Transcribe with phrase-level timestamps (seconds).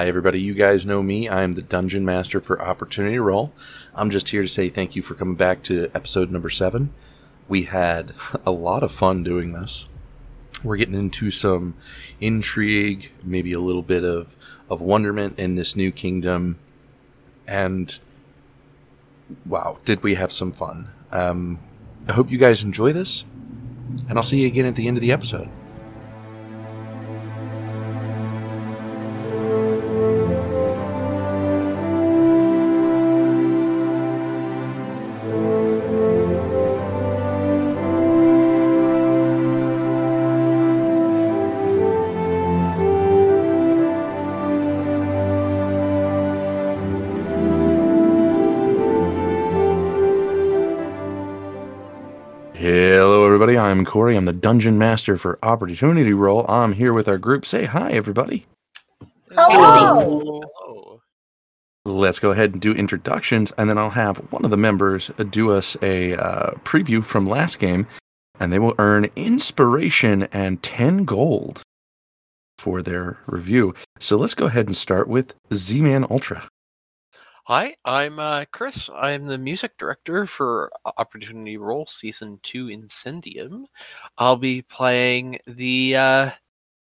[0.00, 0.40] Hi, everybody.
[0.40, 1.28] You guys know me.
[1.28, 3.52] I'm the Dungeon Master for Opportunity Roll.
[3.94, 6.94] I'm just here to say thank you for coming back to episode number seven.
[7.48, 8.14] We had
[8.46, 9.88] a lot of fun doing this.
[10.64, 11.74] We're getting into some
[12.18, 14.38] intrigue, maybe a little bit of,
[14.70, 16.58] of wonderment in this new kingdom.
[17.46, 17.98] And
[19.44, 20.88] wow, did we have some fun.
[21.12, 21.58] Um,
[22.08, 23.26] I hope you guys enjoy this,
[24.08, 25.50] and I'll see you again at the end of the episode.
[53.90, 54.16] Corey.
[54.16, 56.48] I'm the Dungeon Master for Opportunity Roll.
[56.48, 57.44] I'm here with our group.
[57.44, 58.46] Say hi, everybody.
[59.32, 60.40] Hello.
[60.54, 61.00] Hello.
[61.84, 65.50] Let's go ahead and do introductions, and then I'll have one of the members do
[65.50, 67.88] us a uh, preview from last game,
[68.38, 71.62] and they will earn inspiration and 10 gold
[72.60, 73.74] for their review.
[73.98, 76.46] So let's go ahead and start with Z Man Ultra.
[77.46, 78.90] Hi, I'm uh, Chris.
[78.94, 83.64] I'm the music director for Opportunity Roll Season 2 Incendium.
[84.18, 86.30] I'll be playing the uh,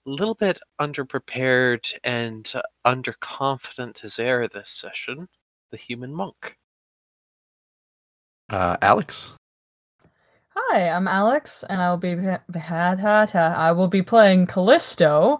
[0.06, 5.30] little bit underprepared and uh, underconfident as air this session,
[5.70, 6.58] the human monk.
[8.50, 9.36] Uh, Alex.
[10.50, 15.40] Hi, I'm Alex, and I'll be I will be playing Callisto.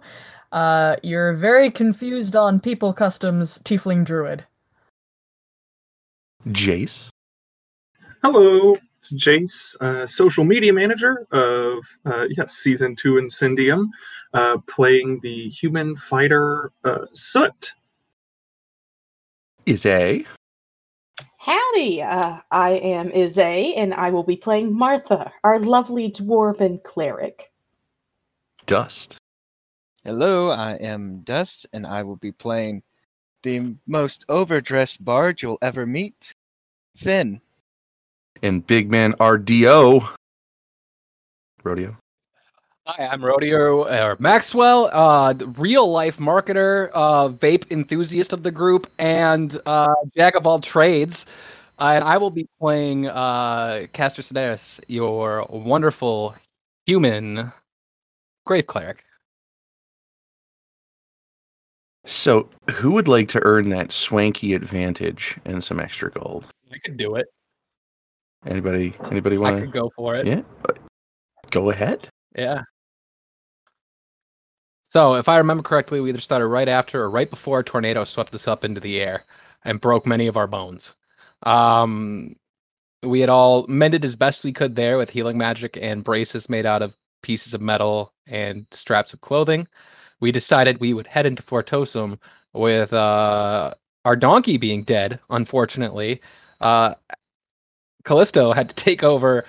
[0.52, 4.46] Uh, you're very confused on people customs tiefling druid.
[6.48, 7.08] Jace.
[8.22, 13.88] Hello, it's Jace, uh, social media manager of uh, yes, season two Incendium,
[14.34, 17.74] uh, playing the human fighter uh, Soot.
[19.66, 20.24] Is A.
[21.38, 27.50] Howdy, uh, I am Izay, and I will be playing Martha, our lovely dwarven cleric.
[28.66, 29.18] Dust.
[30.04, 32.82] Hello, I am Dust, and I will be playing
[33.42, 36.34] the most overdressed bard you'll ever meet,
[36.96, 37.40] Finn.
[38.42, 40.08] And Big Man RDO.
[41.62, 41.96] Rodeo.
[42.86, 48.90] Hi, I'm Rodeo or Maxwell, uh, real life marketer, uh, vape enthusiast of the group,
[48.98, 51.26] and uh, jack of all trades.
[51.78, 56.34] Uh, and I will be playing uh, Caster Sedaris, your wonderful
[56.84, 57.52] human
[58.44, 59.04] grave cleric.
[62.04, 66.48] So, who would like to earn that swanky advantage and some extra gold?
[66.72, 67.26] I could do it.
[68.44, 68.94] Anybody?
[69.10, 69.78] Anybody I want could to?
[69.78, 70.26] go for it.
[70.26, 70.42] Yeah.
[71.50, 72.08] Go ahead.
[72.36, 72.62] Yeah.
[74.88, 78.04] So, if I remember correctly, we either started right after or right before a tornado
[78.04, 79.24] swept us up into the air
[79.64, 80.94] and broke many of our bones.
[81.44, 82.36] Um,
[83.02, 86.66] we had all mended as best we could there with healing magic and braces made
[86.66, 89.66] out of pieces of metal and straps of clothing.
[90.22, 92.16] We decided we would head into Fortosum
[92.52, 93.74] with uh,
[94.04, 96.22] our donkey being dead, unfortunately.
[96.60, 96.94] Uh,
[98.04, 99.44] Callisto had to take over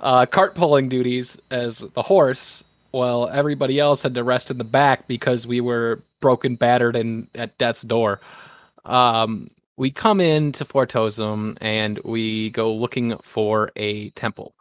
[0.00, 4.64] uh, cart pulling duties as the horse, while everybody else had to rest in the
[4.64, 8.20] back because we were broken, battered, and at death's door.
[8.84, 14.54] Um, we come into Fortosum and we go looking for a temple.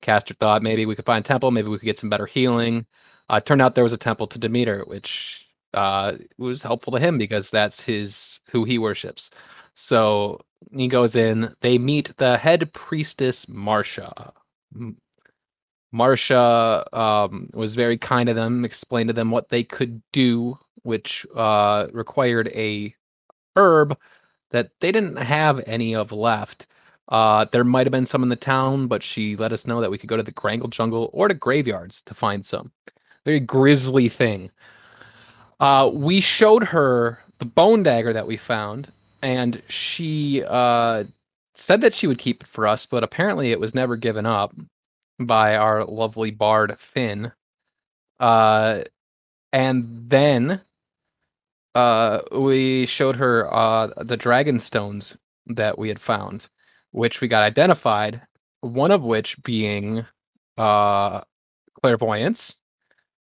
[0.00, 2.86] Caster thought maybe we could find a temple, maybe we could get some better healing.
[3.28, 7.18] Uh, turned out there was a temple to Demeter, which uh, was helpful to him
[7.18, 9.30] because that's his who he worships.
[9.74, 10.40] So
[10.72, 11.54] he goes in.
[11.60, 14.32] They meet the head priestess Marsha.
[14.74, 14.96] M-
[15.94, 21.26] Marsha um, was very kind to them, explained to them what they could do, which
[21.34, 22.94] uh, required a
[23.56, 23.98] herb
[24.50, 26.66] that they didn't have any of left.
[27.08, 29.90] Uh, there might have been some in the town, but she let us know that
[29.90, 32.72] we could go to the Grangle Jungle or to graveyards to find some.
[33.24, 34.50] Very grisly thing.
[35.60, 38.92] Uh, we showed her the bone dagger that we found,
[39.22, 41.04] and she uh,
[41.54, 44.54] said that she would keep it for us, but apparently it was never given up
[45.20, 47.32] by our lovely bard Finn.
[48.18, 48.82] Uh,
[49.52, 50.60] and then
[51.74, 55.16] uh, we showed her uh, the dragon stones
[55.46, 56.48] that we had found,
[56.90, 58.20] which we got identified.
[58.60, 60.06] One of which being
[60.56, 61.22] uh,
[61.80, 62.58] clairvoyance,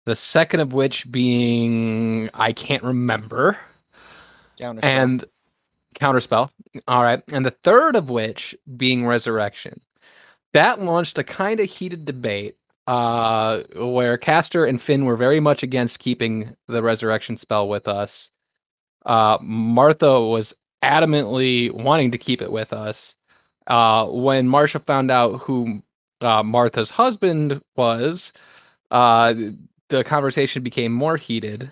[0.05, 3.57] the second of which being I can't remember,
[4.59, 4.83] Counterspell.
[4.83, 5.25] and
[5.95, 6.49] counterspell.
[6.87, 9.81] All right, and the third of which being resurrection.
[10.53, 12.57] That launched a kind of heated debate
[12.87, 18.29] uh, where Castor and Finn were very much against keeping the resurrection spell with us.
[19.05, 20.53] Uh, Martha was
[20.83, 23.15] adamantly wanting to keep it with us.
[23.67, 25.81] Uh, when Marsha found out who
[26.21, 28.33] uh, Martha's husband was,
[28.89, 29.33] uh,
[29.91, 31.71] the conversation became more heated.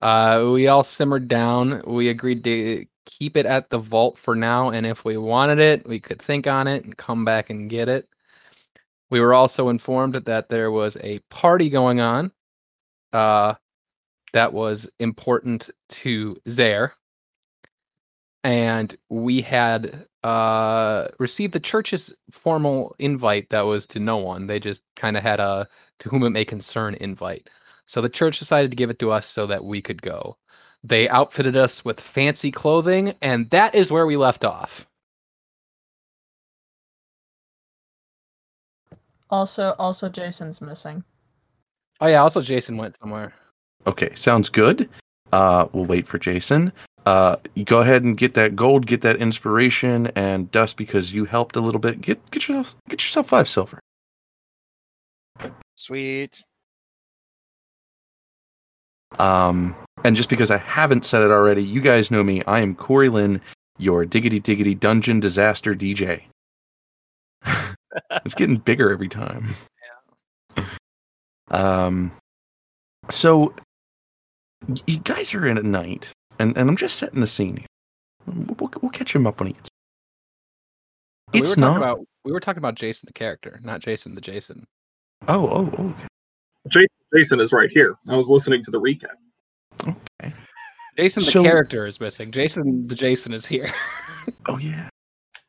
[0.00, 1.82] Uh, we all simmered down.
[1.86, 5.88] We agreed to keep it at the vault for now, and if we wanted it,
[5.88, 8.08] we could think on it and come back and get it.
[9.10, 12.30] We were also informed that there was a party going on
[13.14, 13.54] uh,
[14.34, 16.92] that was important to Zaire.
[18.44, 24.46] And we had uh, received the church's formal invite that was to no one.
[24.46, 25.66] They just kind of had a
[26.00, 27.48] to whom it may concern invite.
[27.86, 30.36] So the church decided to give it to us so that we could go.
[30.84, 34.86] They outfitted us with fancy clothing, and that is where we left off.
[39.30, 41.04] Also, also Jason's missing.
[42.00, 43.34] Oh yeah, also Jason went somewhere.
[43.86, 44.88] Okay, sounds good.
[45.32, 46.72] Uh, we'll wait for Jason.
[47.04, 51.56] Uh, go ahead and get that gold, get that inspiration, and dust because you helped
[51.56, 52.00] a little bit.
[52.00, 53.80] Get get yourself get yourself five silver.
[55.78, 56.42] Sweet.
[59.20, 62.42] Um, and just because I haven't said it already, you guys know me.
[62.48, 63.40] I am Corey Lynn,
[63.78, 66.22] your diggity diggity dungeon disaster DJ.
[68.10, 69.54] it's getting bigger every time.
[71.52, 72.10] Um,
[73.08, 73.54] so
[74.86, 76.10] you guys are in at night,
[76.40, 77.64] and, and I'm just setting the scene.
[78.26, 79.70] We'll, we'll, we'll catch him up when he gets.
[81.32, 81.76] we It's were not.
[81.76, 84.66] about we were talking about Jason the character, not Jason the Jason.
[85.26, 86.06] Oh, oh, oh, okay.
[86.68, 87.96] Jason, Jason is right here.
[88.08, 89.16] I was listening to the recap.
[89.86, 90.32] okay.
[90.96, 92.30] Jason the So- character is missing.
[92.30, 93.70] Jason the Jason is here.
[94.46, 94.90] Oh yeah.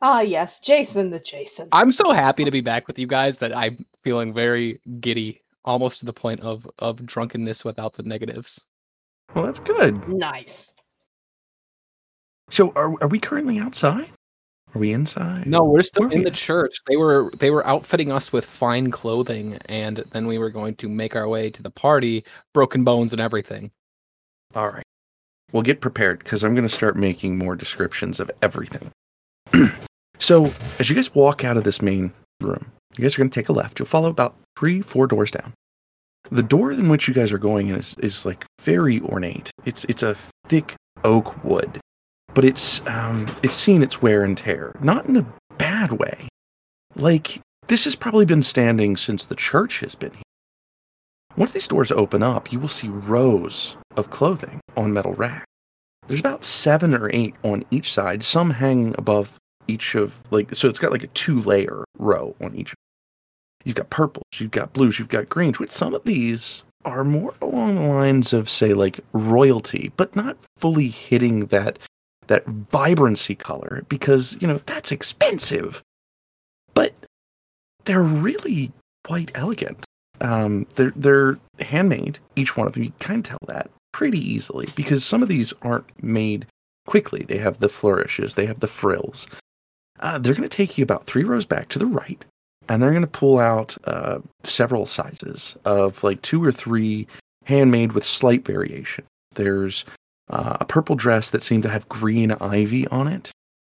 [0.02, 1.68] Ah, yes, Jason the Jason.
[1.74, 6.00] I'm so happy to be back with you guys that I'm feeling very giddy, almost
[6.00, 8.62] to the point of of drunkenness without the negatives.
[9.36, 10.08] Well, that's good.
[10.08, 10.74] Nice.
[12.50, 14.10] So, are are we currently outside?
[14.76, 15.48] Are we inside?
[15.48, 16.36] No, we're still Where in the at?
[16.36, 16.78] church.
[16.88, 20.88] They were they were outfitting us with fine clothing, and then we were going to
[20.88, 22.24] make our way to the party,
[22.54, 23.72] broken bones and everything.
[24.54, 24.84] All right.
[25.52, 28.92] Well, get prepared because I'm going to start making more descriptions of everything.
[30.20, 33.40] so, as you guys walk out of this main room, you guys are going to
[33.40, 33.80] take a left.
[33.80, 35.54] You'll follow about three, four doors down.
[36.30, 39.50] The door in which you guys are going is is like very ornate.
[39.66, 41.80] It's it's a thick oak wood,
[42.34, 45.26] but it's um it's seen its wear and tear, not in a
[45.58, 46.28] bad way.
[46.96, 50.24] Like this has probably been standing since the church has been here.
[51.38, 55.46] Once these doors open up, you will see rows of clothing on metal racks.
[56.08, 59.38] There's about seven or eight on each side, some hanging above
[59.68, 62.74] each of like so it's got like a two layer row on each.
[63.64, 67.34] You've got purples, you've got blues, you've got greens, which some of these are more
[67.42, 71.78] along the lines of say like royalty, but not fully hitting that
[72.30, 75.82] that vibrancy color because, you know, that's expensive.
[76.74, 76.94] But
[77.86, 78.72] they're really
[79.04, 79.84] quite elegant.
[80.22, 82.20] Um, they're they're handmade.
[82.36, 86.04] Each one of them, you can tell that pretty easily because some of these aren't
[86.04, 86.46] made
[86.86, 87.24] quickly.
[87.24, 89.28] They have the flourishes, they have the frills.
[90.00, 92.24] Uh, they're going to take you about three rows back to the right,
[92.70, 97.08] and they're going to pull out uh, several sizes of like two or three
[97.46, 99.04] handmade with slight variation.
[99.34, 99.84] There's
[100.30, 103.32] uh, a purple dress that seemed to have green ivy on it.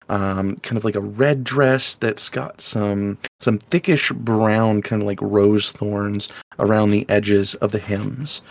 [0.10, 5.06] Um, kind of like a red dress that's got some some thickish brown, kind of
[5.08, 8.42] like rose thorns around the edges of the hems.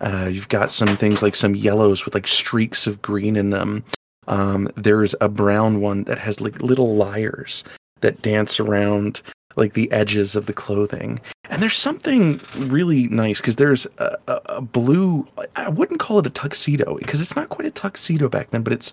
[0.00, 3.82] Uh, you've got some things like some yellows with like streaks of green in them.
[4.28, 7.64] Um, there's a brown one that has like little lyres
[8.00, 9.22] that dance around
[9.56, 11.18] like the edges of the clothing.
[11.48, 15.26] And there's something really nice because there's a, a, a blue.
[15.54, 18.72] I wouldn't call it a tuxedo because it's not quite a tuxedo back then, but
[18.72, 18.92] it's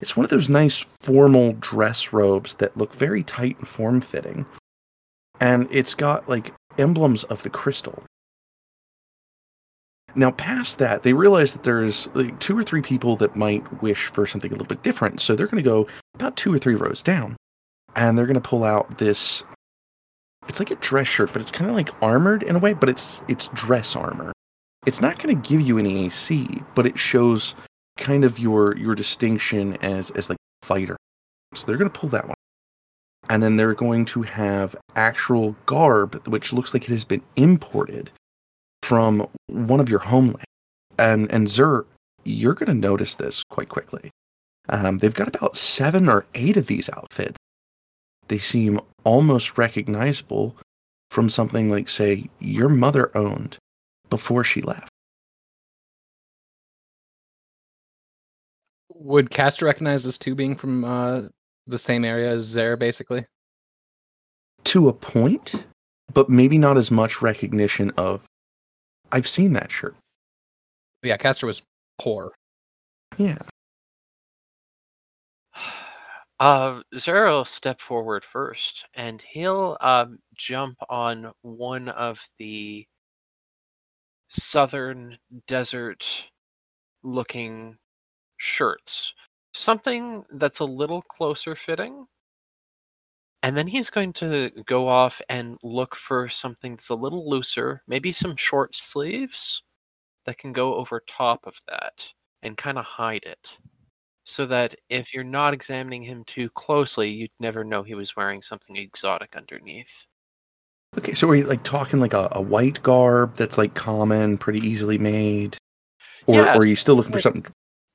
[0.00, 4.44] it's one of those nice formal dress robes that look very tight and form fitting.
[5.40, 8.02] And it's got like emblems of the crystal.
[10.16, 14.06] Now, past that, they realize that there's like two or three people that might wish
[14.06, 15.20] for something a little bit different.
[15.20, 17.36] So they're going to go about two or three rows down.
[17.96, 19.42] And they're going to pull out this.
[20.48, 22.88] It's like a dress shirt, but it's kind of like armored in a way, but
[22.88, 24.32] it's it's dress armor.
[24.86, 27.54] It's not going to give you any AC, but it shows
[27.98, 30.96] kind of your your distinction as as like a fighter.
[31.54, 32.34] So they're going to pull that one.
[33.30, 38.10] And then they're going to have actual garb which looks like it has been imported
[38.82, 40.44] from one of your homelands.
[40.98, 41.86] And and Zur,
[42.24, 44.10] you're going to notice this quite quickly.
[44.68, 47.36] Um, they've got about seven or eight of these outfits.
[48.28, 50.56] They seem almost recognizable
[51.10, 53.58] from something like, say, your mother owned
[54.10, 54.88] before she left.
[58.94, 61.22] Would Castor recognize this too, being from uh,
[61.66, 63.26] the same area as Zare, basically?
[64.64, 65.66] To a point,
[66.12, 68.24] but maybe not as much recognition of.
[69.12, 69.94] I've seen that shirt.
[71.02, 71.62] Yeah, Castor was
[71.98, 72.32] poor.
[73.18, 73.38] Yeah.
[76.40, 82.86] Uh, Zara will step forward first, and he'll um, jump on one of the
[84.28, 86.24] southern desert
[87.02, 87.76] looking
[88.38, 89.14] shirts.
[89.52, 92.06] Something that's a little closer fitting.
[93.42, 97.82] And then he's going to go off and look for something that's a little looser,
[97.86, 99.62] maybe some short sleeves
[100.26, 102.12] that can go over top of that
[102.42, 103.58] and kind of hide it.
[104.24, 108.40] So that if you're not examining him too closely, you'd never know he was wearing
[108.42, 110.06] something exotic underneath.
[110.96, 114.60] Okay, so are you like talking like a, a white garb that's like common, pretty
[114.60, 115.56] easily made?
[116.26, 117.44] Or, Yeah, or are you still looking for something?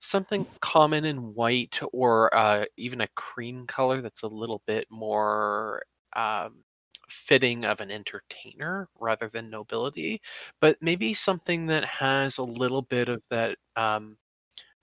[0.01, 5.83] something common in white or uh, even a cream color that's a little bit more
[6.15, 6.63] um,
[7.09, 10.21] fitting of an entertainer rather than nobility
[10.61, 14.17] but maybe something that has a little bit of that um,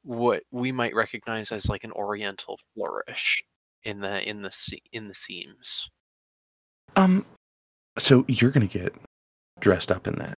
[0.07, 3.45] what we might recognize as like an oriental flourish
[3.85, 4.53] in the in the
[4.93, 5.91] in the seams
[6.97, 7.25] Um,
[7.99, 8.95] so you're gonna get
[9.61, 10.35] dressed up in that.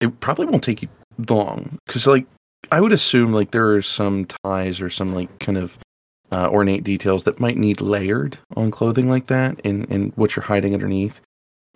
[0.00, 0.88] It probably won't take you
[1.28, 2.26] long because, like,
[2.72, 5.78] I would assume like there are some ties or some like kind of
[6.32, 10.44] uh, ornate details that might need layered on clothing like that, in in what you're
[10.44, 11.20] hiding underneath.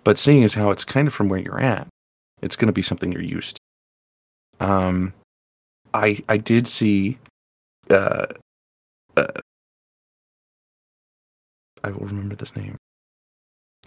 [0.03, 1.87] But seeing as how it's kind of from where you're at,
[2.41, 3.59] it's gonna be something you're used
[4.59, 4.65] to.
[4.67, 5.13] Um,
[5.93, 7.17] I I did see,
[7.93, 8.25] uh,
[9.15, 9.27] uh,
[11.83, 12.77] I will remember this name,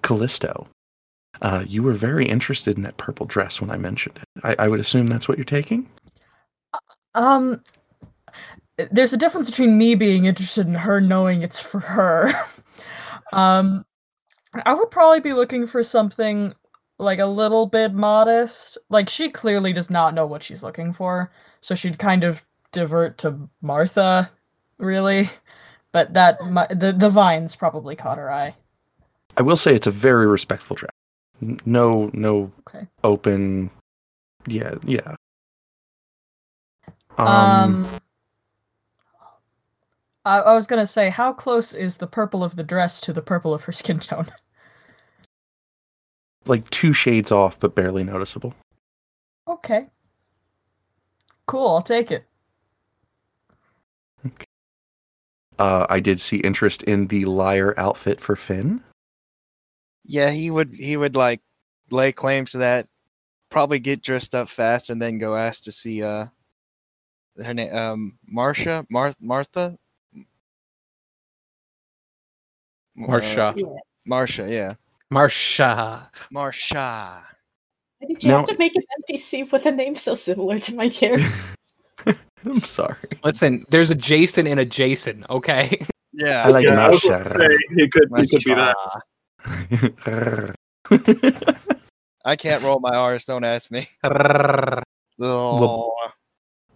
[0.03, 0.69] Callisto.
[1.43, 4.45] Uh, you were very interested in that purple dress when I mentioned it.
[4.45, 5.89] I, I would assume that's what you're taking.
[7.15, 7.63] Um,
[8.91, 12.33] there's a difference between me being interested in her knowing it's for her.
[13.33, 13.85] um,
[14.65, 16.55] I would probably be looking for something
[16.99, 18.79] like a little bit modest.
[18.89, 22.45] Like she clearly does not know what she's looking for, so she'd kind of
[22.77, 24.31] divert to Martha,
[24.79, 25.31] really.
[25.93, 28.55] But that mi- the the vines probably caught her eye.
[29.39, 30.93] I will say it's a very respectful dress.
[31.43, 32.87] N- No, no Okay.
[33.03, 33.71] open.
[34.47, 35.17] Yeah, yeah.
[37.19, 38.01] Um, Um,
[40.27, 43.23] I, I was gonna say, how close is the purple of the dress to the
[43.23, 44.27] purple of her skin tone?
[46.47, 48.55] like two shades off, but barely noticeable.
[49.49, 49.87] Okay.
[51.47, 52.27] Cool, I'll take it.
[55.59, 58.83] Uh, I did see interest in the lyre outfit for Finn.
[60.05, 61.41] Yeah, he would he would like
[61.91, 62.87] lay claims to that,
[63.51, 66.27] probably get dressed up fast, and then go ask to see uh
[67.45, 69.77] her name um Marcia Mar- Martha
[72.95, 73.55] Marcia.
[73.57, 73.67] Yeah.
[74.07, 74.75] Marcia, yeah,
[75.13, 76.07] Marsha.
[76.31, 77.23] Marcia.
[77.99, 80.75] Why did you Now- have to make an NPC with a name so similar to
[80.75, 81.27] my character?
[82.45, 82.97] I'm sorry.
[83.25, 85.79] Listen, there's a Jason and a Jason, okay?
[86.13, 88.77] Yeah, I like yeah, I was say, he could, he could be that.
[92.25, 93.25] I can't roll my R's.
[93.25, 93.85] Don't ask me.
[95.19, 95.91] Oh,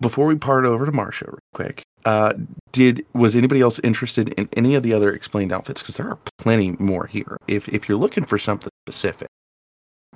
[0.01, 2.33] Before we part over to Marsha, real quick, uh,
[2.73, 5.83] did was anybody else interested in any of the other explained outfits?
[5.83, 7.37] Because there are plenty more here.
[7.49, 9.29] If if you're looking for something specific,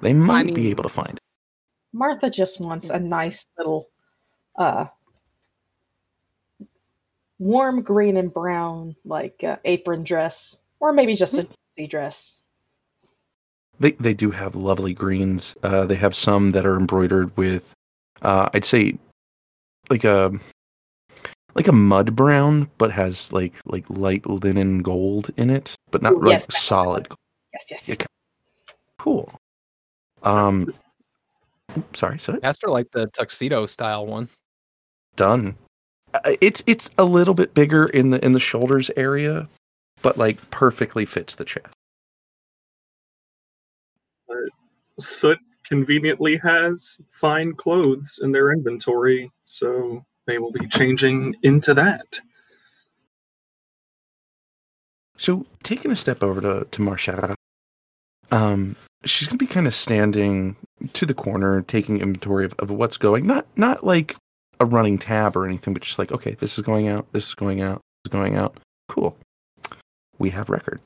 [0.01, 1.19] they might be mean- able to find it.
[1.93, 3.91] Martha just wants a nice little
[4.59, 4.87] uh
[7.39, 12.45] warm green and brown like uh, apron dress or maybe just a sea dress.
[13.81, 15.57] They they do have lovely greens.
[15.63, 17.75] Uh, they have some that are embroidered with,
[18.23, 18.99] uh, I'd say,
[19.91, 20.33] like a
[21.55, 26.13] like a mud brown, but has like like light linen gold in it, but not
[26.13, 27.09] Ooh, like yes, solid.
[27.53, 27.99] Yes, yes, yes.
[28.99, 29.33] Cool.
[30.23, 30.73] Um,
[31.93, 34.29] sorry, so Castor like the tuxedo style one.
[35.17, 35.57] done.
[36.15, 39.49] Uh, It's it's a little bit bigger in the in the shoulders area,
[40.03, 41.67] but like perfectly fits the chest.
[45.01, 52.21] Soot conveniently has fine clothes in their inventory, so they will be changing into that.
[55.17, 57.35] So taking a step over to to Marsha,
[58.31, 60.57] um, she's gonna be kind of standing
[60.93, 63.27] to the corner, taking inventory of, of what's going.
[63.27, 64.17] Not not like
[64.61, 67.35] a running tab or anything, but just like okay, this is going out, this is
[67.35, 68.57] going out, this is going out.
[68.89, 69.17] Cool.
[70.19, 70.81] We have record.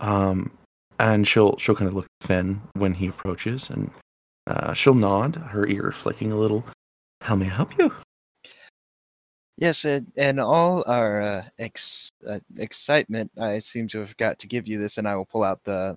[0.00, 0.50] Um,
[0.98, 3.90] and she'll she'll kind of look at Finn when he approaches, and
[4.46, 6.64] uh, she'll nod, her ear flicking a little.
[7.20, 7.92] How may I help you?
[9.56, 14.48] Yes, and, and all our uh, ex, uh, excitement, I seem to have got to
[14.48, 15.96] give you this, and I will pull out the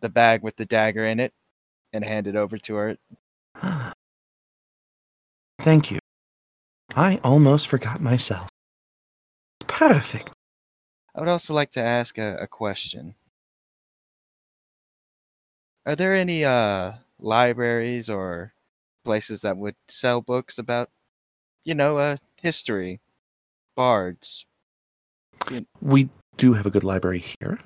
[0.00, 1.32] the bag with the dagger in it
[1.92, 2.96] and hand it over to her.
[5.62, 6.00] Thank you.
[6.96, 8.48] I almost forgot myself.
[9.60, 10.30] Perfect.
[11.14, 13.14] I would also like to ask a, a question.
[15.86, 18.54] Are there any uh, libraries or
[19.04, 20.90] places that would sell books about,
[21.64, 23.00] you know, uh, history,
[23.76, 24.46] bards?
[25.80, 27.60] We do have a good library here.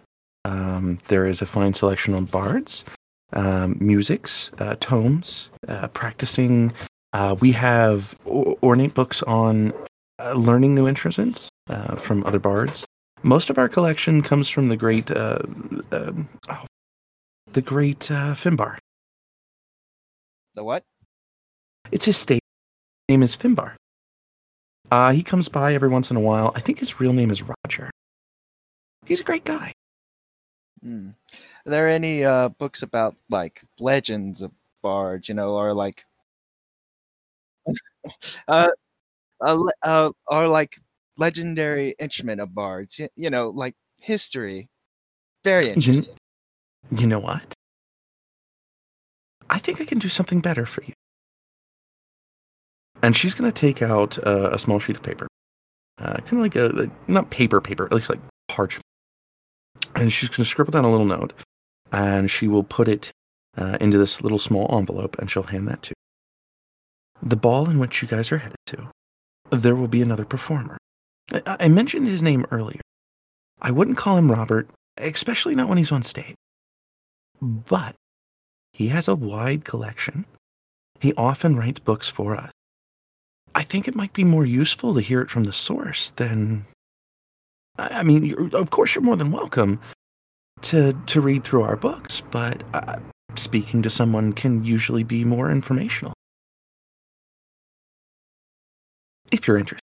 [0.44, 2.84] Um, there is a fine selection on bards,
[3.32, 6.74] um, musics, uh, tomes, uh, practicing.
[7.12, 9.72] Uh, we have o- ornate books on
[10.18, 12.84] uh, learning new instruments uh, from other bards.
[13.22, 15.38] Most of our collection comes from the great, uh,
[15.92, 16.64] um, oh,
[17.52, 18.76] the great uh, Finbar.
[20.54, 20.82] The what?
[21.90, 22.42] It's his state
[23.08, 23.74] name is Finbar.
[24.90, 26.52] Uh, he comes by every once in a while.
[26.54, 27.90] I think his real name is Roger.
[29.04, 29.72] He's a great guy.
[30.82, 31.10] Hmm.
[31.66, 36.04] Are there any uh, books about like legends of bards, you know, or like
[38.48, 38.68] uh,
[39.40, 40.76] uh, uh, or like
[41.18, 44.68] legendary instrument of bards, you, you know, like history?
[45.44, 46.04] Very You,
[46.90, 47.54] you know what?
[49.48, 50.92] I think I can do something better for you.
[53.02, 55.28] And she's going to take out uh, a small sheet of paper.
[55.98, 58.82] Uh, kind of like a, like, not paper, paper, at least like parchment.
[59.94, 61.32] And she's going to scribble down a little note.
[61.92, 63.12] And she will put it
[63.56, 66.05] uh, into this little small envelope and she'll hand that to you.
[67.26, 68.88] The ball in which you guys are headed to,
[69.50, 70.78] there will be another performer.
[71.32, 72.80] I, I mentioned his name earlier.
[73.60, 76.36] I wouldn't call him Robert, especially not when he's on stage.
[77.42, 77.96] But
[78.72, 80.24] he has a wide collection.
[81.00, 82.52] He often writes books for us.
[83.56, 86.64] I think it might be more useful to hear it from the source than.
[87.76, 89.80] I mean, of course, you're more than welcome
[90.62, 93.00] to to read through our books, but uh,
[93.34, 96.12] speaking to someone can usually be more informational.
[99.32, 99.82] If you're interested.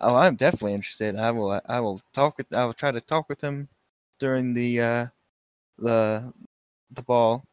[0.00, 1.16] Oh, I'm definitely interested.
[1.16, 1.60] I will.
[1.68, 2.52] I will talk with.
[2.54, 3.68] I will try to talk with him
[4.18, 5.06] during the uh,
[5.78, 6.32] the
[6.92, 7.44] the ball,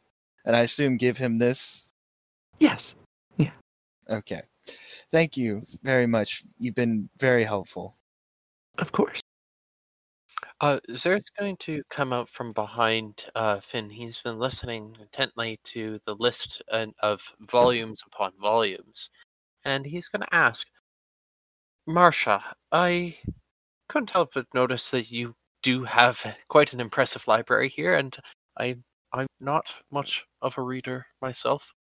[0.46, 1.94] and I assume give him this.
[2.60, 2.96] Yes.
[3.38, 3.52] Yeah.
[4.10, 4.42] Okay.
[5.12, 6.44] Thank you very much.
[6.58, 7.96] You've been very helpful.
[8.78, 9.22] Of course.
[10.62, 13.90] Uh, Zer's going to come out from behind uh, Finn.
[13.90, 19.10] He's been listening intently to the list uh, of volumes upon volumes,
[19.66, 20.68] and he's going to ask,
[21.88, 23.18] Marsha, I
[23.90, 28.16] couldn't help but notice that you do have quite an impressive library here, and
[28.60, 28.78] I
[29.14, 31.74] I'm not much of a reader myself,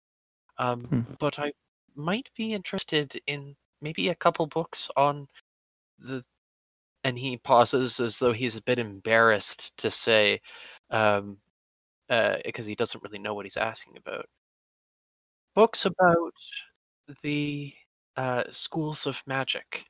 [0.59, 1.01] um, Hmm.
[1.19, 1.53] but I
[1.95, 5.27] might be interested in maybe a couple books on
[5.99, 6.25] the
[7.05, 10.41] and he pauses as though he's a bit embarrassed to say
[10.91, 11.39] um
[12.09, 14.27] uh because he doesn't really know what he's asking about
[15.55, 16.33] books about
[17.23, 17.73] the
[18.17, 19.85] uh schools of magic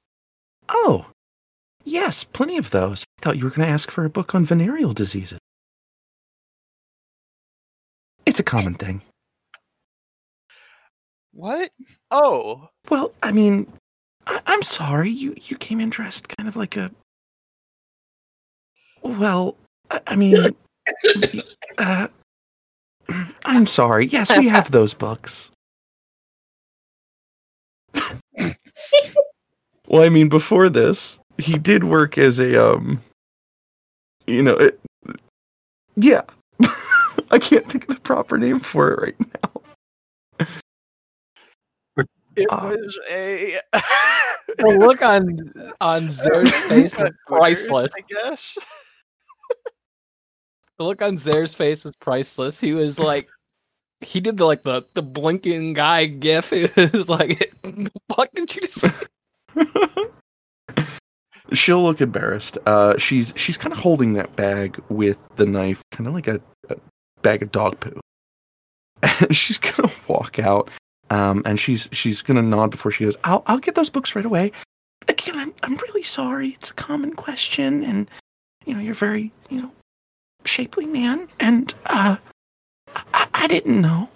[0.69, 1.05] Oh,
[1.83, 3.03] yes, plenty of those.
[3.19, 5.39] I thought you were going to ask for a book on venereal diseases.
[8.25, 9.01] It's a common thing.
[11.31, 11.69] What?
[12.11, 13.67] oh Well, I mean,
[14.25, 15.09] I- I'm sorry.
[15.09, 16.91] You you came in dressed kind of like a.
[19.03, 19.55] Well,
[19.91, 20.55] I, I mean,
[21.77, 22.07] uh,
[23.45, 24.07] I'm sorry.
[24.07, 25.51] Yes, we have those books.
[29.87, 33.01] Well, I mean, before this, he did work as a um.
[34.27, 34.79] You know, it,
[35.95, 36.21] yeah.
[37.31, 39.15] I can't think of the proper name for it right
[40.39, 40.47] now.
[42.35, 43.57] it Uh, was a
[44.57, 47.91] The look on on Zer's face was priceless.
[47.97, 48.57] i guess
[50.77, 52.59] The look on Zer's face was priceless.
[52.59, 53.27] He was like,
[54.01, 56.51] he did the like the the blinking guy gif.
[56.51, 58.85] It was like, the fuck did you just?
[59.55, 60.85] Say?"
[61.53, 62.57] She'll look embarrassed.
[62.65, 66.41] Uh, she's she's kind of holding that bag with the knife, kind of like a,
[66.69, 66.75] a
[67.21, 67.99] bag of dog poo.
[69.03, 70.69] And she's gonna walk out,
[71.11, 73.15] um, and she's she's gonna nod before she goes.
[73.23, 74.51] I'll I'll get those books right away.
[75.07, 76.49] Again, I'm I'm really sorry.
[76.49, 78.09] It's a common question, and
[78.65, 79.71] you know you're very you know
[80.45, 82.17] shapely man, and uh,
[83.13, 84.09] I, I didn't know.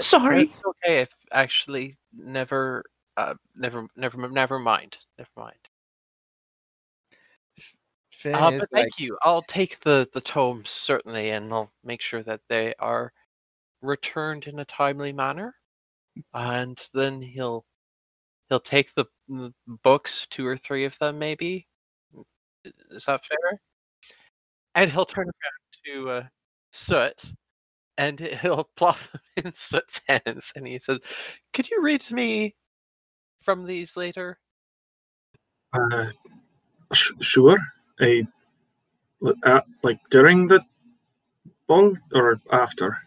[0.00, 0.42] Sorry.
[0.44, 2.84] it's okay if actually never
[3.20, 5.68] uh never never never mind never mind
[8.34, 9.16] Uh, but like, thank you.
[9.22, 13.12] I'll take the the tomes certainly, and I'll make sure that they are
[13.82, 15.56] returned in a timely manner.
[16.34, 17.66] And then he'll
[18.48, 21.68] he'll take the, the books, two or three of them, maybe.
[22.90, 23.60] Is that fair?
[24.74, 26.26] And he'll turn around to uh,
[26.72, 27.32] Soot,
[27.98, 31.00] and he'll plop them in Soot's hands, and he says,
[31.54, 32.56] "Could you read to me
[33.40, 34.38] from these later?"
[35.72, 36.06] Uh,
[36.92, 37.58] sh- sure.
[38.00, 38.26] A
[39.44, 40.60] uh, like during the
[41.66, 42.98] ball or after.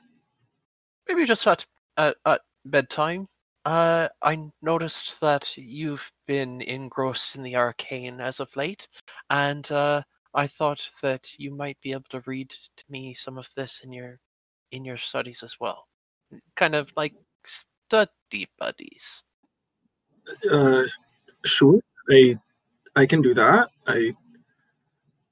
[1.08, 1.65] Maybe just at
[1.98, 3.28] at, at bedtime.
[3.65, 8.89] Uh, I noticed that you've been engrossed in the arcane as of late,
[9.30, 13.50] and uh, I thought that you might be able to read to me some of
[13.56, 14.19] this in your
[14.72, 15.88] in your studies as well,
[16.56, 17.13] kind of like
[17.46, 19.24] study buddies.
[20.50, 20.84] Uh,
[21.46, 21.80] sure.
[22.10, 22.36] I
[22.96, 23.70] I can do that.
[23.88, 24.14] I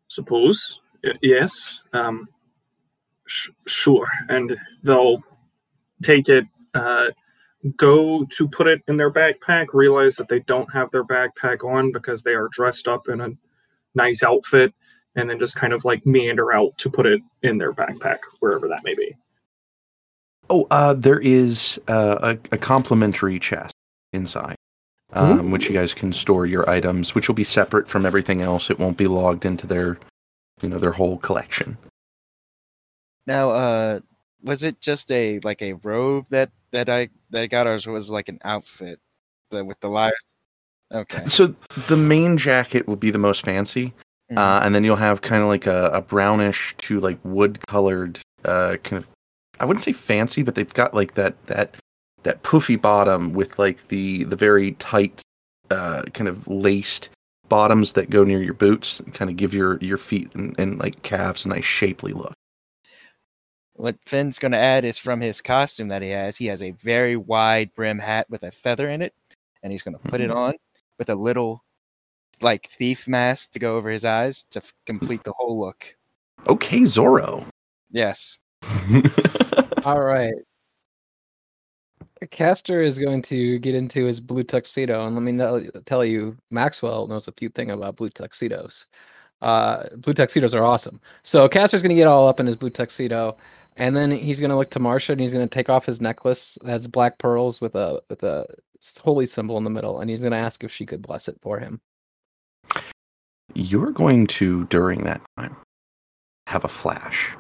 [0.08, 0.80] suppose.
[1.21, 1.82] Yes.
[1.93, 2.27] Um.
[3.25, 4.08] Sh- sure.
[4.30, 5.23] And they'll
[6.04, 6.45] take it.
[6.73, 7.08] Uh,
[7.75, 9.67] go to put it in their backpack.
[9.73, 13.30] Realize that they don't have their backpack on because they are dressed up in a
[13.93, 14.73] nice outfit,
[15.15, 18.67] and then just kind of like meander out to put it in their backpack wherever
[18.67, 19.15] that may be.
[20.49, 23.73] Oh, uh, there is uh, a, a complimentary chest
[24.12, 24.56] inside,
[25.13, 28.69] um, which you guys can store your items, which will be separate from everything else.
[28.69, 29.97] It won't be logged into their,
[30.62, 31.78] you know, their whole collection.
[33.28, 34.00] Now, uh,
[34.43, 38.10] was it just a like a robe that that I that I got, or was
[38.10, 39.00] it like an outfit
[39.50, 40.15] the, with the lyres?
[40.93, 41.26] Okay.
[41.28, 41.56] So
[41.88, 43.93] the main jacket will be the most fancy,
[44.32, 44.38] Mhm.
[44.38, 48.19] uh, and then you'll have kind of like a, a brownish to like wood colored,
[48.43, 49.08] uh, kind of.
[49.60, 51.76] I wouldn't say fancy, but they've got like that that
[52.23, 55.21] that poofy bottom with like the the very tight,
[55.69, 57.10] uh, kind of laced
[57.49, 60.79] bottoms that go near your boots, and kind of give your your feet and, and
[60.79, 62.34] like calves a nice shapely look.
[63.73, 66.38] What Finn's going to add is from his costume that he has.
[66.38, 69.13] He has a very wide brim hat with a feather in it,
[69.63, 70.36] and he's going to put it Mhm.
[70.36, 70.53] on
[70.99, 71.63] with a little
[72.41, 75.95] like thief mask to go over his eyes to f- complete the whole look.
[76.47, 77.45] Okay, Zorro.
[77.91, 78.38] Yes.
[79.86, 80.34] All right.
[82.29, 86.38] Castor is going to get into his blue tuxedo, and let me know, tell you,
[86.51, 88.86] Maxwell knows a few things about blue tuxedos.
[89.41, 91.01] Uh, blue tuxedos are awesome.
[91.23, 93.36] So Castor's going to get all up in his blue tuxedo,
[93.75, 95.99] and then he's going to look to Marsha, and he's going to take off his
[95.99, 98.45] necklace that's black pearls with a with a
[99.01, 101.38] holy symbol in the middle, and he's going to ask if she could bless it
[101.41, 101.81] for him.
[103.55, 105.55] You're going to during that time
[106.47, 107.31] have a flash.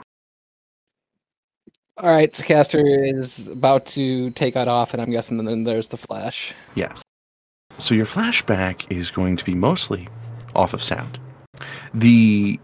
[2.01, 5.89] All right, so Caster is about to take that off, and I'm guessing then there's
[5.89, 6.51] the flash.
[6.73, 7.03] Yes.
[7.77, 10.07] So your flashback is going to be mostly
[10.55, 11.19] off of sound.
[11.93, 12.59] The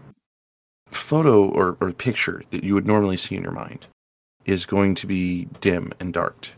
[0.90, 3.86] photo or, or picture that you would normally see in your mind
[4.44, 6.48] is going to be dim and dark.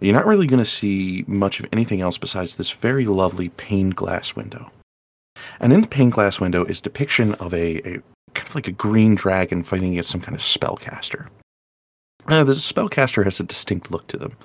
[0.00, 3.90] You're not really going to see much of anything else besides this very lovely pane
[3.90, 4.70] glass window.
[5.60, 8.02] And in the pane glass window is depiction of a, a
[8.32, 11.28] kind of like a green dragon fighting against some kind of spellcaster.
[12.28, 14.36] Uh, the spellcaster has a distinct look to them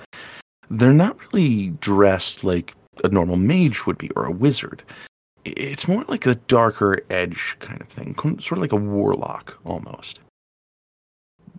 [0.69, 4.83] they're not really dressed like a normal mage would be or a wizard.
[5.45, 10.19] It's more like a darker edge kind of thing, sort of like a warlock almost.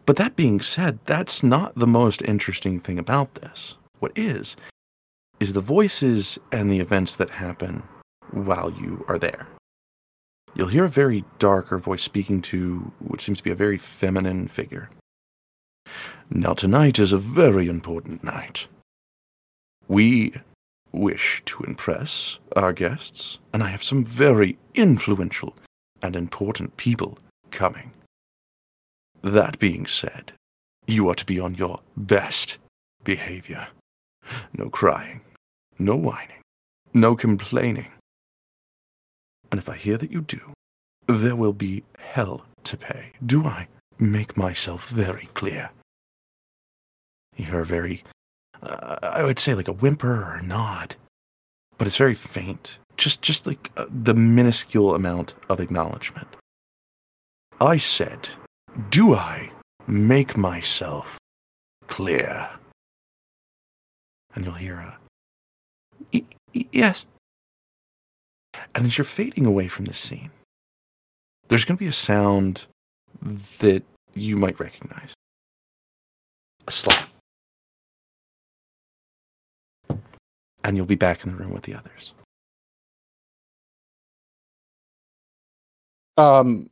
[0.05, 3.77] But that being said, that's not the most interesting thing about this.
[3.99, 4.57] What is,
[5.41, 7.83] is the voices and the events that happen
[8.31, 9.47] while you are there.
[10.55, 14.49] You'll hear a very darker voice speaking to what seems to be a very feminine
[14.49, 14.91] figure.
[16.31, 18.69] Now, tonight is a very important night.
[19.87, 20.35] We
[20.93, 25.55] wish to impress our guests, and I have some very influential
[26.03, 27.19] and important people
[27.51, 27.93] coming.
[29.23, 30.33] That being said,
[30.87, 32.59] you are to be on your best
[33.05, 33.69] behavior.
[34.53, 35.23] No crying,
[35.79, 36.43] no whining,
[36.93, 37.89] no complaining.
[39.51, 40.53] And if I hear that you do,
[41.07, 43.13] there will be hell to pay.
[43.25, 45.71] Do I make myself very clear?
[47.39, 48.05] You hear a very
[48.63, 50.97] uh, I would say like a whimper or a nod,
[51.79, 52.79] but it's very faint.
[52.97, 56.27] Just, just like uh, the minuscule amount of acknowledgement.
[57.61, 58.29] I said,
[58.91, 59.51] "Do I
[59.87, 61.19] make myself
[61.87, 62.51] clear?"
[64.35, 64.99] And you'll hear a
[66.13, 66.25] "Y-
[66.55, 67.07] y- yes.
[68.75, 70.31] And as you're fading away from this scene,
[71.47, 72.67] there's going to be a sound
[73.61, 75.15] that you might recognize.
[76.67, 77.08] A slap.
[80.69, 82.13] And you'll be back in the room with the others.
[86.19, 86.69] Um,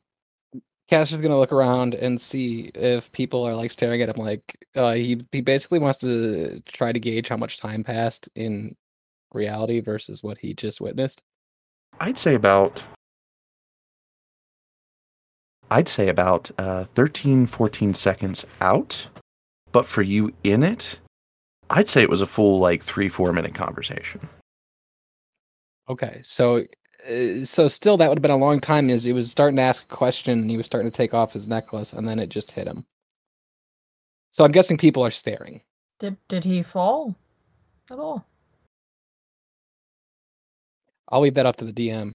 [0.91, 4.23] is gonna look around and see if people are like staring at him.
[4.23, 4.43] Like,
[4.75, 8.77] uh, he he basically wants to try to gauge how much time passed in
[9.33, 11.23] reality versus what he just witnessed?
[11.99, 12.83] I'd say about
[15.71, 19.09] I'd say about uh, 13, 14 seconds out.
[19.73, 20.99] But for you in it,
[21.71, 24.29] I'd say it was a full like three, four minute conversation.
[25.89, 26.65] Okay, so
[27.09, 28.91] uh, so still that would have been a long time.
[28.91, 31.33] Is he was starting to ask a question, and he was starting to take off
[31.33, 32.85] his necklace, and then it just hit him.
[34.31, 35.63] So I'm guessing people are staring.
[35.99, 37.15] Did did he fall
[37.91, 38.27] at all?
[41.09, 42.13] I'll leave that up to the DM.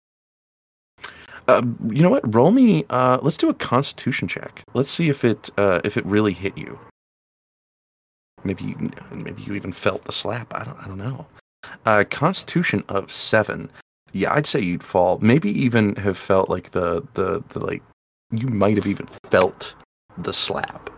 [1.47, 2.35] Uh, you know what?
[2.35, 2.83] Roll me.
[2.89, 4.63] Uh, let's do a Constitution check.
[4.73, 6.79] Let's see if it uh, if it really hit you.
[8.43, 8.91] Maybe you,
[9.23, 10.53] maybe you even felt the slap.
[10.53, 11.25] I don't I don't know.
[11.85, 13.69] Uh, Constitution of seven.
[14.13, 15.19] Yeah, I'd say you'd fall.
[15.19, 17.83] Maybe even have felt like the the the like
[18.31, 19.73] you might have even felt
[20.17, 20.89] the slap.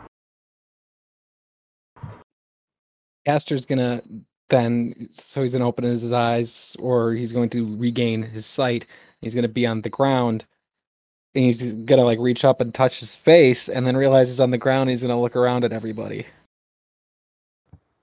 [3.27, 4.01] Caster's gonna
[4.49, 8.85] then so he's gonna open his eyes or he's going to regain his sight.
[9.21, 10.45] He's gonna be on the ground.
[11.35, 14.51] And he's gonna like reach up and touch his face and then realize he's on
[14.51, 14.89] the ground.
[14.89, 16.25] He's gonna look around at everybody.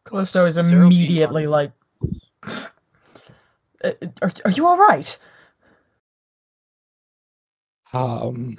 [0.05, 1.73] Callisto is Zero immediately like,
[2.43, 5.19] "Uh, are, are you all right?
[7.93, 8.57] Um,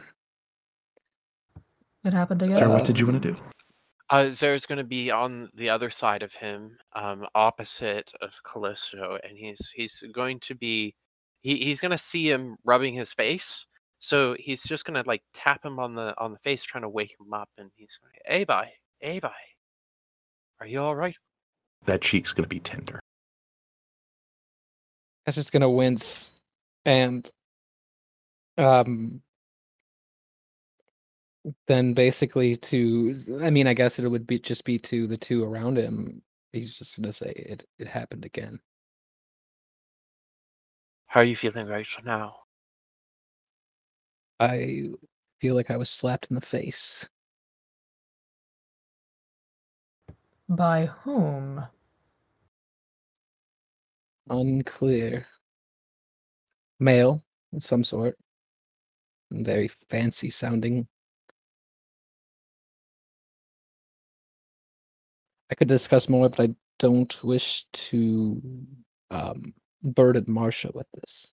[2.04, 2.56] It happened again.
[2.56, 3.40] Sir, what did you want to do?
[4.10, 9.18] Uh, Zera's going to be on the other side of him, um, opposite of Callisto,
[9.24, 10.96] and he's he's going to be
[11.42, 13.66] he, he's going to see him rubbing his face,
[14.00, 16.90] so he's just going to like tap him on the on the face, trying to
[16.90, 19.32] wake him up, and he's going, "Hey, bye, hey, bye,
[20.60, 21.18] are you all right?"
[21.86, 23.00] That cheek's gonna be tender.
[25.26, 26.34] That's just gonna wince
[26.86, 27.30] and
[28.58, 29.22] um
[31.68, 35.44] then basically to I mean I guess it would be just be to the two
[35.44, 36.22] around him.
[36.54, 38.60] He's just gonna say it it happened again.
[41.08, 42.38] How are you feeling right now?
[44.40, 44.90] I
[45.40, 47.08] feel like I was slapped in the face.
[50.52, 51.66] By whom?
[54.30, 55.26] Unclear.
[56.78, 57.24] Male
[57.56, 58.18] of some sort.
[59.32, 60.90] Very fancy sounding.
[65.50, 68.42] I could discuss more, but I don't wish to
[69.10, 71.32] um, burden Marcia with this.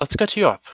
[0.00, 0.64] Let's get you up.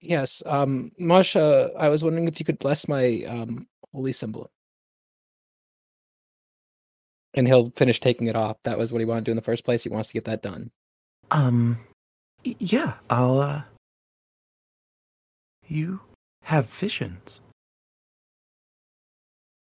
[0.00, 4.50] Yes, um, Marcia, I was wondering if you could bless my um, holy symbol.
[7.36, 8.56] And he'll finish taking it off.
[8.64, 9.82] That was what he wanted to do in the first place.
[9.82, 10.70] He wants to get that done.
[11.30, 11.78] Um,
[12.44, 13.38] yeah, I'll.
[13.38, 13.62] uh...
[15.68, 16.00] You
[16.42, 17.40] have visions.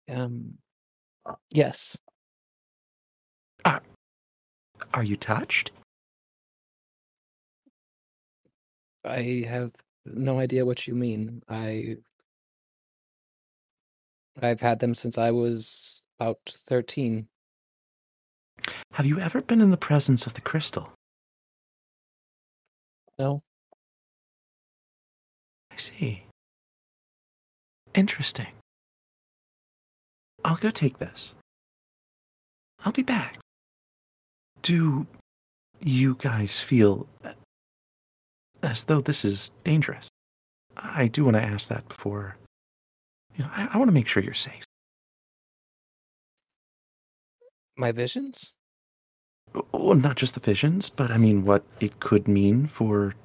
[0.10, 0.58] Um,
[1.52, 1.98] yes.
[3.66, 3.82] Are,
[4.94, 5.72] Are you touched?
[9.06, 9.72] I have
[10.06, 11.44] no idea what you mean.
[11.50, 11.98] I
[14.42, 17.28] I've had them since I was about 13.
[18.94, 20.92] Have you ever been in the presence of the crystal?
[23.18, 23.42] No.
[25.72, 26.24] I see.
[27.94, 28.48] Interesting.
[30.44, 31.36] I'll go take this.
[32.86, 33.38] I'll be back.
[34.62, 35.08] Do
[35.82, 37.34] you guys feel uh,
[38.64, 40.08] as though this is dangerous?
[40.78, 42.38] I do want to ask that before.
[43.36, 44.64] You know, I, I want to make sure you're safe.
[47.78, 48.54] My visions?
[49.72, 53.16] Well, not just the visions, but I mean what it could mean for.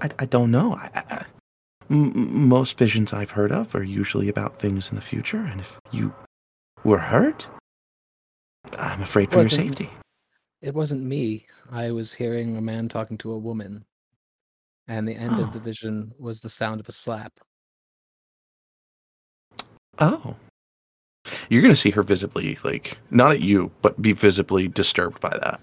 [0.00, 0.74] I, I don't know.
[0.74, 1.24] I, I,
[1.90, 5.78] m- most visions I've heard of are usually about things in the future, and if
[5.92, 6.14] you
[6.84, 7.46] were hurt,
[8.78, 9.90] I'm afraid for your safety.
[10.62, 11.46] It wasn't me.
[11.70, 13.84] I was hearing a man talking to a woman.
[14.88, 15.52] And the end of oh.
[15.52, 15.62] the Oh.
[15.62, 17.32] vision was the sound of a slap.
[19.98, 20.34] Oh.
[21.50, 25.36] You're going to see her visibly, like, not at you, but be visibly disturbed by
[25.42, 25.60] that.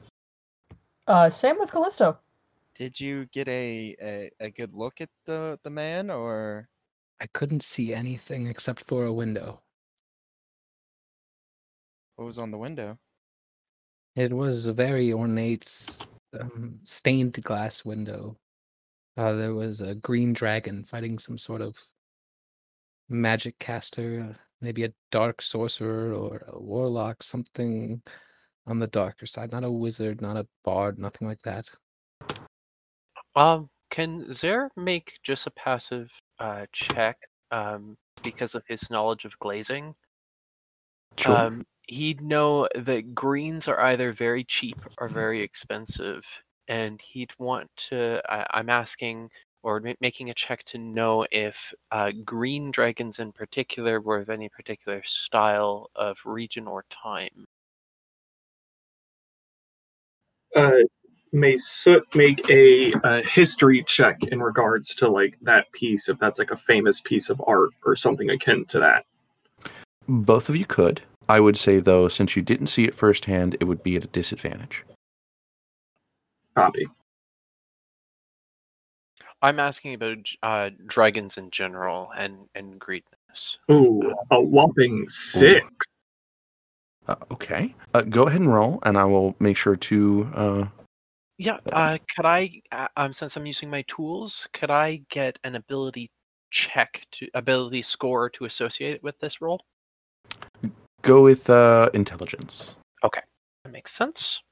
[1.07, 2.19] Uh, same with Callisto.
[2.75, 6.67] Did you get a, a, a good look at the, the man or
[7.19, 9.61] I couldn't see anything except for a window.
[12.15, 12.97] what was on the window?
[14.15, 15.97] It was a very ornate,
[16.39, 18.37] um, stained glass window.
[19.15, 21.77] Uh, there was a green dragon fighting some sort of
[23.09, 28.01] magic caster, uh, maybe a dark sorcerer or a warlock, something
[28.65, 29.51] on the darker side.
[29.51, 31.69] Not a wizard, not a bard, nothing like that.
[33.35, 37.17] Um, can Zer make just a passive uh, check
[37.51, 39.95] um, because of his knowledge of glazing?
[41.17, 41.37] Sure.
[41.37, 46.23] Um, he'd know that greens are either very cheap or very expensive,
[46.67, 48.21] and he'd want to.
[48.29, 49.29] I, I'm asking
[49.67, 54.29] or ma- making a check to know if uh, green dragons in particular were of
[54.29, 57.43] any particular style of region or time.
[60.55, 60.79] Uh,
[61.33, 66.39] may Soot make a, a history check in regards to like that piece, if that's
[66.39, 69.05] like a famous piece of art or something akin to that.
[70.07, 71.01] Both of you could.
[71.27, 74.07] I would say, though, since you didn't see it firsthand, it would be at a
[74.07, 74.85] disadvantage.
[76.55, 76.87] Copy.
[79.41, 83.59] I'm asking about uh, dragons in general and and greediness.
[83.71, 85.65] Ooh, a whopping six.
[87.07, 87.73] Uh, okay.
[87.93, 90.29] Uh, go ahead and roll, and I will make sure to.
[90.33, 90.65] Uh,
[91.37, 92.61] Yeah, uh, could I?
[92.71, 96.11] Uh, um, since I'm using my tools, could I get an ability
[96.49, 99.61] check to ability score to associate it with this roll?
[101.07, 102.75] go with uh, intelligence.
[103.03, 103.21] Okay,
[103.63, 104.43] that makes sense.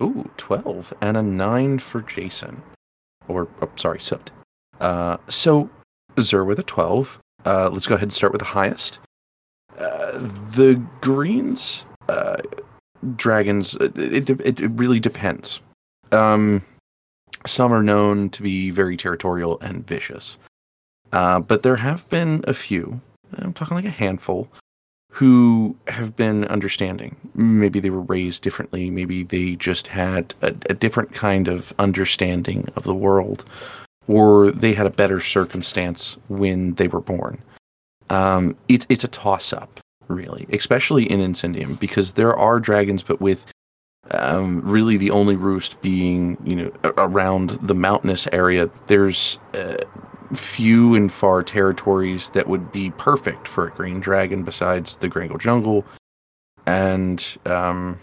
[0.00, 2.62] Ooh, 12 and a 9 for Jason.
[3.28, 4.30] Or, oh, sorry, Soot.
[4.80, 5.70] Uh, so,
[6.18, 7.20] Zer with a 12.
[7.44, 8.98] Uh, let's go ahead and start with the highest.
[9.78, 10.12] Uh,
[10.52, 12.36] the greens, uh,
[13.16, 15.60] dragons, it, it, it, it really depends.
[16.12, 16.62] Um,
[17.46, 20.36] some are known to be very territorial and vicious.
[21.12, 23.00] Uh, but there have been a few,
[23.36, 24.48] I'm talking like a handful,
[25.10, 27.16] who have been understanding.
[27.34, 28.90] Maybe they were raised differently.
[28.90, 33.44] Maybe they just had a, a different kind of understanding of the world,
[34.06, 37.42] or they had a better circumstance when they were born.
[38.08, 43.20] Um, it's it's a toss up, really, especially in Incendium, because there are dragons, but
[43.20, 43.46] with
[44.12, 48.70] um, really the only roost being you know around the mountainous area.
[48.86, 49.76] There's uh,
[50.34, 55.38] few and far territories that would be perfect for a green dragon besides the Gringle
[55.38, 55.84] Jungle.
[56.66, 57.98] And, um,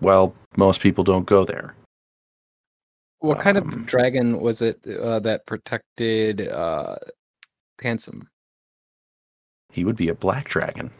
[0.00, 1.74] well, most people don't go there.
[3.20, 6.96] What kind Um, of dragon was it uh, that protected uh,
[7.80, 8.28] Handsome?
[9.72, 10.90] He would be a black dragon.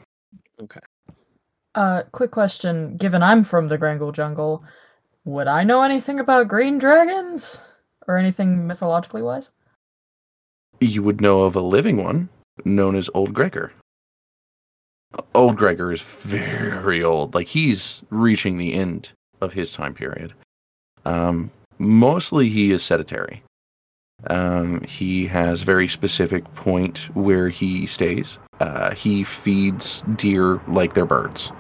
[0.61, 0.81] Okay.
[1.75, 2.97] Uh, quick question.
[2.97, 4.65] Given I'm from the Grangle Jungle,
[5.25, 7.63] would I know anything about green dragons?
[8.09, 9.51] Or anything mythologically wise?
[10.83, 12.29] You would know of a living one
[12.65, 13.73] known as Old Gregor.
[15.33, 17.35] Old Gregor is very old.
[17.35, 20.35] Like, he's reaching the end of his time period.
[21.05, 23.45] Um, mostly he is sedentary.
[24.29, 28.39] Um, he has very specific point where he stays.
[28.61, 31.53] Uh, he feeds deer like they're birds.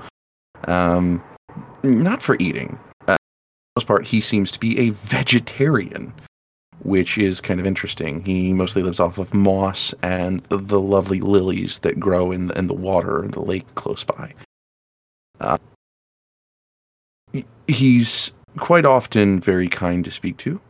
[0.65, 1.23] Um,
[1.85, 2.79] not for eating.
[3.07, 6.13] Uh, for most part, he seems to be a vegetarian,
[6.85, 8.25] which is kind of interesting.
[8.25, 12.67] He mostly lives off of moss and the, lovely lilies that grow in the, in
[12.67, 14.35] the water in the lake close by.
[15.41, 15.59] Uh,
[17.67, 20.61] he's quite often very kind to speak to,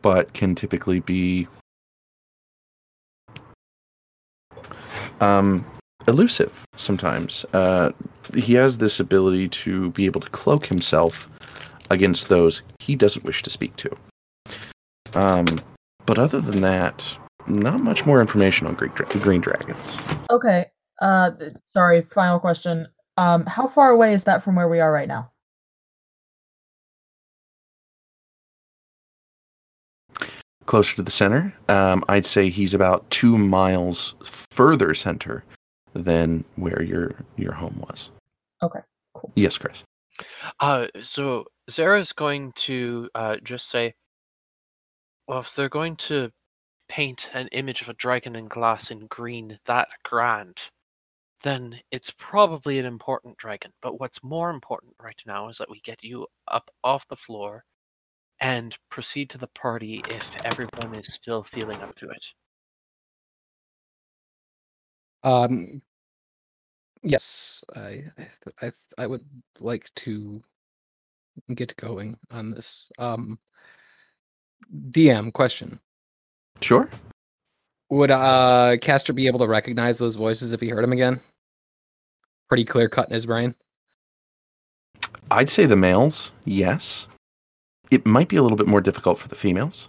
[0.00, 1.46] but can typically be
[5.20, 5.64] um,
[6.08, 7.44] elusive sometimes.
[7.52, 7.90] Uh,
[8.34, 11.28] he has this ability to be able to cloak himself
[11.90, 13.94] against those he doesn't wish to speak to.
[15.14, 15.46] Um,
[16.06, 19.96] but other than that, not much more information on Greek dra- green dragons.
[20.30, 20.66] Okay.
[21.00, 21.30] Uh,
[21.74, 22.02] sorry.
[22.02, 22.86] Final question.
[23.16, 25.30] Um, how far away is that from where we are right now?
[30.66, 35.44] Closer to the center, um, I'd say he's about two miles further center
[35.92, 38.10] than where your your home was.
[38.62, 38.78] Okay,
[39.14, 39.32] cool.
[39.34, 39.82] Yes, Chris.
[40.60, 43.94] Uh, so Zara's going to uh, just say,
[45.32, 46.30] well, if they're going to
[46.90, 50.68] paint an image of a dragon in glass in green that grand,
[51.42, 53.72] then it's probably an important dragon.
[53.80, 57.64] But what's more important right now is that we get you up off the floor
[58.40, 62.26] and proceed to the party if everyone is still feeling up to it.
[65.22, 65.80] Um,
[67.02, 68.04] yes, I,
[68.60, 69.24] I, I would
[69.60, 70.42] like to
[71.54, 72.90] get going on this.
[72.98, 73.38] Um,
[74.90, 75.80] DM question:
[76.60, 76.88] Sure.
[77.90, 81.20] Would uh Castor be able to recognize those voices if he heard them again?
[82.48, 83.54] Pretty clear cut in his brain.
[85.30, 87.06] I'd say the males, yes.
[87.90, 89.88] It might be a little bit more difficult for the females.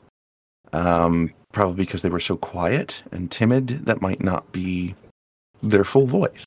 [0.74, 4.96] Um, probably because they were so quiet and timid, that might not be
[5.62, 6.44] their full voice.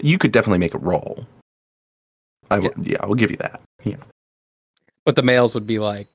[0.00, 1.26] You could definitely make a roll.
[2.50, 2.98] I will, yeah.
[3.00, 3.60] I will give you that.
[3.84, 3.96] Yeah.
[5.04, 6.08] But the males would be like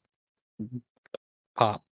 [1.55, 1.83] pop.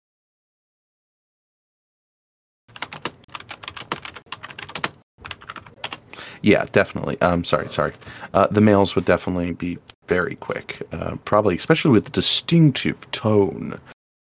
[6.42, 7.20] Yeah, definitely.
[7.22, 7.94] Um, sorry, sorry.
[8.34, 9.78] Uh, the males would definitely be
[10.08, 10.82] very quick.
[10.92, 13.80] Uh, probably, especially with the distinctive tone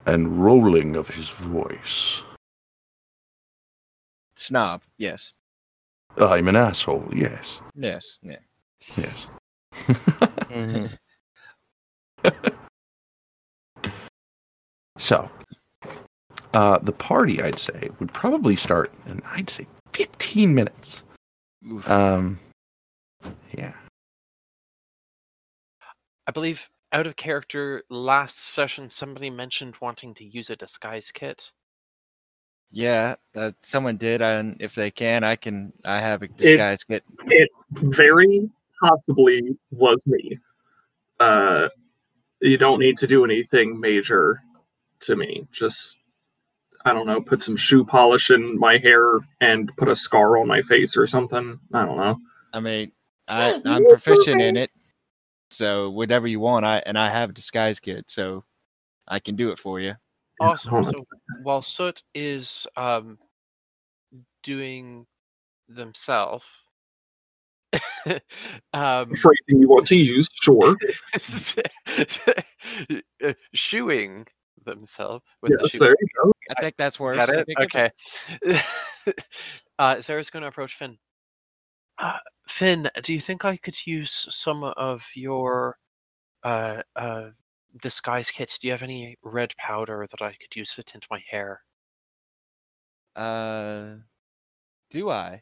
[0.05, 2.23] and rolling of his voice.
[4.35, 4.83] Snob.
[4.97, 5.33] Yes.
[6.17, 7.09] I'm an asshole.
[7.13, 8.17] Yes, Yes.
[8.23, 8.37] Yeah.
[8.95, 9.29] yes.
[10.47, 10.97] Mhm.
[14.99, 15.29] So,
[16.53, 21.03] uh, the party, I'd say, would probably start in, I'd say, 15 minutes.
[21.71, 21.89] Oof.
[21.89, 22.39] Um,
[23.55, 23.73] yeah.
[26.25, 31.51] I believe out of character last session somebody mentioned wanting to use a disguise kit.
[32.71, 33.15] yeah.
[33.35, 35.71] Uh, someone did, and if they can, I can.
[35.85, 37.03] I have a disguise kit.
[37.27, 38.49] It very
[38.81, 40.39] possibly was me.
[41.19, 41.69] Uh,
[42.41, 44.41] you don't need to do anything major
[45.01, 45.47] to me.
[45.51, 45.99] Just
[46.85, 50.47] I don't know, put some shoe polish in my hair and put a scar on
[50.47, 51.59] my face or something.
[51.73, 52.17] I don't know.
[52.53, 52.91] I mean,
[53.27, 54.71] I, I'm proficient in it,
[55.49, 58.45] so whatever you want, I and I have a disguise kit, so
[59.07, 59.95] I can do it for you.
[60.39, 60.83] Awesome.
[60.83, 61.05] So
[61.43, 63.17] while Soot is um,
[64.43, 65.05] doing
[65.67, 66.45] themselves,
[68.73, 70.77] um, Phrasing you want to use, sure.
[73.23, 74.25] uh, shoeing
[74.65, 75.79] themselves with the shoe.
[75.79, 76.31] there you go.
[76.57, 77.17] I think that's worse.
[77.17, 77.45] Got I it?
[77.47, 77.91] think it's-
[79.05, 79.13] Okay.
[79.79, 80.97] uh, Sarah's going to approach Finn.
[81.99, 85.77] Uh, Finn, do you think I could use some of your
[86.43, 87.29] uh, uh,
[87.81, 88.57] disguise kits?
[88.57, 91.61] Do you have any red powder that I could use to tint my hair?
[93.15, 93.95] Uh,
[94.91, 95.41] do I?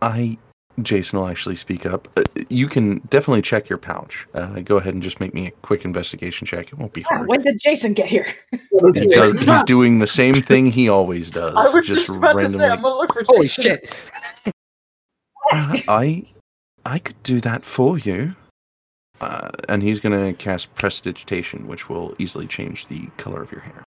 [0.00, 0.38] I,
[0.82, 2.08] Jason will actually speak up.
[2.16, 4.26] Uh, you can definitely check your pouch.
[4.34, 6.68] Uh, go ahead and just make me a quick investigation check.
[6.68, 7.28] It won't be hard.
[7.28, 8.26] when did Jason get here?
[8.94, 11.54] He does, he's doing the same thing he always does.
[11.56, 12.82] I was just, about to say, I'm randomly.
[12.82, 13.64] gonna look for Holy Jason.
[13.64, 14.12] shit!
[15.52, 16.26] Uh, I,
[16.84, 18.34] I could do that for you.
[19.20, 23.62] Uh, and he's going to cast Prestidigitation, which will easily change the color of your
[23.62, 23.82] hair.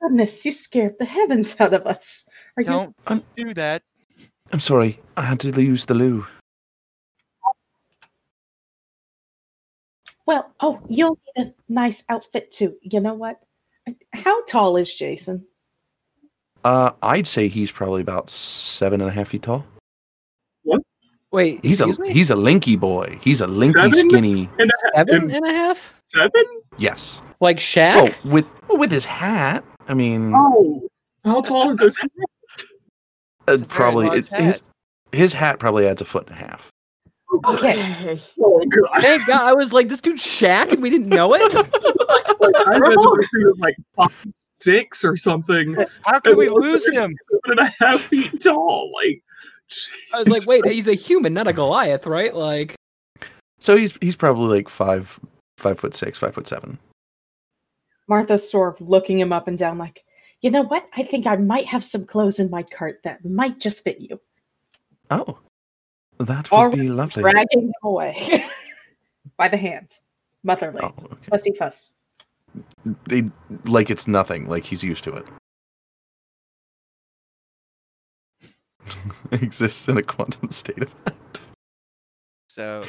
[0.00, 2.28] Goodness, you scared the heavens out of us.
[2.56, 3.82] Are Don't I'm- do that.
[4.52, 6.26] I'm sorry, I had to use the loo.
[10.26, 10.52] well?
[10.60, 12.76] Oh, you'll need a nice outfit too.
[12.82, 13.40] You know what?
[14.14, 15.44] How tall is Jason?
[16.64, 19.64] Uh, I'd say he's probably about seven and a half feet tall.
[20.62, 20.82] What?
[21.32, 22.12] Wait, He's a me?
[22.12, 23.18] he's a linky boy.
[23.22, 24.10] He's a linky, Seven?
[24.10, 24.48] skinny.
[24.58, 25.94] And a, seven and a half?
[26.02, 26.44] seven?
[26.78, 27.22] Yes.
[27.40, 28.24] Like Oh, Shaq?
[28.24, 29.64] with with his hat.
[29.88, 30.88] I mean, Oh,
[31.24, 31.96] how tall is this?
[32.02, 32.06] uh,
[33.50, 34.62] Uh, it's a very probably large it- his
[35.12, 36.68] his hat probably adds a foot and a half.
[37.46, 38.20] Okay.
[38.42, 39.00] Oh god!
[39.00, 41.52] Thank God, I was like, this dude Shaq, and we didn't know it.
[42.40, 45.76] Like, I imagine this dude is like five, six or something,
[46.06, 47.14] How can we It looks lose like him?
[47.30, 48.90] seven and a half feet tall.
[48.94, 49.22] Like,
[50.14, 52.34] I was like, wait, he's a human, not a Goliath, right?
[52.34, 52.74] Like,
[53.60, 55.20] So he's he's probably like five
[55.58, 56.78] five foot six, five foot seven.
[58.08, 60.02] Martha's sort of looking him up and down, like,
[60.40, 60.88] you know what?
[60.96, 64.20] I think I might have some clothes in my cart that might just fit you.
[65.10, 65.38] Oh,
[66.18, 67.22] that would All be lovely.
[67.22, 68.44] Dragging him away
[69.36, 69.98] by the hand,
[70.44, 71.28] motherly, Oh, okay.
[71.30, 71.94] fussy fuss.
[73.06, 73.30] They,
[73.64, 74.48] like it's nothing.
[74.48, 75.26] Like he's used to it.
[79.32, 81.40] Exists in a quantum state of fact.
[82.48, 82.84] So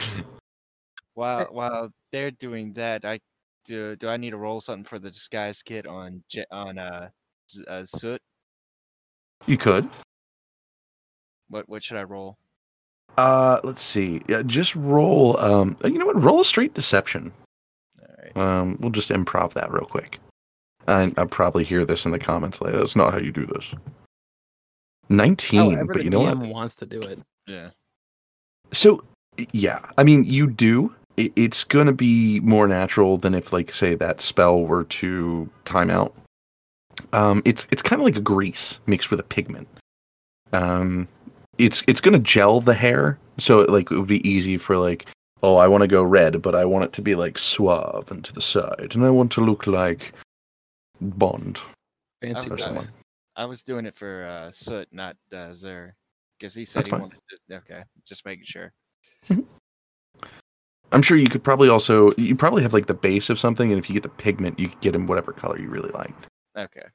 [1.13, 3.19] while while they're doing that, I
[3.65, 3.95] do.
[3.95, 7.11] Do I need to roll something for the disguise kit on on uh, Z-
[7.67, 8.21] uh Soot?
[9.47, 9.89] You could.
[11.49, 12.37] What what should I roll?
[13.17, 14.21] Uh, let's see.
[14.27, 15.37] Yeah, just roll.
[15.39, 16.21] Um, you know what?
[16.21, 17.33] Roll a straight deception.
[17.99, 18.37] All right.
[18.37, 20.19] Um, we'll just improv that real quick.
[20.87, 22.77] I, I'll probably hear this in the comments later.
[22.77, 23.73] That's not how you do this.
[25.09, 26.49] Nineteen, however but you know DM what?
[26.49, 27.19] wants to do it.
[27.47, 27.71] Yeah.
[28.71, 29.03] So,
[29.51, 30.95] yeah, I mean, you do.
[31.17, 35.49] It, it's going to be more natural than if, like, say, that spell were to
[35.65, 36.15] time out.
[37.13, 39.67] Um, it's it's kind of like a grease mixed with a pigment.
[40.53, 41.07] Um,
[41.57, 44.77] it's it's going to gel the hair, so it, like it would be easy for
[44.77, 45.05] like,
[45.43, 48.23] oh, I want to go red, but I want it to be like suave and
[48.25, 50.13] to the side, and I want to look like
[50.99, 51.59] Bond
[52.21, 52.89] Fancy or someone.
[53.35, 55.95] I was doing it for uh, Soot, not uh, Zer,
[56.37, 57.01] because he said That's he fine.
[57.01, 57.19] wanted.
[57.49, 58.71] To, okay, just making sure.
[60.91, 63.79] I'm sure you could probably also you probably have like the base of something, and
[63.79, 66.13] if you get the pigment, you could get in whatever color you really like.
[66.57, 66.85] Okay.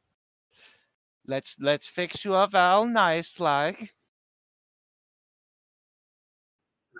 [1.26, 3.90] Let's let's fix you up all nice, like.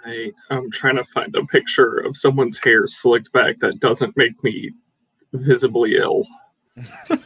[0.05, 4.43] I, I'm trying to find a picture of someone's hair slicked back that doesn't make
[4.45, 4.71] me
[5.33, 6.25] visibly ill.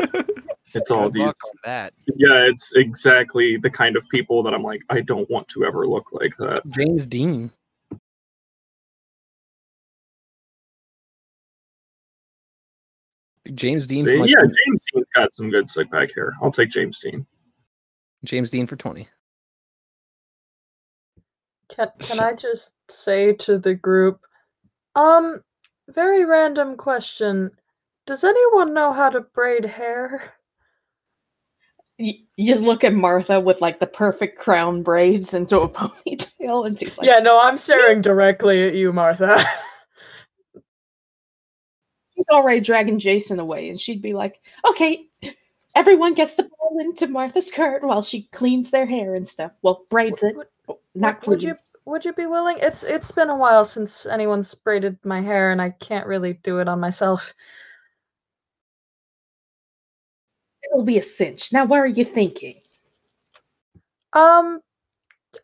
[0.75, 1.35] It's all Good these.
[1.65, 1.93] that.
[2.17, 5.87] Yeah, it's exactly the kind of people that I'm like, I don't want to ever
[5.87, 6.63] look like that.
[6.71, 7.51] James Dean.
[13.55, 14.07] James Dean.
[14.07, 16.33] See, for like, yeah, James Dean's got some good slick back hair.
[16.43, 17.27] I'll take James Dean.
[18.25, 19.09] James Dean for twenty.
[21.69, 24.21] Can can So- I just say to the group,
[24.95, 25.43] um,
[25.89, 27.51] very random question.
[28.07, 30.35] Does anyone know how to braid hair?
[31.99, 36.67] You, you just look at Martha with like the perfect crown braids into a ponytail,
[36.67, 39.45] and she's like, yeah, no, I'm staring directly at you, Martha.
[42.21, 45.07] he's already dragging Jason away, and she'd be like, "Okay,
[45.75, 49.53] everyone gets to pull into Martha's skirt while she cleans their hair and stuff.
[49.63, 50.47] Well, braids it, Would-
[50.95, 51.55] not would you
[51.87, 52.59] would you be willing?
[52.61, 56.59] It's it's been a while since anyone's braided my hair, and I can't really do
[56.59, 57.33] it on myself.
[60.63, 61.53] It'll be a cinch.
[61.53, 62.61] Now, what are you thinking?
[64.13, 64.61] Um,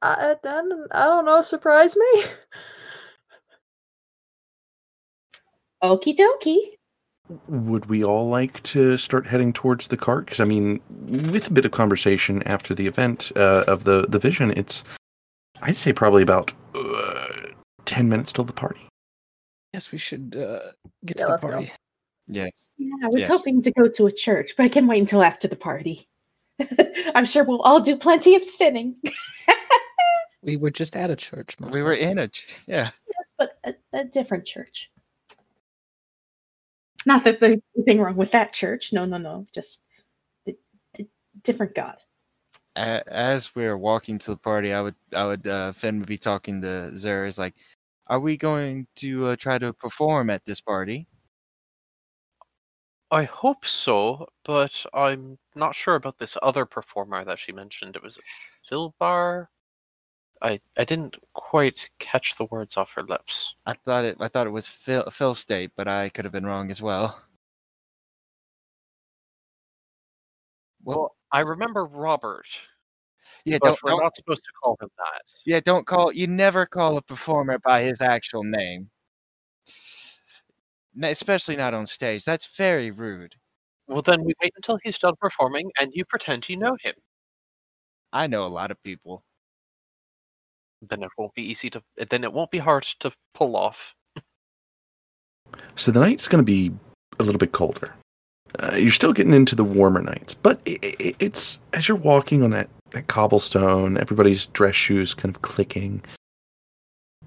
[0.02, 1.40] I, I don't I don't know.
[1.40, 2.24] Surprise me.
[5.82, 6.58] Okie dokie.
[7.48, 10.26] Would we all like to start heading towards the cart?
[10.26, 10.80] Because I mean,
[11.32, 14.84] with a bit of conversation after the event uh, of the the vision, it's
[15.62, 17.28] I'd say probably about uh,
[17.84, 18.80] ten minutes till the party.
[19.72, 20.70] Yes, we should uh,
[21.04, 21.50] get Yeah, to the let's go.
[21.50, 21.72] party.
[22.28, 22.70] Yes.
[22.78, 23.28] Yeah, I was Yes.
[23.28, 26.08] hoping to go to a church, but I can wait until after the party.
[27.14, 28.96] I'm sure we'll all do plenty of sinning.
[30.42, 31.56] We were just at a church.
[31.58, 32.90] We were in a ch- yeah.
[33.08, 34.88] Yes, but a, a different church.
[37.06, 38.92] Not that there's anything wrong with that church.
[38.92, 39.46] No, no, no.
[39.54, 39.84] Just
[40.44, 40.56] d-
[40.92, 41.08] d-
[41.42, 41.96] different God.
[42.74, 46.18] As we are walking to the party, I would I would uh, Finn would be
[46.18, 47.54] talking to Zera's like,
[48.08, 51.06] "Are we going to uh, try to perform at this party?"
[53.10, 57.96] I hope so, but I'm not sure about this other performer that she mentioned.
[57.96, 58.18] It was
[58.70, 59.46] Philbar.
[60.42, 63.54] I I didn't quite catch the words off her lips.
[63.66, 66.46] I thought it I thought it was Phil Phil State, but I could have been
[66.46, 67.22] wrong as well.
[70.84, 72.46] Well, Well, I remember Robert,
[73.44, 75.22] yeah, don't, we're don't not supposed to call him that.
[75.44, 78.90] yeah, don't call you never call a performer by his actual name.
[81.02, 82.24] Especially not on stage.
[82.24, 83.36] That's very rude.
[83.88, 86.94] Well, then we wait until he's done performing, and you pretend you know him.
[88.12, 89.24] I know a lot of people.
[90.88, 91.82] Then it won't be easy to.
[92.10, 93.94] Then it won't be hard to pull off.
[95.76, 96.72] So the night's going to be
[97.18, 97.94] a little bit colder.
[98.60, 102.42] Uh, you're still getting into the warmer nights, but i i it's as you're walking
[102.42, 106.02] on that, that cobblestone, everybody's dress shoes kind of clicking.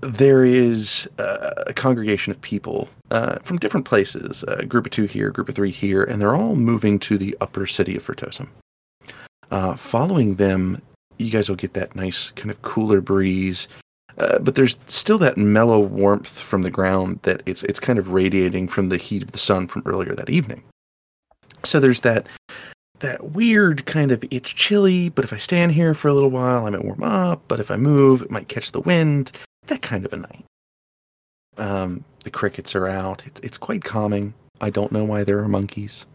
[0.01, 5.05] There is uh, a congregation of people uh, from different places, a group of two
[5.05, 8.47] here, group of three here, and they're all moving to the upper city of Fertosum.
[9.51, 10.81] Uh, following them,
[11.19, 13.67] you guys will get that nice kind of cooler breeze
[14.19, 18.09] uh, but there's still that mellow warmth from the ground that it's it's kind of
[18.09, 20.61] radiating from the heat of the sun from earlier that evening.
[21.63, 22.27] So there's that
[22.99, 26.65] that weird kind of it's chilly, but if I stand here for a little while,
[26.65, 27.43] I might warm up.
[27.47, 29.31] But if I move, it might catch the wind.
[29.67, 30.45] That kind of a night.
[31.57, 33.25] Um, the crickets are out.
[33.25, 34.33] It's it's quite calming.
[34.59, 36.05] I don't know why there are monkeys.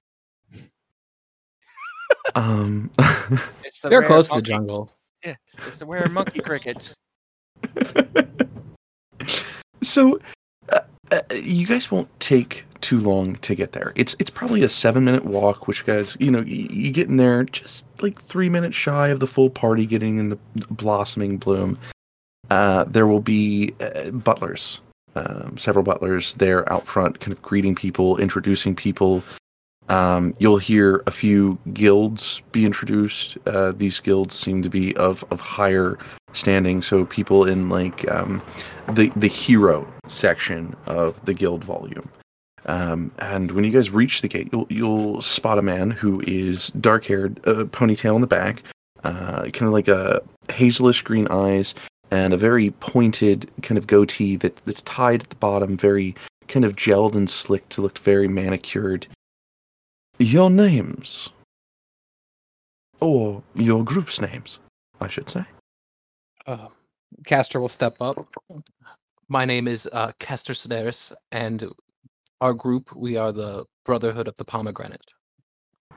[2.35, 2.91] um,
[3.65, 4.93] It's the They're rare close to the monkey-
[5.25, 5.41] jungle.
[5.67, 6.95] It's the rare monkey crickets.
[9.83, 10.19] so
[10.71, 13.93] uh, uh, you guys won't take too long to get there.
[13.97, 17.17] It's it's probably a seven minute walk, which guys, you know, you, you get in
[17.17, 20.39] there just like three minutes shy of the full party getting in the
[20.71, 21.79] blossoming bloom.
[22.51, 24.81] Uh, there will be uh, butlers,
[25.15, 29.23] um, several butlers there out front, kind of greeting people, introducing people.
[29.89, 33.37] Um, you'll hear a few guilds be introduced.
[33.47, 35.99] Uh, these guilds seem to be of of higher
[36.33, 38.43] standing, so people in like um,
[38.93, 42.09] the the hero section of the guild volume.
[42.67, 46.69] Um, and when you guys reach the gate, you'll you'll spot a man who is
[46.69, 48.63] dark haired, uh, ponytail in the back,
[49.05, 51.75] uh, kind of like a hazelish green eyes,
[52.11, 56.15] and a very pointed kind of goatee that that's tied at the bottom, very
[56.49, 59.07] kind of gelled and slicked to look very manicured.
[60.25, 61.29] Your names,
[62.99, 64.59] or your group's names,
[64.99, 65.45] I should say.
[66.47, 66.69] Uh,
[67.27, 68.27] Castor will step up.
[69.29, 71.71] My name is uh, Castor Sedaris, and
[72.41, 75.13] our group, we are the Brotherhood of the Pomegranate.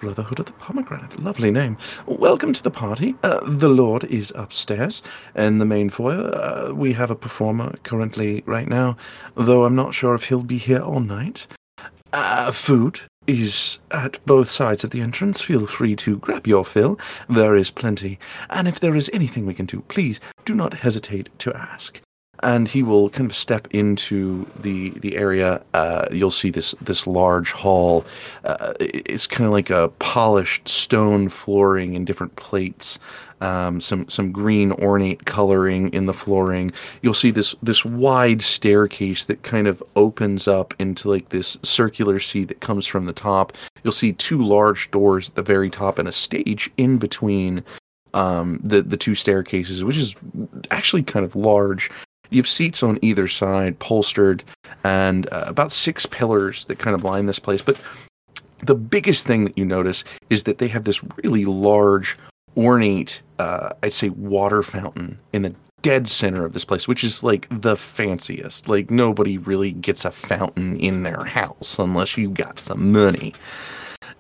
[0.02, 1.18] Brotherhood of the Pomegranate.
[1.24, 1.78] Lovely name.
[2.06, 3.16] Welcome to the party.
[3.24, 5.02] Uh, the Lord is upstairs
[5.36, 6.36] in the main foyer.
[6.36, 8.98] Uh, we have a performer currently right now,
[9.36, 11.48] though I'm not sure if he'll be here all night.
[12.12, 15.42] Uh, food is at both sides of the entrance.
[15.42, 16.98] Feel free to grab your fill.
[17.30, 18.18] There is plenty.
[18.50, 22.02] And if there is anything we can do, please do not hesitate to ask.
[22.44, 25.64] And he will kind of step into the the area.
[25.74, 28.06] Uh, you'll see this this large hall.
[28.44, 33.00] Uh, it's kind of like a polished stone flooring and different plates.
[33.40, 36.72] Um, some some green ornate coloring in the flooring.
[37.02, 42.20] You'll see this this wide staircase that kind of opens up into like this circular
[42.20, 43.54] seat that comes from the top.
[43.84, 47.64] You'll see two large doors at the very top and a stage in between
[48.14, 50.16] um, the the two staircases, which is
[50.72, 51.92] actually kind of large.
[52.30, 54.42] You have seats on either side, polstered,
[54.84, 57.62] and uh, about six pillars that kind of line this place.
[57.62, 57.82] But
[58.64, 62.18] the biggest thing that you notice is that they have this really large,
[62.56, 67.24] ornate, uh, I'd say, water fountain in the dead center of this place, which is
[67.24, 68.68] like the fanciest.
[68.68, 73.34] Like nobody really gets a fountain in their house unless you got some money.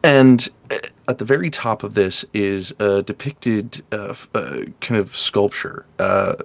[0.03, 0.77] And uh,
[1.07, 5.85] at the very top of this is a depicted uh, uh, kind of sculpture.
[5.99, 6.35] Uh,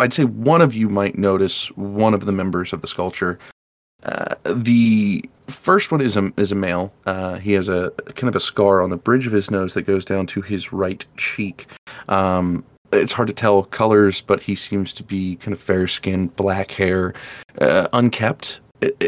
[0.00, 3.38] I'd say one of you might notice one of the members of the sculpture.
[4.04, 6.92] Uh, the first one is a is a male.
[7.06, 9.82] Uh, he has a kind of a scar on the bridge of his nose that
[9.82, 11.66] goes down to his right cheek.
[12.08, 16.36] Um, it's hard to tell colors, but he seems to be kind of fair skinned,
[16.36, 17.14] black hair,
[17.60, 18.60] uh, unkept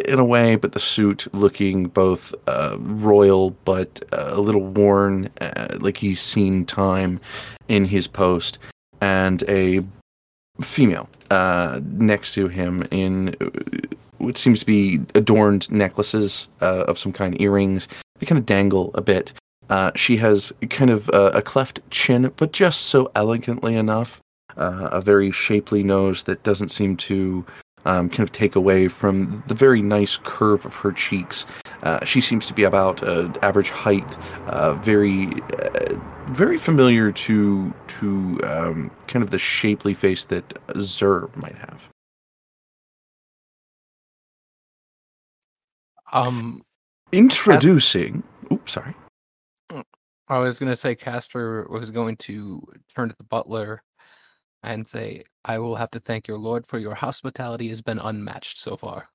[0.09, 5.29] in a way, but the suit looking both uh, royal but uh, a little worn,
[5.41, 7.21] uh, like he's seen time
[7.69, 8.59] in his post,
[9.01, 9.85] and a
[10.61, 13.51] female uh, next to him in uh,
[14.19, 17.89] what seems to be adorned necklaces uh, of some kind, earrings.
[18.19, 19.33] They kind of dangle a bit.
[19.69, 24.21] Uh, she has kind of uh, a cleft chin, but just so elegantly enough.
[24.57, 27.45] Uh, a very shapely nose that doesn't seem to
[27.85, 31.45] um, kind of take away from the very nice curve of her cheeks.
[31.87, 34.11] Uh, she seems to be about uh, average height,
[34.49, 35.95] uh, very, uh,
[36.31, 41.89] very familiar to to um, kind of the shapely face that Zer might have.
[46.13, 46.63] Um,
[47.13, 48.25] Introducing.
[48.51, 48.95] Oops, sorry.
[50.27, 53.81] I was gonna say Castor was going to turn to the butler
[54.65, 58.59] and say, "I will have to thank your lord for your hospitality has been unmatched
[58.59, 59.09] so far."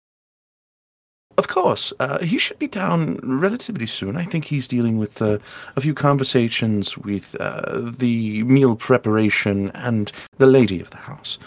[1.37, 4.17] Of course, uh, he should be down relatively soon.
[4.17, 5.37] I think he's dealing with uh,
[5.75, 11.39] a few conversations with uh, the meal preparation and the lady of the house.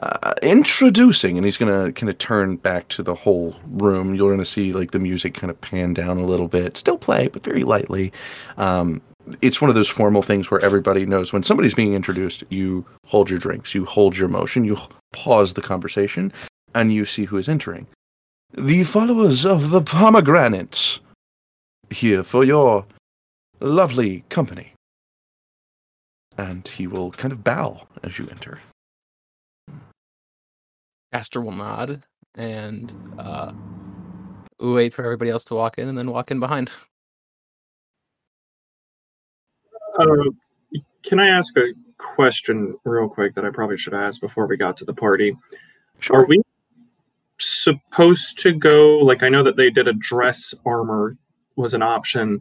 [0.00, 4.14] Uh, introducing, and he's gonna kind of turn back to the whole room.
[4.14, 7.28] You're gonna see like the music kind of pan down a little bit, still play,
[7.28, 8.12] but very lightly.
[8.56, 9.00] Um,
[9.42, 13.30] it's one of those formal things where everybody knows when somebody's being introduced, you hold
[13.30, 14.76] your drinks, you hold your motion, you
[15.12, 16.32] pause the conversation,
[16.74, 17.86] and you see who is entering
[18.52, 21.00] the followers of the pomegranates
[21.90, 22.86] here for your
[23.60, 24.72] lovely company.
[26.36, 28.58] And he will kind of bow as you enter.
[31.12, 32.02] Castor will nod
[32.36, 33.52] and uh,
[34.60, 36.72] wait for everybody else to walk in, and then walk in behind.
[39.98, 40.30] Uh,
[41.02, 44.76] can I ask a question real quick that I probably should ask before we got
[44.78, 45.36] to the party?
[46.10, 46.40] Are we
[47.62, 48.98] supposed to go?
[48.98, 51.16] Like, I know that they did a dress armor
[51.56, 52.40] was an option.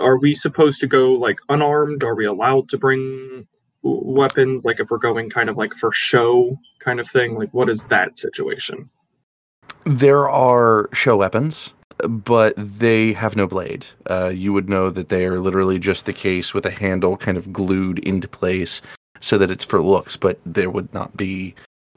[0.00, 2.04] Are we supposed to go like unarmed?
[2.04, 3.46] Are we allowed to bring
[3.82, 4.64] weapons?
[4.64, 7.36] Like, if we're going kind of like for show kind of thing?
[7.36, 8.88] Like, what is that situation?
[9.84, 11.74] There are show weapons,
[12.08, 13.84] but they have no blade.
[14.08, 17.36] Uh, you would know that they are literally just the case with a handle kind
[17.36, 18.80] of glued into place
[19.20, 21.54] so that it's for looks, but there would not be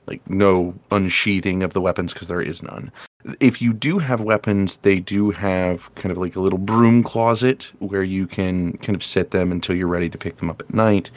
[0.08, 2.92] like no unsheathing of the weapons because there is none.
[3.40, 7.72] If you do have weapons, they do have kind of like a little broom closet
[7.80, 10.74] where you can kind of set them until you're ready to pick them up at
[10.74, 11.10] night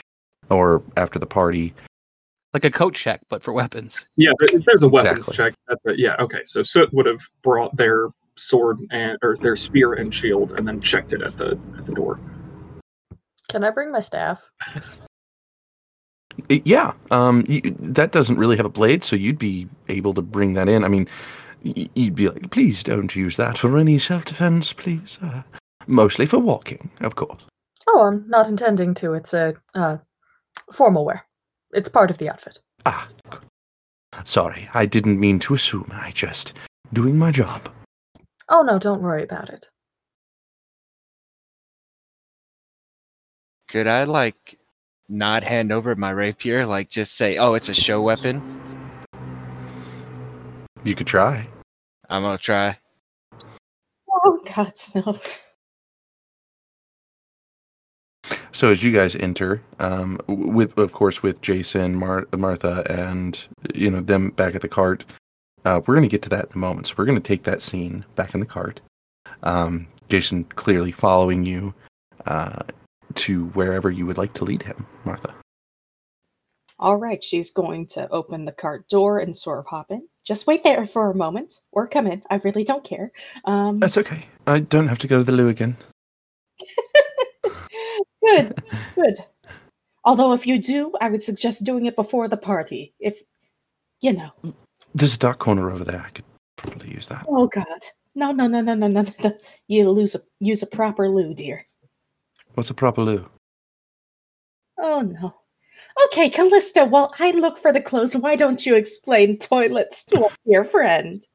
[0.49, 1.75] or after the party.
[2.55, 4.07] Like a coat check, but for weapons.
[4.17, 5.37] Yeah, but there's a weapons Exactly.
[5.37, 5.55] check.
[5.69, 5.99] That's it.
[5.99, 6.41] Yeah, okay.
[6.45, 10.81] So Soot would have brought their sword and or their spear and shield, and then
[10.81, 12.19] checked it at the at the door.
[13.51, 14.43] Can I bring my staff?
[14.63, 14.81] I-
[16.49, 20.55] Yeah, um, y that doesn't really have a blade, so you'd be able to bring
[20.55, 20.85] that in.
[20.85, 21.09] I mean,
[21.63, 25.19] you'd be like, please don't use that for any self-defense, please.
[25.21, 25.43] Uh,
[25.87, 27.45] mostly for walking, of course.
[27.89, 29.15] Oh, I'm not intending to.
[29.15, 29.99] It's a uh,
[30.73, 31.25] formal wear.
[31.73, 32.61] It's part of the outfit.
[32.87, 33.43] Ah, good.
[34.25, 35.91] sorry, I didn't mean to assume.
[35.93, 36.55] I just
[36.93, 37.69] doing my job.
[38.49, 39.69] Oh no, don't worry about it.
[43.69, 44.59] Could I like
[45.09, 46.67] not hand over my rapier?
[46.67, 48.43] Like just say, "Oh, it's a show weapon."
[50.85, 51.47] You could try.
[52.09, 52.79] I'm gonna try.
[54.25, 55.19] Oh God, no.
[58.53, 63.91] So as you guys enter, um, with of course with Jason, Mar- Martha, and you
[63.91, 65.05] know them back at the cart,
[65.65, 66.89] uh, we're going to get to that in a moment.
[66.89, 68.81] So we're going to take that scene back in the cart.
[69.43, 71.75] Um, Jason clearly following you
[72.27, 72.63] uh,
[73.15, 75.35] to wherever you would like to lead him, Martha.
[76.81, 80.07] All right, she's going to open the cart door and sort of hop in.
[80.25, 82.23] Just wait there for a moment, or come in.
[82.31, 83.11] I really don't care.
[83.45, 84.27] Um, That's okay.
[84.47, 85.77] I don't have to go to the loo again.
[88.25, 88.63] good,
[88.95, 89.19] good.
[90.05, 92.95] Although, if you do, I would suggest doing it before the party.
[93.01, 93.21] If
[94.01, 94.31] you know.
[94.95, 96.05] There's a dark corner over there.
[96.07, 96.25] I could
[96.57, 97.27] probably use that.
[97.29, 97.67] Oh God,
[98.15, 99.39] no, no, no, no, no, no, no.
[99.67, 101.67] You lose a use a proper loo, dear.
[102.55, 103.29] What's a proper loo?
[104.79, 105.35] Oh no.
[106.07, 106.85] Okay, Callisto.
[106.85, 111.27] While I look for the clothes, why don't you explain toilets to our dear friend?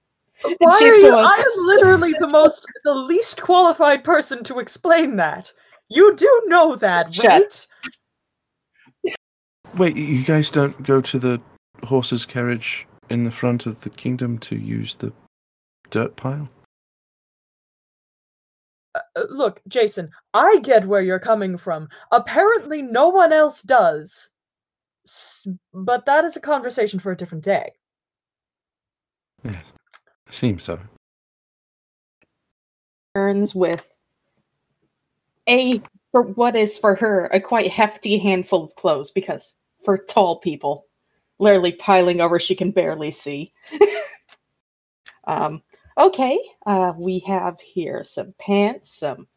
[0.42, 1.10] Why she's are you?
[1.12, 5.52] going- I am literally the most, the least qualified person to explain that.
[5.90, 7.26] You do know that, Shut.
[7.26, 7.68] right?
[9.78, 11.42] Wait, you guys don't go to the
[11.84, 15.12] horse's carriage in the front of the kingdom to use the
[15.90, 16.50] dirt pile?
[18.96, 21.88] Uh, look, Jason, I get where you're coming from.
[22.12, 24.32] Apparently, no one else does.
[25.08, 27.72] S- But that is a conversation for a different day.
[29.44, 29.64] Yes,
[30.30, 30.80] seems so.
[33.16, 33.92] Turns with
[35.50, 35.82] a
[36.12, 40.86] for what is for her a quite hefty handful of clothes because for tall people,
[41.40, 43.54] literally piling over she can barely see.
[45.26, 45.62] um,
[45.98, 49.28] okay, uh, we have here some pants, some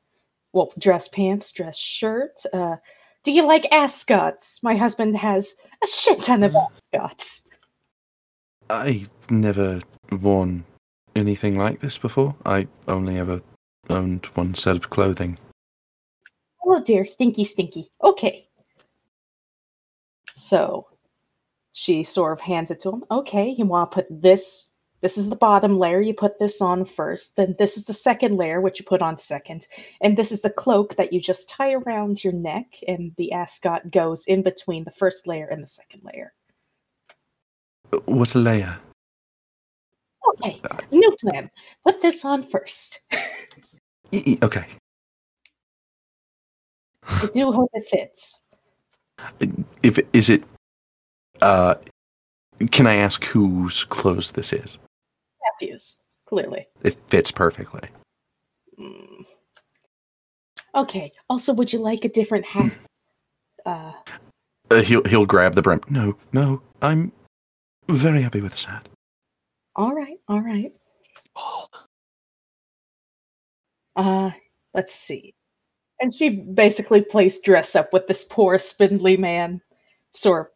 [0.53, 2.41] well, dress pants, dress shirt.
[2.53, 2.77] Uh,
[3.25, 4.63] do you like ascots?
[4.63, 7.47] My husband has a shit ton of ascots.
[8.71, 9.81] I've never
[10.11, 10.65] worn
[11.15, 12.35] anything like this before.
[12.45, 13.43] I only ever
[13.91, 15.39] owned one set of clothing.
[16.65, 17.91] Oh dear, stinky, stinky.
[18.03, 18.49] Okay.
[20.35, 20.89] So
[21.73, 23.05] she sort of hands it to him.
[23.11, 24.73] Okay, you want to put this.
[25.03, 26.01] This is the bottom layer.
[26.01, 27.37] You put this on first.
[27.37, 29.67] Then this is the second layer, which you put on second.
[30.01, 32.79] And this is the cloak that you just tie around your neck.
[32.89, 36.33] And the ascot goes in between the first layer and the second layer.
[38.07, 38.79] What's a layer?
[40.29, 41.51] Okay, new plan.
[41.85, 43.01] Put this on first.
[44.13, 44.67] Okay.
[47.09, 48.43] I do hope it fits.
[49.83, 50.43] If is it,
[51.41, 51.77] uh,
[52.73, 54.79] can I ask whose clothes this is?
[55.47, 56.67] Matthews, clearly.
[56.83, 57.89] It fits perfectly.
[58.79, 59.25] Mm.
[60.75, 61.11] Okay.
[61.31, 62.73] Also, would you like a different hat?
[63.65, 63.93] Uh,
[64.71, 65.81] Uh, he'll he'll grab the brim.
[65.89, 67.13] No, no, I'm
[67.89, 68.89] very happy with this hat.
[69.77, 70.73] all right, all right.
[71.37, 71.67] Oh,
[73.97, 74.31] Uh,
[74.75, 75.35] let's see.
[76.01, 79.63] And she basically plays dress up with this poor spindly man.
[80.13, 80.49] Sort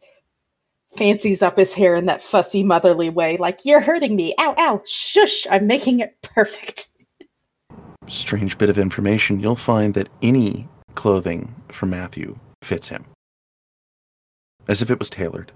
[0.97, 4.33] fancies up his hair in that fussy motherly way, like, you're hurting me.
[4.39, 6.87] Ow, ow, shush, I'm making it perfect.
[8.07, 9.39] Strange bit of information.
[9.39, 13.05] You'll find that any clothing from Matthew fits him,
[14.67, 15.51] as if it was tailored.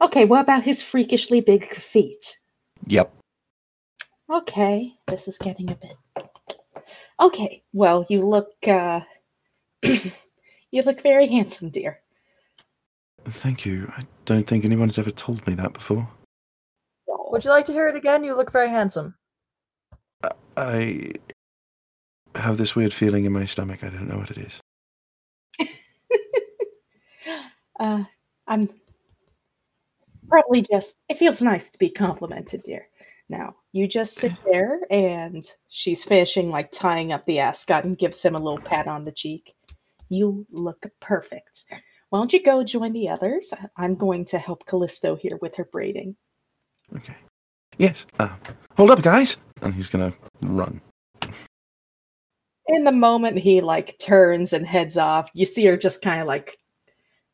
[0.00, 2.38] Okay, what about his freakishly big feet?
[2.86, 3.12] Yep.
[4.30, 6.28] Okay, this is getting a bit.
[7.20, 9.00] Okay, well, you look, uh,
[10.76, 12.00] you look very handsome, dear.
[13.24, 13.90] Thank you.
[13.96, 16.08] I don't think anyone's ever told me that before.
[17.08, 18.22] Would you like to hear it again?
[18.22, 19.14] You look very handsome.
[20.56, 21.12] I
[22.34, 23.82] have this weird feeling in my stomach.
[23.82, 24.60] I don't know what it is.
[27.80, 28.04] uh,
[28.46, 28.68] I'm
[30.28, 30.94] probably just.
[31.08, 32.86] It feels nice to be complimented, dear.
[33.28, 38.24] Now you just sit there, and she's finishing like tying up the ascot and gives
[38.24, 39.55] him a little pat on the cheek.
[40.08, 41.64] You look perfect.
[42.10, 43.52] Why don't you go join the others?
[43.52, 46.16] I- I'm going to help Callisto here with her braiding.
[46.94, 47.16] Okay.
[47.78, 48.06] Yes.
[48.18, 48.28] Uh,
[48.76, 49.36] hold up, guys.
[49.62, 50.80] And he's gonna run.
[52.68, 56.26] In the moment he like turns and heads off, you see her just kind of
[56.26, 56.56] like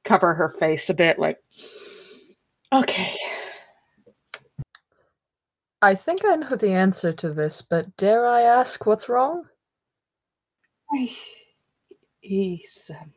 [0.04, 1.38] cover her face a bit, like,
[2.72, 3.14] okay.
[5.80, 9.44] I think I know the answer to this, but dare I ask what's wrong?
[12.22, 13.12] He's um,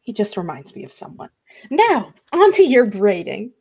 [0.00, 1.30] he just reminds me of someone.
[1.70, 3.52] Now, onto your braiding.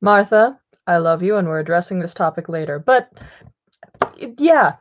[0.00, 2.78] Martha, I love you, and we're addressing this topic later.
[2.78, 3.10] But
[4.38, 4.76] yeah,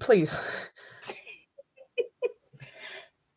[0.00, 0.40] please.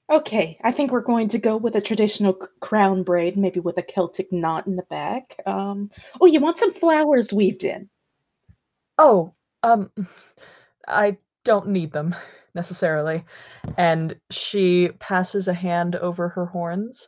[0.10, 3.78] Okay, I think we're going to go with a traditional c- crown braid, maybe with
[3.78, 5.40] a Celtic knot in the back.
[5.46, 5.90] Um,
[6.20, 7.90] oh, you want some flowers weaved in?
[8.98, 9.34] Oh,
[9.64, 9.90] um,
[10.88, 12.16] I don't need them
[12.56, 13.24] necessarily.
[13.78, 17.08] And she passes a hand over her horns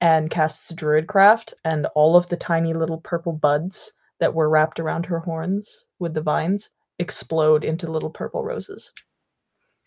[0.00, 5.06] and casts Druidcraft, and all of the tiny little purple buds that were wrapped around
[5.06, 8.92] her horns with the vines explode into little purple roses.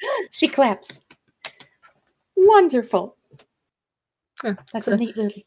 [0.31, 1.01] She claps.
[2.35, 3.15] Wonderful.
[4.43, 5.41] Yeah, That's it's a neat little.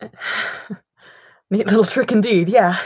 [1.50, 2.78] neat little trick indeed, yeah.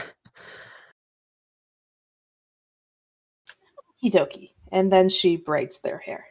[4.03, 6.25] Okie And then she braids their hair,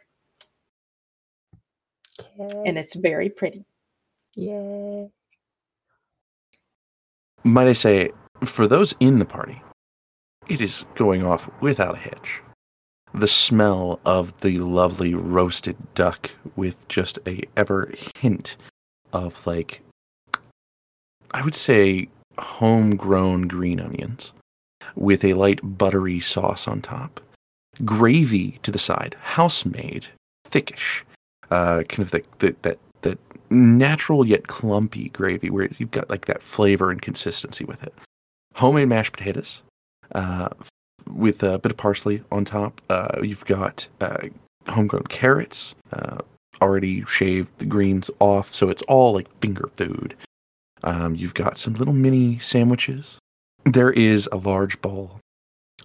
[2.65, 3.65] and it's very pretty.
[4.35, 5.05] yeah.
[7.43, 8.11] Might I say,
[8.43, 9.61] for those in the party,
[10.49, 12.41] it is going off without a hitch.
[13.13, 18.57] The smell of the lovely roasted duck with just a ever hint
[19.13, 19.81] of like
[21.33, 22.09] I would say
[22.39, 24.33] homegrown green onions
[24.95, 27.21] with a light buttery sauce on top.
[27.85, 30.07] Gravy to the side, house made,
[30.49, 31.03] thickish.
[31.51, 33.17] Uh, kind of the, the, that that
[33.49, 37.93] natural yet clumpy gravy where you've got like that flavor and consistency with it.
[38.55, 39.61] Homemade mashed potatoes
[40.13, 40.49] uh,
[41.07, 42.81] with a bit of parsley on top.
[42.89, 44.27] Uh, you've got uh,
[44.67, 46.17] homegrown carrots, uh,
[46.61, 50.15] already shaved the greens off, so it's all like finger food.
[50.83, 53.17] Um, you've got some little mini sandwiches.
[53.65, 55.19] There is a large bowl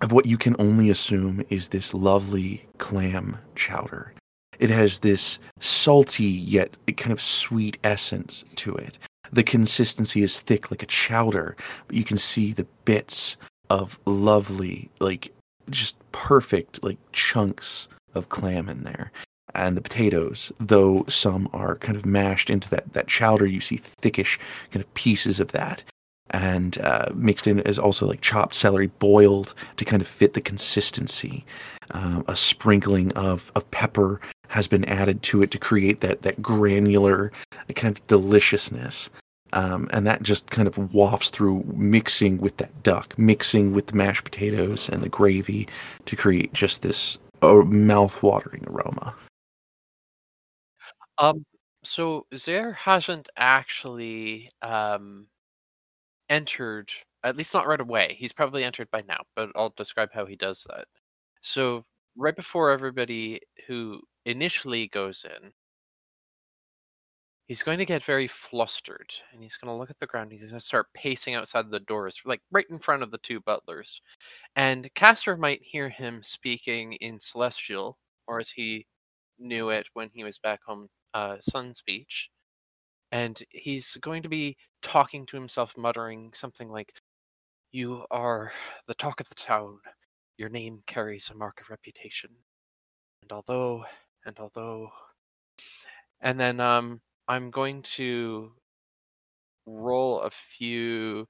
[0.00, 4.12] of what you can only assume is this lovely clam chowder.
[4.58, 8.98] It has this salty yet kind of sweet essence to it.
[9.32, 13.36] The consistency is thick like a chowder, but you can see the bits
[13.70, 15.32] of lovely, like
[15.70, 19.10] just perfect, like chunks of clam in there.
[19.54, 23.78] And the potatoes, though some are kind of mashed into that, that chowder, you see
[23.78, 24.38] thickish
[24.70, 25.82] kind of pieces of that.
[26.34, 30.40] And uh, mixed in is also like chopped celery boiled to kind of fit the
[30.40, 31.44] consistency.
[31.92, 36.42] Um, a sprinkling of, of pepper has been added to it to create that, that
[36.42, 37.30] granular
[37.76, 39.10] kind of deliciousness.
[39.52, 43.96] Um, and that just kind of wafts through, mixing with that duck, mixing with the
[43.96, 45.68] mashed potatoes and the gravy
[46.06, 49.14] to create just this uh, mouth-watering aroma.
[51.18, 51.44] Um,
[51.84, 55.28] so Zaire hasn't actually um
[56.28, 56.90] entered,
[57.22, 58.16] at least not right away.
[58.18, 60.86] He's probably entered by now, but I'll describe how he does that.
[61.42, 61.84] So
[62.16, 65.52] right before everybody who initially goes in,
[67.46, 70.32] he's going to get very flustered and he's going to look at the ground.
[70.32, 73.40] He's going to start pacing outside the doors, like right in front of the two
[73.40, 74.00] butlers.
[74.56, 78.86] And Castor might hear him speaking in Celestial, or as he
[79.38, 82.30] knew it when he was back home, uh, Sun speech.
[83.14, 86.94] And he's going to be talking to himself, muttering something like,
[87.70, 88.50] You are
[88.88, 89.78] the talk of the town.
[90.36, 92.30] Your name carries a mark of reputation.
[93.22, 93.84] And although,
[94.26, 94.90] and although.
[96.20, 98.50] And then um, I'm going to
[99.64, 101.28] roll a few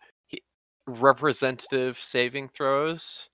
[0.86, 3.28] representative saving throws.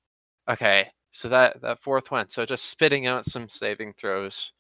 [0.49, 2.29] Okay, so that that fourth one.
[2.31, 4.51] So just spitting out some saving throws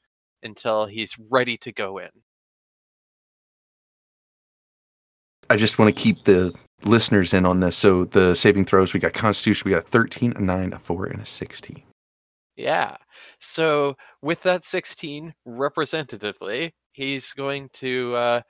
[0.44, 2.10] until he's ready to go in.
[5.50, 7.76] I just want to keep the listeners in on this.
[7.76, 11.06] So the saving throws, we got Constitution, we got a 13, a 9, a 4,
[11.06, 11.82] and a 16.
[12.56, 12.96] Yeah.
[13.40, 18.40] So with that 16 representatively, he's going to uh,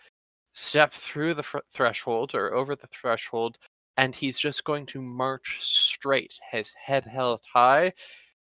[0.52, 3.56] step through the fr- threshold or over the threshold,
[3.96, 7.92] and he's just going to march straight, his head held high,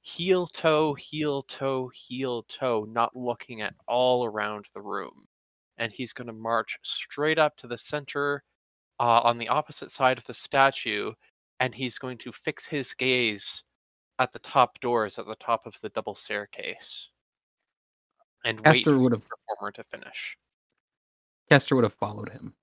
[0.01, 5.25] heel toe, heel toe, heel toe, not looking at all around the room.
[5.83, 8.43] And he's going to march straight up to the center
[8.99, 11.11] uh, on the opposite side of the statue,
[11.59, 13.63] and he's going to fix his gaze
[14.19, 17.09] at the top doors at the top of the double staircase
[18.45, 20.37] and wait Castor for would the have performer to finish.
[21.49, 22.53] Castor would have followed him.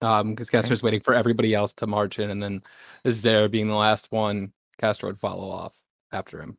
[0.00, 2.62] Um, because Castor's waiting for everybody else to march in, and then
[3.10, 5.74] Zare being the last one, Castor would follow off
[6.12, 6.56] after him.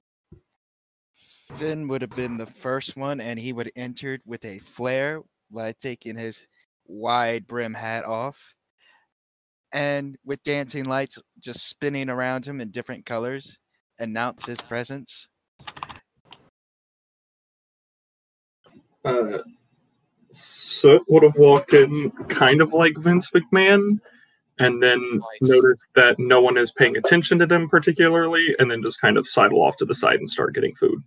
[1.13, 5.21] Finn would have been the first one, and he would have entered with a flare
[5.51, 6.47] by taking his
[6.87, 8.55] wide brim hat off.
[9.71, 13.59] And with dancing lights just spinning around him in different colors,
[13.99, 15.27] announce his presence.
[19.05, 19.39] Uh,
[20.31, 23.99] Soot would have walked in kind of like Vince McMahon,
[24.59, 25.49] and then Nice.
[25.49, 29.27] noticed that no one is paying attention to them particularly, and then just kind of
[29.27, 31.01] sidle off to the side and start getting food.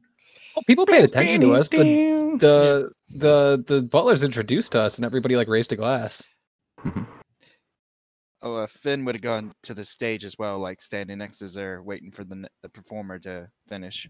[0.57, 1.69] Oh, people paid attention to us.
[1.69, 6.23] The, the the the butlers introduced us, and everybody like raised a glass.
[6.81, 7.07] Mhm.
[8.43, 11.49] Oh, uh, Finn would have gone to the stage as well, like standing next to
[11.49, 14.09] Zer, waiting for the, the performer to finish.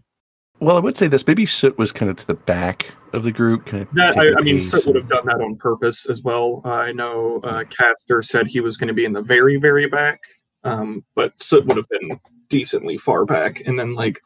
[0.59, 1.25] Well, I would say this.
[1.27, 3.65] Maybe Soot was kind of to the back of the group.
[3.67, 6.61] Kind of That I, I mean, Soot would have done that on purpose as well.
[6.65, 9.87] Uh, I know uh, Castor said he was going to be in the very, very
[9.87, 10.19] back,
[10.63, 12.19] um, but Soot would have been
[12.49, 14.19] decently far back, and then like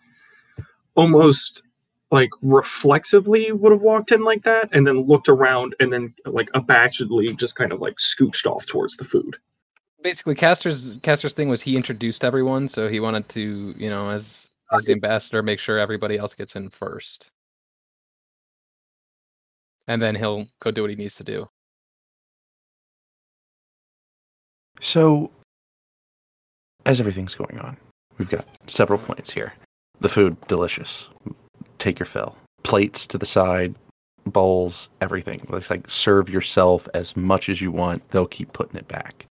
[0.95, 1.63] almost
[2.12, 6.49] like reflexively would have walked in like that, and then looked around, and then like
[6.53, 9.38] abashedly just kind of like scooched off towards the food.
[10.03, 14.49] Basically, Castor's Castor's thing was he introduced everyone, so he wanted to, you know, as
[14.72, 17.30] as the ambassador, make sure everybody else gets in first,
[19.88, 21.49] and then he'll go do what he needs to do.
[24.80, 25.32] So,
[26.86, 27.78] as everything's going on,
[28.18, 29.53] we've got several points here.
[29.99, 31.10] The food, delicious.
[31.78, 32.36] Take your fill.
[32.63, 33.75] Plates to the side,
[34.25, 35.41] bowls, everything.
[35.51, 38.07] It's like serve yourself as much as you want.
[38.09, 39.25] They'll keep putting it back.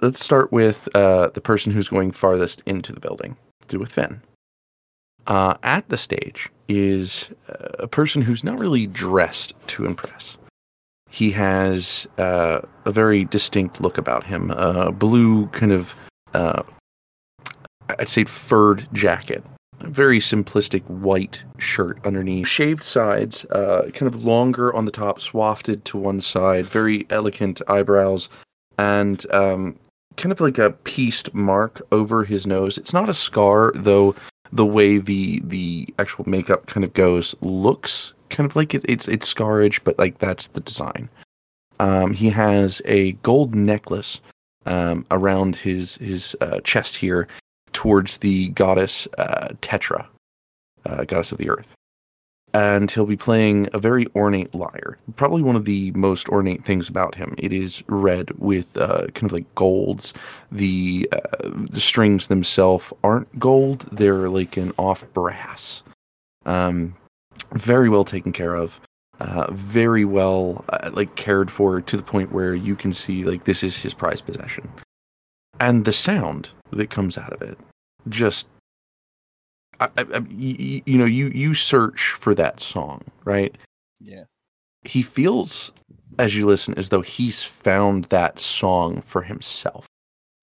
[0.00, 3.36] Let's start with uh, the person who's going farthest into the building.
[3.60, 4.22] Let's do with Finn.
[5.26, 10.38] Uh, at the stage is uh, a person who's not really dressed to impress.
[11.10, 14.50] He has uh, a very distinct look about him.
[14.52, 15.94] A blue kind of,
[16.34, 16.62] uh,
[17.98, 19.42] I'd say, furred jacket.
[19.80, 22.46] Very simplistic white shirt underneath.
[22.46, 26.66] Shaved sides, uh, kind of longer on the top, swafted to one side.
[26.66, 28.28] Very elegant eyebrows,
[28.78, 29.78] and um,
[30.16, 32.76] kind of like a pieced mark over his nose.
[32.76, 34.14] It's not a scar, though.
[34.50, 39.08] The way the the actual makeup kind of goes looks kind of like it, it's
[39.08, 41.08] it's scarage, but like that's the design.
[41.80, 44.20] Um, he has a gold necklace
[44.66, 47.28] um, around his his uh, chest here,
[47.78, 50.04] towards the goddess uh, Tetra,
[50.84, 51.76] uh, goddess of the earth,
[52.52, 54.98] and he'll be playing a very ornate lyre.
[55.14, 57.36] Probably one of the most ornate things about him.
[57.38, 60.12] It is red with uh, kind of like golds.
[60.50, 65.84] The uh, the strings themselves aren't gold; they're like an off brass.
[66.46, 66.96] Um,
[67.52, 68.80] very well taken care of
[69.20, 73.44] uh, very well uh, like cared for to the point where you can see like
[73.44, 74.68] this is his prized possession
[75.60, 77.58] and the sound that comes out of it
[78.08, 78.48] just
[79.80, 83.54] I, I, I- y- you know you you search for that song right?
[84.00, 84.24] Yeah.
[84.84, 85.72] he feels
[86.18, 89.86] as you listen as though he's found that song for himself.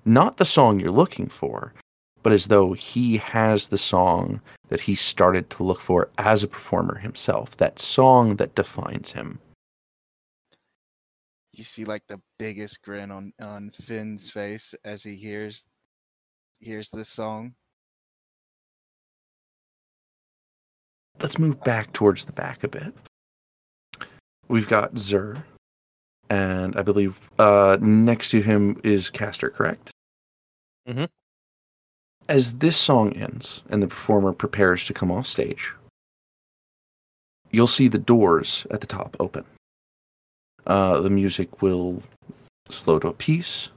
[0.06, 1.74] Not the song you're looking for
[2.24, 6.48] but as though he has the song that he started to look for as a
[6.48, 9.40] performer himself that song that defines him.
[11.54, 15.66] You see like the biggest grin on on Finn's face as he hears
[16.60, 17.54] hears this song.
[21.22, 22.94] let's move back towards the back a bit
[24.50, 25.44] we've got Zer,
[26.30, 29.92] and i believe uh next to him is Castor correct
[30.88, 31.06] Mm-hmm.
[32.30, 35.72] as this song ends and the performer prepares to come off stage
[37.50, 39.46] you'll see the doors at the top open
[40.68, 42.04] uh the music will
[42.70, 43.70] slow to a piece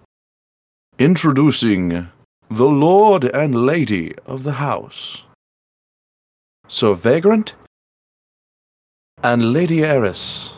[0.98, 2.08] introducing
[2.50, 5.24] the lord and lady of the house
[6.68, 7.54] Sir Vagrant
[9.22, 10.52] and Lady Eris.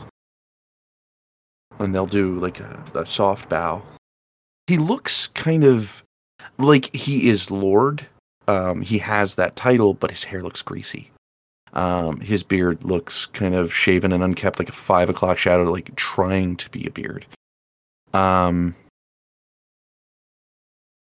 [1.79, 3.83] And they'll do like a, a soft bow.
[4.67, 6.03] He looks kind of
[6.59, 8.07] like he is Lord.
[8.49, 11.11] Um, he has that title, but his hair looks greasy.
[11.73, 15.95] Um, his beard looks kind of shaven and unkept, like a five o'clock shadow, like
[15.95, 17.25] trying to be a beard.
[18.13, 18.75] Um,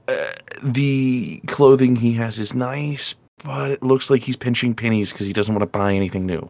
[0.07, 5.25] uh, the clothing he has is nice, but it looks like he's pinching pennies because
[5.25, 6.49] he doesn't want to buy anything new.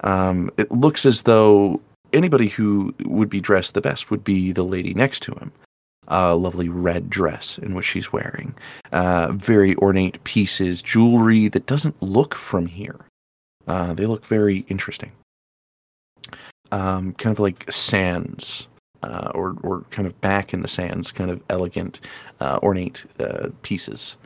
[0.00, 1.80] Um, it looks as though
[2.12, 5.52] anybody who would be dressed the best would be the lady next to him.
[6.08, 8.54] A lovely red dress in which she's wearing,
[8.92, 13.06] uh, very ornate pieces, jewelry that doesn't look from here.
[13.66, 15.10] Uh, they look very interesting.
[16.70, 18.68] Um, kind of like sands,
[19.06, 22.00] uh, or or kind of back in the sands, kind of elegant,
[22.40, 24.16] uh, ornate uh, pieces.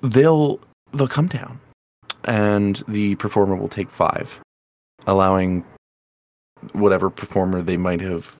[0.00, 0.60] They'll
[0.92, 1.60] they'll come down
[2.24, 4.40] and the performer will take five
[5.06, 5.64] allowing
[6.72, 8.36] whatever performer they might have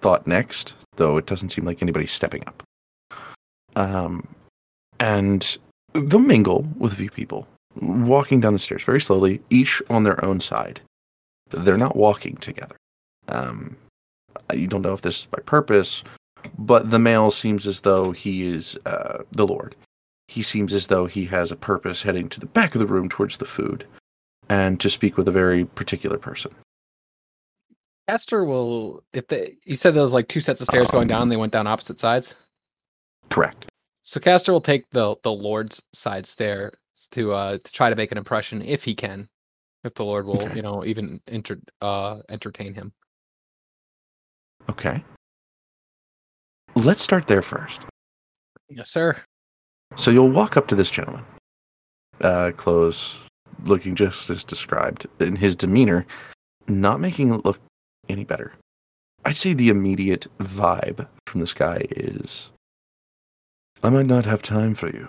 [0.00, 2.62] thought next though it doesn't seem like anybody's stepping up.
[3.76, 4.26] Um
[4.98, 5.58] and
[5.92, 7.46] they'll mingle with a few people
[7.80, 10.80] walking down the stairs very slowly each on their own side.
[11.50, 12.76] They're not walking together.
[13.28, 13.76] Um
[14.54, 16.04] you don't know if this is by purpose
[16.58, 19.74] but the male seems as though he is uh, the lord
[20.28, 23.08] he seems as though he has a purpose heading to the back of the room
[23.08, 23.86] towards the food
[24.50, 26.52] and to speak with a very particular person.
[28.08, 31.28] Castor will if they you said there was like two sets of stairs going down,
[31.28, 32.36] they went down opposite sides.
[33.30, 33.66] Correct.
[34.02, 36.72] So Castor will take the the Lord's side stair
[37.12, 39.28] to uh to try to make an impression if he can.
[39.84, 40.56] If the Lord will, Okay.
[40.56, 42.92] you know, even enter uh entertain him.
[44.70, 45.02] Okay.
[46.74, 47.82] Let's start there first.
[48.68, 49.16] Yes, sir.
[49.96, 51.24] So you'll walk up to this gentleman,
[52.20, 53.18] uh, clothes
[53.64, 56.06] looking just as described, in his demeanor,
[56.68, 57.58] not making it look
[58.08, 58.52] any better.
[59.24, 62.50] I'd say the immediate vibe from this guy is
[63.82, 65.08] I might not have time for you.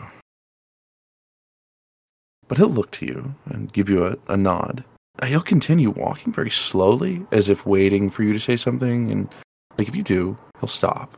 [2.48, 4.84] But he'll look to you and give you a, a nod.
[5.24, 9.30] He'll continue walking very slowly, as if waiting for you to say something, and
[9.78, 11.18] like if you do, he'll stop.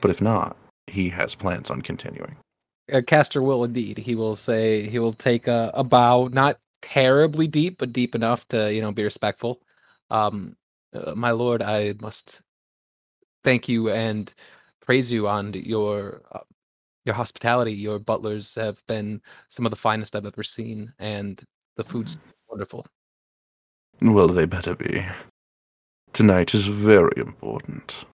[0.00, 0.56] But if not,
[0.86, 2.36] he has plans on continuing.
[2.92, 3.98] Uh, Castor will indeed.
[3.98, 8.46] He will say he will take a, a bow, not terribly deep, but deep enough
[8.48, 9.60] to you know be respectful.
[10.10, 10.56] Um,
[10.94, 12.42] uh, my lord, I must
[13.42, 14.32] thank you and
[14.80, 16.40] praise you on your uh,
[17.04, 17.72] your hospitality.
[17.72, 21.42] Your butlers have been some of the finest I've ever seen, and
[21.76, 22.18] the food's
[22.48, 22.86] wonderful.
[24.00, 25.04] Well, they better be.
[26.16, 28.06] Tonight is very important.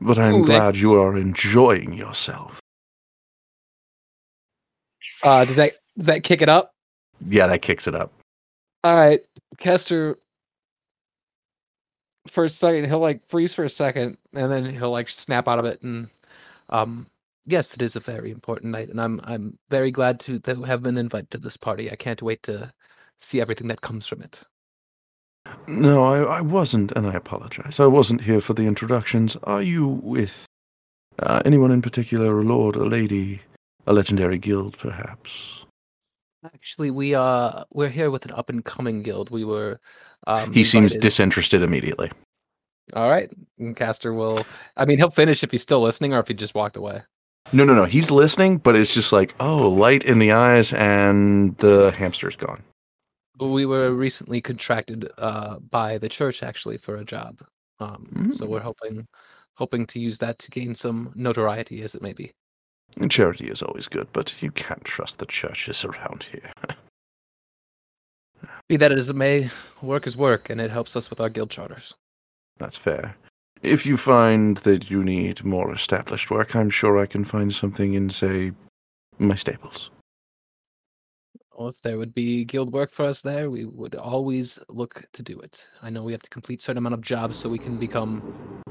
[0.00, 2.62] But I'm Ooh, that- glad you are enjoying yourself.
[5.22, 6.72] Uh, does that does that kick it up?
[7.28, 8.10] Yeah, that kicks it up.
[8.84, 9.20] All right,
[9.58, 10.18] Castor.
[12.28, 15.58] For a second, he'll like freeze for a second, and then he'll like snap out
[15.58, 15.82] of it.
[15.82, 16.08] And
[16.70, 17.06] um,
[17.44, 20.82] yes, it is a very important night, and I'm I'm very glad to to have
[20.82, 21.90] been invited to this party.
[21.92, 22.72] I can't wait to
[23.18, 24.42] see everything that comes from it.
[25.66, 27.78] No, I, I wasn't, and I apologize.
[27.78, 29.36] I wasn't here for the introductions.
[29.44, 30.46] Are you with
[31.20, 33.42] uh, anyone in particular, a lord, a lady,
[33.86, 35.64] a legendary guild, perhaps?
[36.44, 39.28] Actually, we uh we're here with an up and coming guild.
[39.28, 39.80] We were.
[40.26, 42.10] Um, he seems invited- disinterested immediately.
[42.94, 44.46] All right, and Castor will.
[44.76, 47.02] I mean, he'll finish if he's still listening, or if he just walked away.
[47.52, 47.84] No, no, no.
[47.84, 52.62] He's listening, but it's just like, oh, light in the eyes, and the hamster's gone.
[53.40, 57.40] We were recently contracted uh, by the church actually for a job,
[57.80, 58.48] um, so Mm.
[58.48, 59.06] we're hoping
[59.54, 62.32] hoping to use that to gain some notoriety, as it may be.
[63.00, 66.52] And charity is always good, but you can't trust the churches around here.
[68.68, 69.50] Be that as it may,
[69.82, 71.94] work is work, and it helps us with our guild charters.
[72.58, 73.16] That's fair.
[73.62, 77.94] If you find that you need more established work, I'm sure I can find something
[77.94, 78.52] in, say,
[79.18, 79.90] my stables.
[81.58, 85.24] Well, if there would be guild work for us there, we would always look to
[85.24, 85.68] do it.
[85.82, 88.62] I know we have to complete certain amount of jobs so we can become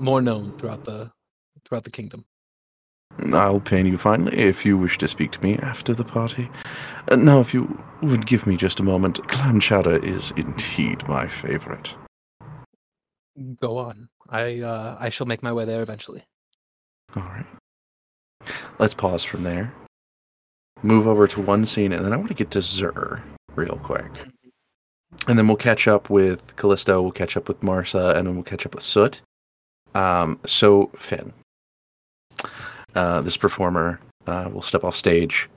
[0.00, 1.12] more known throughout the
[1.66, 2.24] throughout the kingdom.
[3.34, 6.48] I'll pay you finally if you wish to speak to me after the party.
[7.10, 11.28] Uh, now, if you would give me just a moment, clam chowder is indeed my
[11.28, 11.94] favorite.
[13.60, 14.08] Go on.
[14.30, 16.24] I uh, I shall make my way there eventually.
[17.14, 17.46] All right.
[18.78, 19.74] Let's pause from there.
[20.84, 23.22] Move over to one scene, and then I want to get to Zur
[23.54, 24.10] real quick.
[25.26, 28.44] And then we'll catch up with Callisto, we'll catch up with Marsa, and then we'll
[28.44, 29.22] catch up with Soot.
[29.94, 31.32] Um, so, Finn.
[32.94, 35.48] Uh, this performer uh, will step off stage.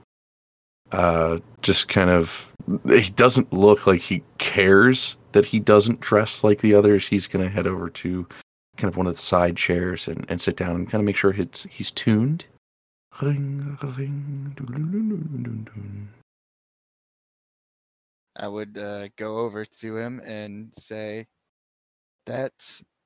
[0.94, 2.54] Uh, just kind of.
[2.88, 7.10] He doesn't look like he cares that he doesn't dress like the others.
[7.10, 8.26] He's going to head over to
[8.78, 11.18] kind of one of the side chairs and, and sit down and kind of make
[11.18, 12.46] sure he's, he's tuned.
[13.20, 14.56] Ring, ring.
[18.36, 21.26] I would uh, go over to him and say,
[22.28, 22.54] "That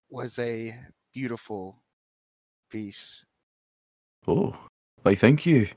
[0.10, 0.76] was a
[1.14, 1.82] beautiful
[2.70, 3.24] piece."
[4.28, 4.60] Oh,
[5.06, 5.70] I thank you.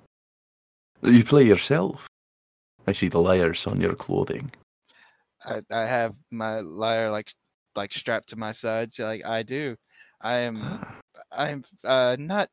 [1.02, 2.08] You play yourself.
[2.88, 4.50] I see the lyres on your clothing.
[5.44, 7.30] I, I have my lyre like
[7.76, 8.92] like strapped to my side.
[8.92, 9.76] So like I do.
[10.20, 11.00] I am Ah,
[11.30, 12.50] I'm uh not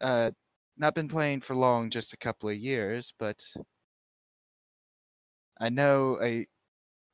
[0.00, 0.30] uh
[0.76, 3.42] not been playing for long, just a couple of years, but
[5.60, 6.46] I know I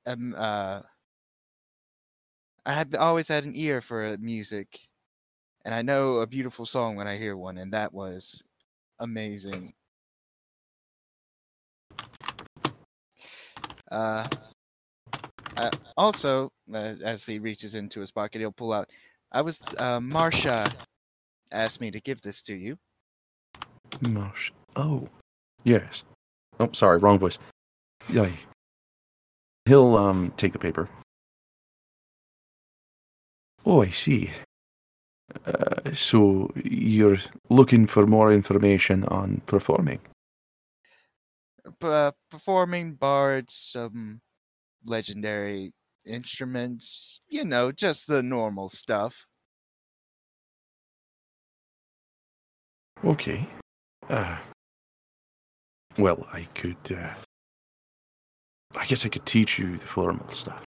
[0.07, 0.83] am uh
[2.67, 4.79] I have always had an ear for uh, music
[5.65, 8.43] and I know a beautiful song when I hear one and that was
[8.99, 9.75] amazing.
[13.91, 14.27] Uh
[15.57, 18.91] I, also, uh, as he reaches into his pocket, he'll pull out.
[19.33, 20.73] I was uh, Marsha
[21.53, 22.79] asked me to give this to you.
[24.01, 24.53] Marsh.
[24.77, 25.09] Oh,
[25.65, 26.05] yes.
[26.59, 27.39] Oh, sorry, wrong voice.
[28.09, 28.33] Yay.
[29.67, 30.89] He'll um take the paper.
[33.67, 34.33] Oh, I see.
[35.47, 37.19] Uh, so you're
[37.51, 40.01] looking for more information on performing?
[41.83, 44.21] Uh, performing bards, some
[44.87, 45.73] legendary
[46.07, 49.27] instruments, you know, just the normal stuff.
[53.05, 53.47] Okay.
[54.11, 54.39] Uh,
[55.97, 56.77] well, I could.
[56.91, 57.15] Uh,
[58.77, 60.65] I guess I could teach you the formal stuff.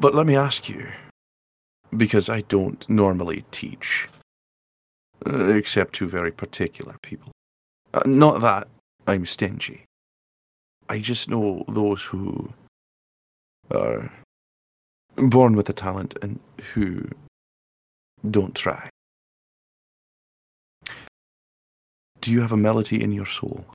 [0.00, 0.88] But let me ask you,
[1.94, 4.08] because I don't normally teach,
[5.26, 7.30] uh, except to very particular people.
[7.92, 8.68] Uh, not that
[9.06, 9.84] I'm stingy.
[10.88, 12.54] I just know those who
[13.70, 14.10] are
[15.16, 16.40] born with a talent and
[16.72, 17.06] who
[18.30, 18.88] don't try.
[22.24, 23.66] Do you have a melody in your soul?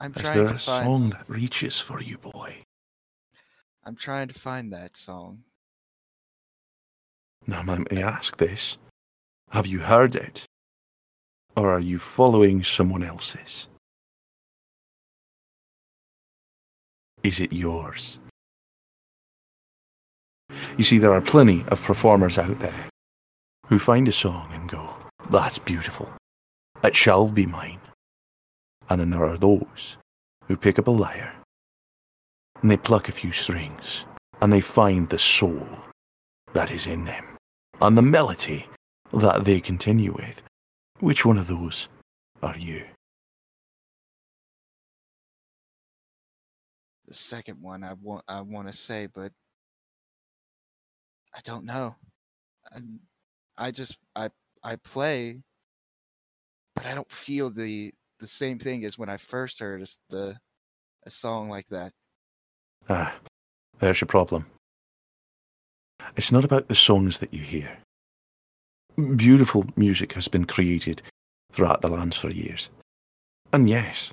[0.00, 0.84] I'm Is trying there to a find.
[0.84, 2.56] song that reaches for you, boy?
[3.84, 5.44] I'm trying to find that song.
[7.46, 8.78] Now, may I ask this.
[9.50, 10.44] Have you heard it?
[11.56, 13.68] Or are you following someone else's?
[17.22, 18.18] Is it yours?
[20.76, 22.88] You see, there are plenty of performers out there
[23.66, 24.94] who find a song and go,
[25.30, 26.12] That's beautiful.
[26.82, 27.80] It shall be mine.
[28.88, 29.96] And then there are those
[30.46, 31.34] who pick up a lyre
[32.62, 34.04] and they pluck a few strings
[34.40, 35.66] and they find the soul
[36.54, 37.36] that is in them
[37.80, 38.66] and the melody
[39.12, 40.42] that they continue with.
[41.00, 41.88] Which one of those
[42.42, 42.84] are you?
[47.06, 49.32] The second one I want I want to say, but
[51.38, 51.94] I don't know.
[52.74, 52.80] I,
[53.56, 54.28] I just I
[54.64, 55.40] I play,
[56.74, 60.36] but I don't feel the the same thing as when I first heard the
[61.06, 61.92] a song like that.
[62.88, 63.14] Ah,
[63.78, 64.46] there's your problem.
[66.16, 67.78] It's not about the songs that you hear.
[68.96, 71.02] Beautiful music has been created
[71.52, 72.68] throughout the lands for years.
[73.52, 74.12] And yes,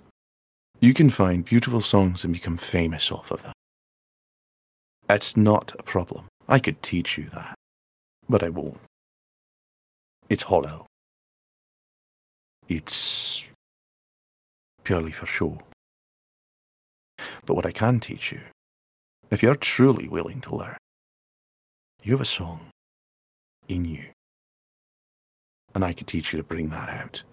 [0.79, 3.53] you can find beautiful songs and become famous off of them.
[5.09, 6.27] It's not a problem.
[6.47, 7.55] I could teach you that,
[8.29, 8.79] but I won't.
[10.29, 10.85] It's hollow.
[12.67, 13.43] It's
[14.83, 15.59] purely for show.
[17.45, 18.41] But what I can teach you,
[19.31, 20.77] if you're truly willing to learn,
[22.03, 22.69] you have a song
[23.67, 24.05] in you.
[25.73, 27.23] And I could teach you to bring that out.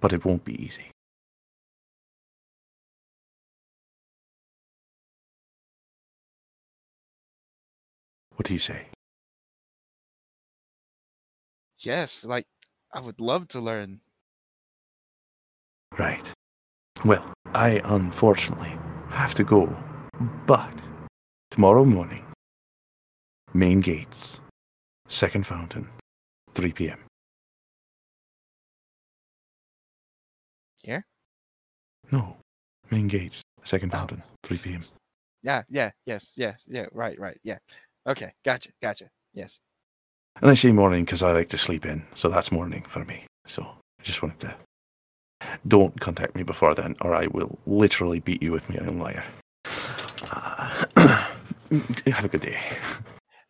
[0.00, 0.90] But it won't be easy.
[8.36, 8.86] What do you say?
[11.78, 12.46] Yes, like
[12.92, 14.00] I would love to learn.
[15.98, 16.32] Right.
[17.04, 18.76] Well, I unfortunately
[19.08, 19.74] have to go.
[20.46, 20.72] But
[21.50, 22.24] tomorrow morning,
[23.54, 24.40] main gates,
[25.08, 25.88] second fountain,
[26.52, 26.98] 3 p.m.
[30.82, 31.04] Here?
[32.12, 32.36] No,
[32.90, 33.98] main gates, second Oh.
[33.98, 34.80] fountain, 3 p.m.
[35.42, 37.58] Yeah, yeah, yes, yes, yeah, right, right, yeah.
[38.06, 39.10] Okay, gotcha, gotcha.
[39.34, 39.60] Yes.
[40.40, 43.24] And I say morning because I like to sleep in, so that's morning for me.
[43.46, 44.54] So I just wanted to.
[45.66, 49.24] Don't contact me before then, or I will literally beat you with my own lyre.
[50.30, 50.84] Uh,
[52.06, 52.60] have a good day.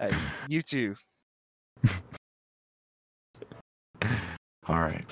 [0.00, 0.12] Uh,
[0.48, 0.94] you too.
[4.68, 5.04] All right.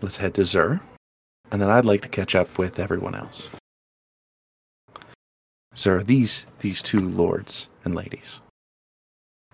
[0.00, 0.80] Let's head to Zur,
[1.52, 3.50] and then I'd like to catch up with everyone else.
[5.76, 8.40] Zur, these these two lords and ladies,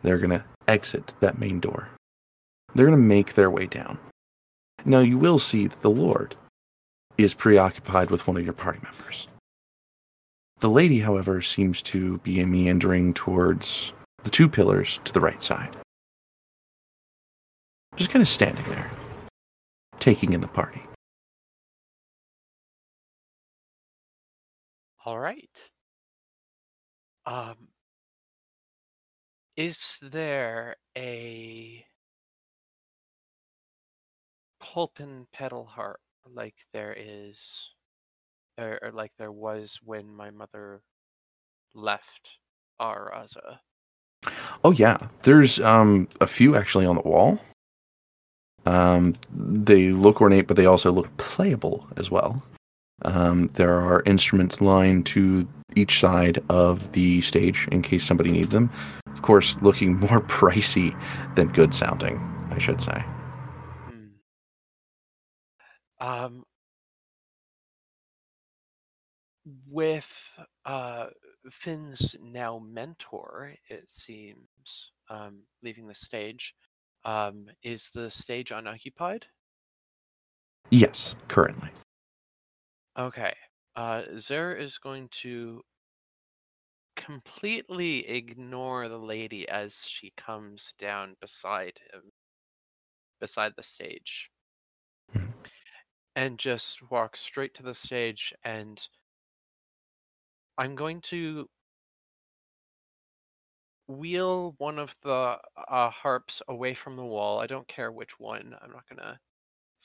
[0.02, 1.88] they're gonna exit that main door.
[2.74, 3.98] They're gonna make their way down.
[4.84, 6.36] Now you will see that the lord
[7.18, 9.28] is preoccupied with one of your party members.
[10.60, 13.92] The lady, however, seems to be meandering towards
[14.24, 15.76] the two pillars to the right side.
[17.96, 18.90] Just kind of standing there,
[19.98, 20.82] taking in the party.
[25.04, 25.68] All right.
[27.26, 27.56] Um,
[29.56, 31.84] is there a
[34.60, 36.00] pulp and pedal heart
[36.32, 37.70] like there is,
[38.58, 40.82] or, or like there was when my mother
[41.74, 42.38] left
[42.80, 43.58] Araza?
[44.62, 47.40] Oh yeah, there's um a few actually on the wall.
[48.66, 52.42] Um, they look ornate, but they also look playable as well.
[53.04, 58.48] Um, there are instruments lined to each side of the stage in case somebody needs
[58.48, 58.70] them.
[59.06, 60.96] Of course, looking more pricey
[61.34, 62.18] than good sounding,
[62.50, 63.04] I should say.
[63.84, 64.06] Hmm.
[66.00, 66.44] Um,
[69.68, 71.06] with uh,
[71.50, 76.54] Finn's now mentor, it seems um, leaving the stage.
[77.04, 79.26] Um, is the stage unoccupied?
[80.70, 81.70] Yes, currently.
[82.96, 83.34] Okay.
[83.74, 85.62] Uh, Zer is going to
[86.96, 92.10] completely ignore the lady as she comes down beside him,
[93.20, 94.30] beside the stage,
[95.14, 95.50] Mhm.
[96.16, 98.32] and just walk straight to the stage.
[98.42, 98.88] And
[100.58, 101.48] I'm going to
[103.88, 107.38] wheel one of the uh, harps away from the wall.
[107.40, 108.54] I don't care which one.
[108.60, 109.20] I'm not going to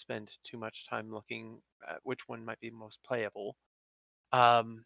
[0.01, 3.57] spend too much time looking at which one might be most playable.
[4.33, 4.85] Um,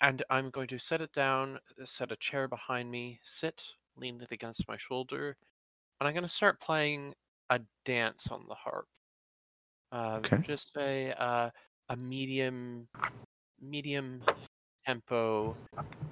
[0.00, 4.32] and I'm going to set it down, set a chair behind me, sit, lean it
[4.32, 5.36] against my shoulder,
[6.00, 7.14] and I'm going to start playing
[7.50, 8.88] a dance on the harp.
[9.92, 10.42] Um, Okay.
[10.42, 11.50] Just a uh,
[11.88, 12.88] a medium
[13.60, 14.22] medium
[14.86, 15.58] tempo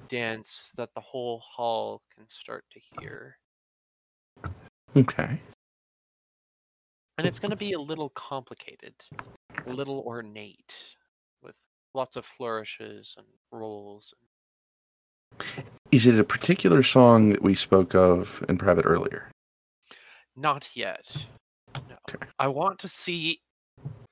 [0.08, 3.38] dance that the whole hall can start to hear.
[4.96, 5.40] Okay.
[7.20, 8.94] And it's going to be a little complicated,
[9.66, 10.74] a little ornate,
[11.42, 11.54] with
[11.92, 14.14] lots of flourishes and rolls.
[15.92, 19.30] Is it a particular song that we spoke of in private earlier?
[20.34, 21.26] Not yet.
[21.90, 21.96] No.
[22.08, 22.26] Okay.
[22.38, 23.42] I want to see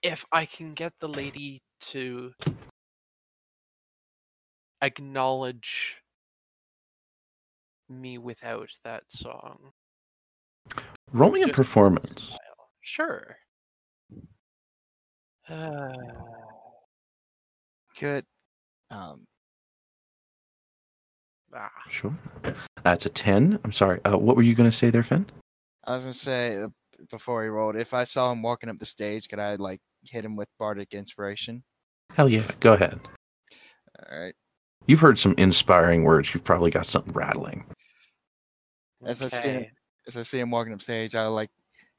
[0.02, 2.34] if I can get the lady to
[4.82, 5.96] acknowledge
[7.88, 9.70] me without that song.
[11.10, 12.36] Roll me a performance.
[12.88, 13.06] Style.
[13.06, 13.36] Sure.
[15.48, 15.92] Uh,
[17.98, 18.24] Good.
[18.90, 19.26] Um,
[21.54, 22.16] ah, Sure.
[22.84, 23.58] That's a 10.
[23.64, 24.00] I'm sorry.
[24.04, 25.26] Uh, what were you going to say there, Finn?
[25.84, 26.68] I was gonna say uh,
[27.10, 30.22] before he rolled, if I saw him walking up the stage, could I like hit
[30.22, 31.64] him with bardic inspiration?
[32.14, 32.44] Hell yeah.
[32.60, 33.00] Go ahead.
[34.10, 34.34] All right.
[34.86, 36.34] You've heard some inspiring words.
[36.34, 37.64] You've probably got something rattling.
[39.02, 39.70] As I see him, okay.
[40.06, 41.48] as I see him walking up stage, I like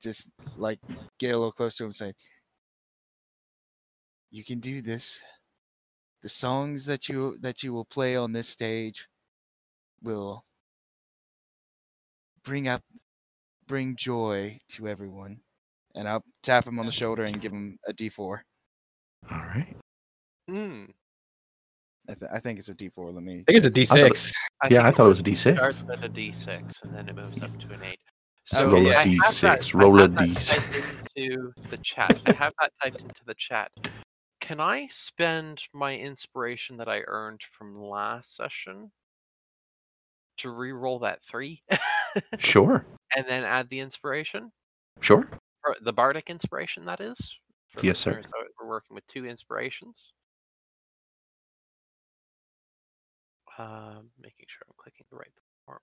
[0.02, 0.80] just like
[1.20, 2.14] get a little close to him, and say,
[4.32, 5.24] "You can do this.
[6.22, 9.08] The songs that you that you will play on this stage
[10.02, 10.44] will
[12.44, 12.82] bring out
[13.68, 15.42] bring joy to everyone."
[15.96, 18.42] And I'll tap him on the shoulder and give him a D4.
[19.32, 19.76] All right.
[20.50, 20.88] Mm,
[22.08, 23.14] I, th- I think it's a D4.
[23.14, 23.44] Let me.
[23.48, 23.96] I think it's a check.
[23.96, 24.34] I thought D6.
[24.72, 25.56] Yeah, I thought it was a it's- D6.
[25.58, 28.00] starts at a D6 and then it moves up to an 8.
[28.54, 29.42] Okay, roll a I have D6.
[29.42, 30.48] that- roll a have that D6.
[30.56, 30.76] typed
[31.18, 32.20] into the chat.
[32.26, 33.72] I have that typed into the chat.
[34.42, 38.92] Can I spend my inspiration that I earned from last session
[40.38, 41.64] to re-roll that three,
[42.38, 42.86] Sure.
[43.18, 44.52] and then add the inspiration,
[45.02, 45.30] Sure.
[45.66, 46.86] or the bardic inspiration?
[46.86, 47.38] That is.
[47.84, 48.22] Yes, sir.
[48.24, 50.14] so We're working with two inspirations.
[53.58, 55.32] Um, making sure I'm clicking the right
[55.66, 55.80] form.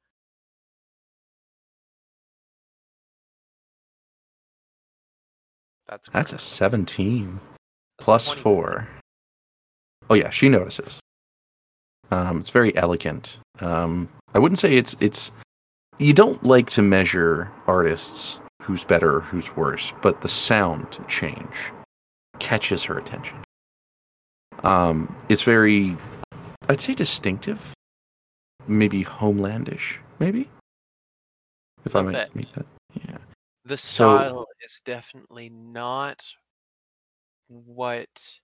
[5.89, 8.43] That's That's a 17 That's a plus 20.
[8.43, 8.89] 4.
[10.11, 10.31] Oh, yeah.
[10.31, 11.01] She notices.
[12.11, 13.39] Um, it's very elegant.
[13.61, 15.33] Um, I wouldn't say it's it's.
[15.99, 21.73] You don't like to measure artists who's better, who's worse, but the sound change
[22.39, 23.39] catches her attention.
[24.63, 25.97] Um, it's very,
[26.69, 27.73] I'd say, distinctive.
[28.67, 29.99] Maybe homelandish.
[30.19, 30.51] Maybe.
[31.85, 32.67] If I might make that.
[32.95, 33.17] Yeah.
[33.67, 36.23] The So- style is definitely not
[37.49, 38.39] what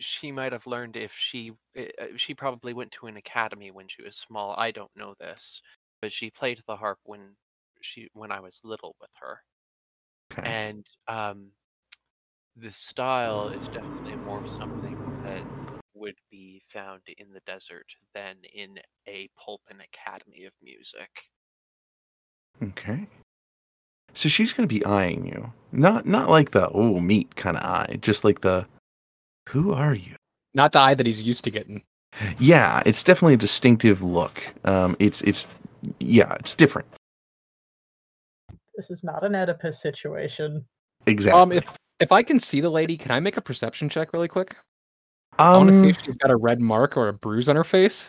[0.00, 3.86] she might have learned if she uh, uh, she probably went to an academy when
[3.86, 4.54] she was small.
[4.58, 5.62] I don't know this,
[6.02, 7.36] but she played the harp when
[7.80, 9.44] she when I was little with her,
[10.32, 10.42] Okay.
[10.50, 11.52] and um,
[12.56, 15.44] the style is definitely more something that
[15.94, 21.30] would be found in the desert than in a pulpit academy of music.
[22.62, 23.06] Okay.
[24.14, 25.52] So she's going to be eyeing you.
[25.72, 28.66] Not not like the oh meat kind of eye, just like the
[29.48, 30.16] who are you?
[30.54, 31.82] Not the eye that he's used to getting.
[32.38, 34.42] Yeah, it's definitely a distinctive look.
[34.64, 35.46] Um it's it's
[36.00, 36.88] yeah, it's different.
[38.76, 40.64] This is not an Oedipus situation.
[41.06, 41.40] Exactly.
[41.40, 41.64] Um, if
[42.00, 44.56] if I can see the lady, can I make a perception check really quick?
[45.38, 47.56] I want to see Um, if she's got a red mark or a bruise on
[47.56, 48.08] her face.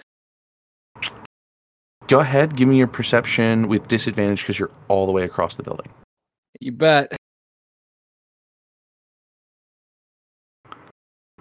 [2.11, 5.63] Go ahead, give me your perception with disadvantage because you're all the way across the
[5.63, 5.87] building.
[6.59, 7.15] You bet.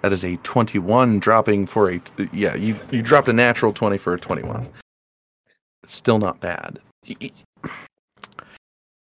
[0.01, 2.01] That is a 21 dropping for a
[2.33, 4.69] yeah, you you dropped a natural 20 for a 21.
[5.85, 6.79] Still not bad.
[7.05, 7.33] You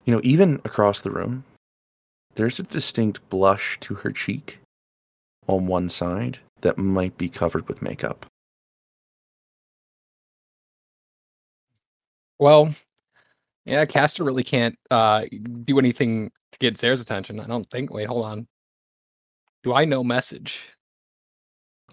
[0.06, 1.44] know, even across the room,
[2.34, 4.58] there's a distinct blush to her cheek
[5.48, 8.26] on one side that might be covered with makeup.
[12.44, 12.74] Well,
[13.64, 15.24] yeah, Castor really can't uh,
[15.64, 17.40] do anything to get Zare's attention.
[17.40, 17.90] I don't think.
[17.90, 18.46] Wait, hold on.
[19.62, 20.60] Do I know message?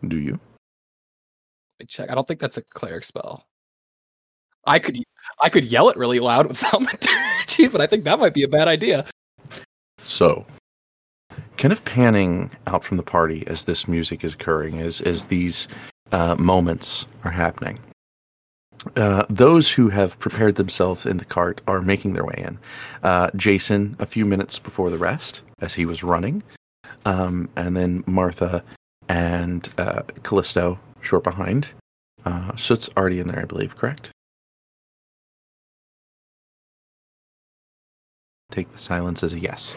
[0.06, 0.34] Do you?
[0.34, 2.12] Let me check.
[2.12, 3.46] I don't think that's a cleric spell.
[4.66, 4.98] I could
[5.42, 8.50] I could yell it really loud with thaumaturgy, but I think that might be a
[8.50, 9.06] bad idea.
[10.04, 10.46] So,
[11.56, 15.70] kind of panning out from the party as this music is occurring, as as these
[16.12, 17.80] uh, moments are happening.
[18.96, 22.58] Uh, those who have prepared themselves in the cart are making their way in.
[23.04, 26.42] Uh, Jason, a few minutes before the rest, as he was running,
[27.06, 28.64] um, and then Martha
[29.08, 31.70] and uh, Callisto short behind.
[32.26, 33.76] Uh, Soot's already in there, I believe.
[33.76, 34.12] Correct?
[38.52, 39.76] Take the silence as a yes.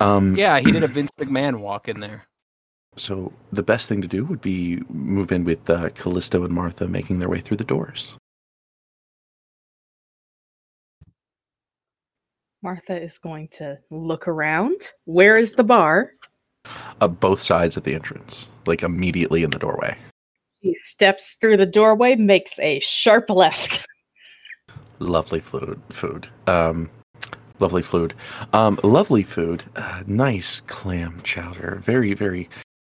[0.00, 2.25] Um, Yeah, he did a Vince McMahon walk in there.
[2.96, 6.88] So the best thing to do would be move in with uh, Callisto and Martha
[6.88, 8.14] making their way through the doors.
[12.62, 14.90] Martha is going to look around.
[15.04, 16.12] Where is the bar?
[17.00, 19.96] Uh, both sides of the entrance, like immediately in the doorway.
[20.60, 23.86] He steps through the doorway, makes a sharp left.
[24.98, 25.80] Lovely food.
[25.90, 26.28] Food.
[26.46, 26.90] Um,
[27.60, 28.14] lovely food.
[28.52, 29.62] Um, lovely food.
[29.76, 31.76] Uh, nice clam chowder.
[31.84, 32.48] Very, very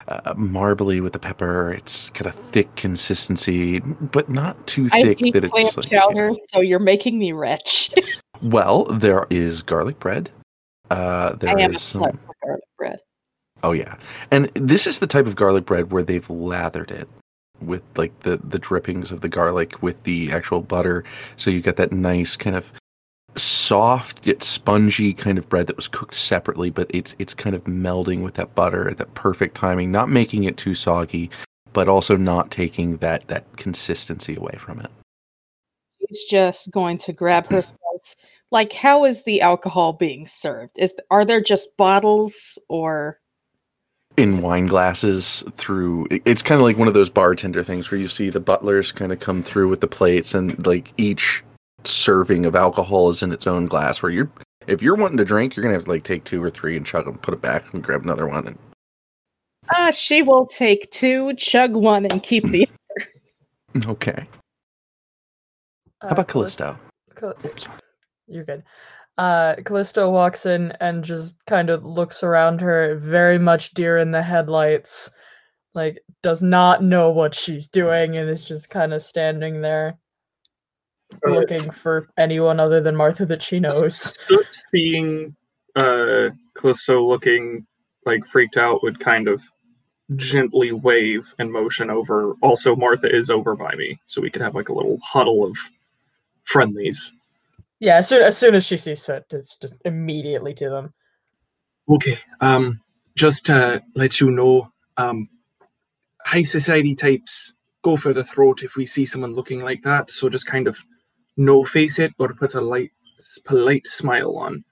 [0.09, 1.73] uh, marbly with the pepper.
[1.73, 6.61] It's got a thick consistency, but not too I thick that it's like, chowder, so
[6.61, 7.93] you're making me rich.
[8.43, 10.29] Well, there is garlic bread.
[10.91, 12.03] Uh, there I is some.
[12.03, 12.99] garlic bread.
[13.63, 13.97] Oh yeah,
[14.31, 17.09] and this is the type of garlic bread where they've lathered it
[17.63, 21.03] with like the the drippings of the garlic with the actual butter,
[21.39, 22.71] so you get that nice kind of
[23.39, 27.65] soft yet spongy kind of bread that was cooked separately, but it's it's kind of
[27.65, 31.31] melding with that butter at that perfect timing, not making it too soggy,
[31.73, 34.91] but also not taking that that consistency away from it.
[36.09, 37.77] She's just going to grab herself.
[38.51, 40.79] Like, how is the alcohol being served?
[40.79, 43.19] Is are there just bottles or?
[44.17, 48.09] in wine glasses through it's kind of like one of those bartender things where you
[48.09, 51.45] see the butlers kind of come through with the plates and like each
[51.85, 54.31] serving of alcohol is in its own glass where you're
[54.67, 56.87] if you're wanting to drink you're gonna have to like take two or three and
[56.87, 58.59] chug them put it back and grab another one and
[59.75, 62.69] Uh, she will take two, chug one, and keep the.
[63.75, 64.27] Other okay
[66.01, 66.79] Uh, how about Callis- callisto
[67.17, 67.35] Cal-
[68.29, 68.63] You're good.
[69.19, 74.11] Uh, Callisto walks in and just kind of looks around her, very much deer in
[74.11, 75.11] the headlights.
[75.75, 79.97] Like, does not know what she's doing and is just kind of standing there
[81.25, 84.15] Looking for anyone other than Martha that she knows.
[84.71, 85.35] Seeing
[85.77, 87.67] uh Callisto looking
[88.05, 89.41] like freaked out would kind of
[90.15, 92.35] gently wave and motion over.
[92.43, 95.57] Also, Martha is over by me, so we could have like a little huddle of
[96.45, 97.13] friendlies.
[97.81, 100.95] Yeah, as soon as, soon as she sees Soot, it's just immediately to them.
[101.89, 102.81] Okay, um,
[103.17, 105.29] just to let you know, um,
[106.25, 107.53] high society types
[107.83, 110.11] go for the throat if we see someone looking like that.
[110.11, 110.79] So just kind of
[111.37, 112.93] no face it or put a light,
[113.45, 114.65] polite smile on,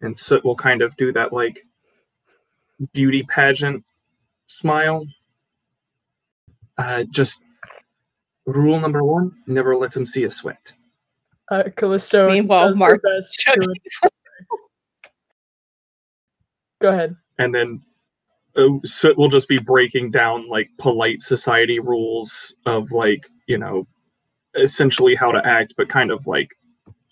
[0.00, 1.64] and so we'll kind of do that like
[2.92, 3.84] beauty pageant
[4.46, 5.06] smile.
[6.76, 7.40] Uh, just
[8.46, 10.72] rule number one: never let them see a sweat.
[11.50, 13.74] Uh, Callisto Meanwhile, does Mark best to chugging.
[16.80, 17.16] Go ahead.
[17.38, 17.82] and then
[18.56, 23.86] uh, so we'll just be breaking down like polite society rules of like you know
[24.58, 26.54] essentially how to act but kind of like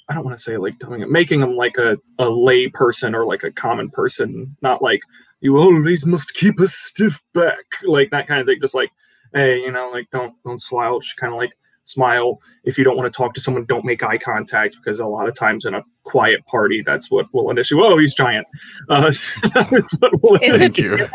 [0.09, 3.15] i don't want to say like telling it making them like a, a lay person
[3.15, 5.01] or like a common person not like
[5.41, 8.91] you always must keep a stiff back like that kind of thing just like
[9.35, 11.53] hey you know like don't don't slouch kind of like
[11.85, 15.07] smile if you don't want to talk to someone don't make eye contact because a
[15.07, 18.47] lot of times in a quiet party that's what will initiate oh he's giant
[18.89, 19.03] uh,
[19.55, 21.09] that's what will Is it Thank you.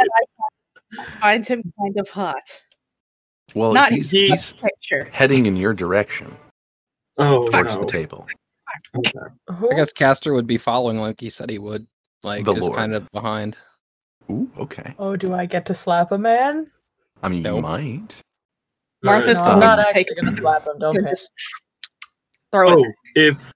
[0.98, 2.64] I find him kind of hot?
[3.56, 5.10] Well Not he's, he- he's Picture.
[5.12, 6.28] heading in your direction
[7.18, 7.84] Oh, towards no.
[7.84, 8.28] the table
[8.96, 9.20] Okay.
[9.50, 11.86] I guess Castor would be following like he said he would,
[12.24, 12.78] like The just Lord.
[12.78, 13.58] kind of behind.
[14.30, 16.72] Ooh, okay Oh, do I get to slap a man?
[17.24, 18.16] i mean you might
[19.04, 20.80] Martha's No, gonna actually take gonna slap him.
[20.80, 21.30] Don't so just
[22.52, 22.94] throw Oh, it.
[23.16, 23.54] if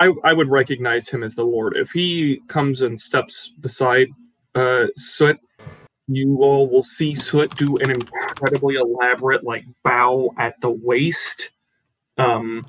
[0.00, 1.76] I, I would recognize him as the Lord.
[1.76, 4.08] If he comes and steps beside
[4.54, 5.38] uh, Soot,
[6.08, 11.50] you all will see Soot do an incredibly elaborate like bow at the waist.
[12.18, 12.64] Um,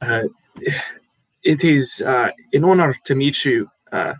[0.00, 0.24] uh,
[1.42, 4.14] it is uh, an honor to meet you, uh,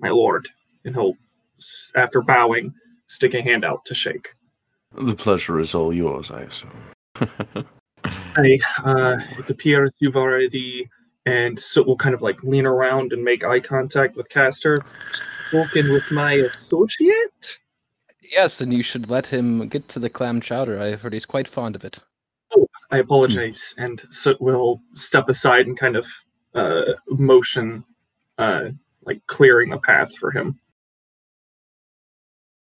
[0.00, 0.48] my lord.
[0.84, 1.14] And he'll,
[1.94, 2.74] after bowing,
[3.06, 4.34] stick a hand out to shake.
[4.92, 6.70] the pleasure is all yours i assume
[8.36, 10.88] I, uh, it appears you've already,
[11.26, 14.78] and so we'll kind of like lean around and make eye contact with Castor.
[15.48, 17.58] Spoken with my associate.
[18.22, 20.80] Yes, and you should let him get to the clam chowder.
[20.80, 21.98] I've heard he's quite fond of it.
[22.56, 26.06] Oh, I apologize, and so we'll step aside and kind of
[26.54, 27.84] uh, motion,
[28.38, 28.70] uh,
[29.04, 30.58] like clearing a path for him.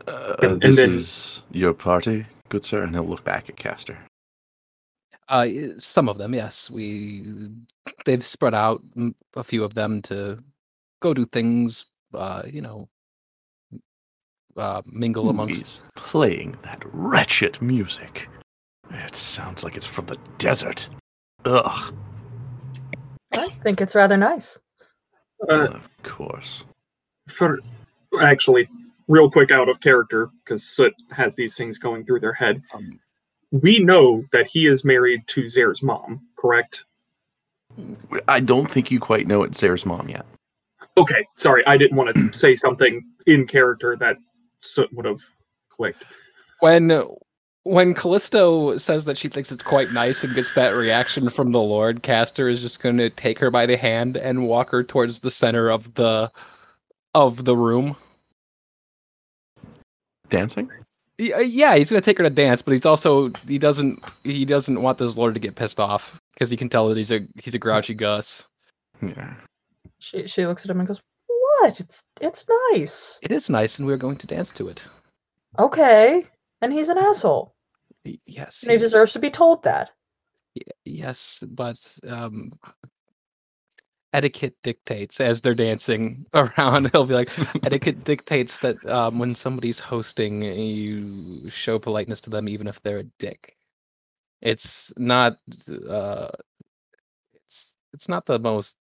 [0.07, 3.57] Uh, And- and this then- is your party, good sir, and he'll look back at
[3.57, 3.99] Castor.
[5.29, 5.47] Uh,
[5.79, 6.71] some of them, yes.
[6.71, 7.25] We
[8.05, 8.83] they've spread out
[9.37, 10.39] a few of them to
[11.01, 11.87] go do things.
[12.13, 12.89] Uh, you know,
[14.57, 15.63] uh, mingle Who amongst.
[15.63, 18.29] is playing that wretched music.
[18.91, 20.89] It sounds like it's from the desert.
[21.45, 21.95] Ugh.
[23.33, 24.59] I think it's rather nice.
[25.49, 26.65] Uh, of course.
[27.29, 27.59] for
[28.21, 28.69] actually,
[29.09, 32.63] real quick out of character, because Soot has these things going through their head.
[32.75, 33.01] Um,
[33.53, 36.85] We know that he is married to Zare's mom, correct?
[38.27, 40.27] I don't think you quite know it's Zare's mom yet.
[40.97, 44.17] Okay, sorry, I didn't want to say something in character that
[44.93, 45.21] would have
[45.69, 46.07] clicked.
[46.61, 46.91] when
[47.65, 51.61] when Callisto says that she thinks it's quite nice and gets that reaction from the
[51.61, 55.21] Lord, Castor is just going to take her by the hand and walk her towards
[55.21, 56.31] the center of the
[57.15, 57.97] of the room.
[60.29, 60.71] Dancing?
[61.19, 64.03] Y- uh, Yeah, he's going to take her to dance, but he's also he doesn't
[64.25, 67.13] he doesn't want this Lord to get pissed off because he can tell that he's
[67.13, 68.47] a he's a grouchy Gus.
[69.01, 69.35] Yeah.
[69.99, 71.81] She she looks at him and goes, "What?
[71.81, 73.19] It's it's nice.
[73.23, 74.89] It is nice, and we're going to dance to it.
[75.59, 76.27] Okay."
[76.61, 77.55] And he's an asshole.
[78.05, 78.81] Yes, And he yes.
[78.83, 79.91] deserves to be told that.
[80.57, 81.79] Y- Yes, but
[82.09, 82.51] um,
[84.13, 86.91] etiquette dictates as they're dancing around.
[86.93, 87.31] He'll be like,
[87.65, 92.99] etiquette dictates that um, when somebody's hosting, you show politeness to them, even if they're
[92.99, 93.57] a dick.
[94.41, 95.39] It's not.
[95.89, 96.29] Uh,
[97.35, 98.77] it's it's not the most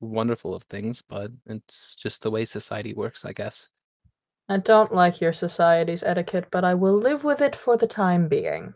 [0.00, 3.68] wonderful of things, but it's just the way society works, I guess.
[4.48, 8.26] I don't like your society's etiquette, but I will live with it for the time
[8.26, 8.74] being.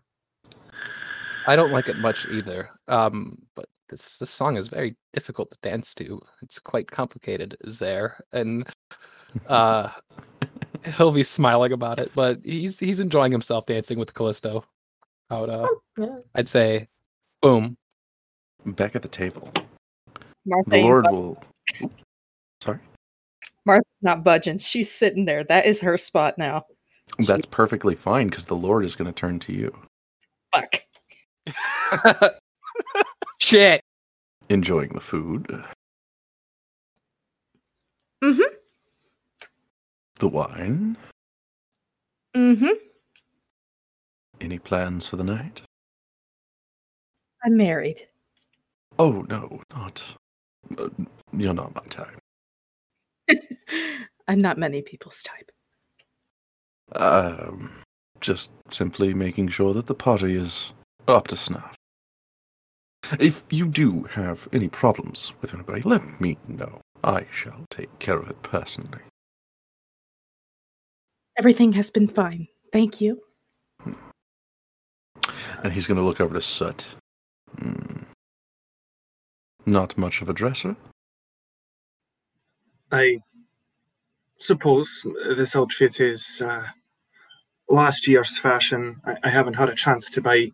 [1.49, 2.71] I don't like it much either.
[2.87, 6.21] Um, but this this song is very difficult to dance to.
[6.43, 8.67] It's quite complicated, there, and
[9.49, 9.89] uh,
[10.97, 12.11] he'll be smiling about it.
[12.15, 14.65] But he's he's enjoying himself dancing with Callisto.
[15.31, 16.19] I would, uh, Yeah.
[16.35, 16.89] I'd say,
[17.41, 17.77] boom.
[18.67, 19.51] Back at the table.
[20.45, 21.43] Martha, The Lord will.
[22.61, 22.79] Sorry?
[23.65, 24.59] Martha's not budging.
[24.59, 25.45] She's sitting there.
[25.45, 26.65] That is her spot now.
[27.27, 29.75] That's perfectly fine because the Lord is going to turn to you.
[30.53, 30.81] Fuck.
[33.45, 33.83] Shit.
[34.49, 35.47] Enjoying the food,
[38.23, 38.55] Mm-hmm.
[40.19, 40.97] the wine.
[42.35, 42.73] Mm-hmm.
[44.41, 45.61] Any plans for the night?
[47.45, 48.09] I'm married.
[48.99, 50.03] Oh, no, not.
[50.79, 50.89] Uh,
[51.37, 52.19] you're not my type.
[54.27, 55.53] I'm not many people's type.
[56.97, 57.73] Um,
[58.23, 60.73] just simply making sure that the party is
[61.07, 61.75] up to snuff.
[63.19, 66.81] If you do have any problems with anybody, let me know.
[67.03, 69.01] I shall take care of it personally.
[71.39, 72.49] Everything has been fine.
[72.73, 73.21] Thank you.
[75.63, 76.87] And he's going to look over to Soot.
[77.59, 78.03] Hmm.
[79.67, 80.77] Not much of a dresser.
[82.93, 83.19] I
[84.39, 85.03] suppose
[85.37, 86.67] this outfit is uh,
[87.69, 89.01] last year's fashion.
[89.05, 90.51] I, I haven't had a chance to buy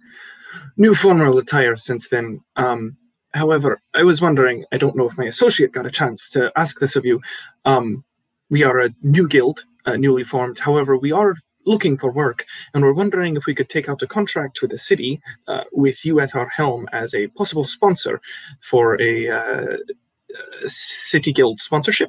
[0.76, 2.40] new formal attire since then.
[2.56, 2.96] Um,
[3.34, 6.78] however, I was wondering, I don't know if my associate got a chance to ask
[6.80, 7.20] this of you.
[7.64, 8.04] Um,
[8.48, 10.58] we are a new guild, uh, newly formed.
[10.58, 11.34] However, we are
[11.66, 14.78] looking for work, and we're wondering if we could take out a contract with the
[14.78, 18.20] city uh, with you at our helm as a possible sponsor
[18.60, 22.08] for a uh, uh, city guild sponsorship.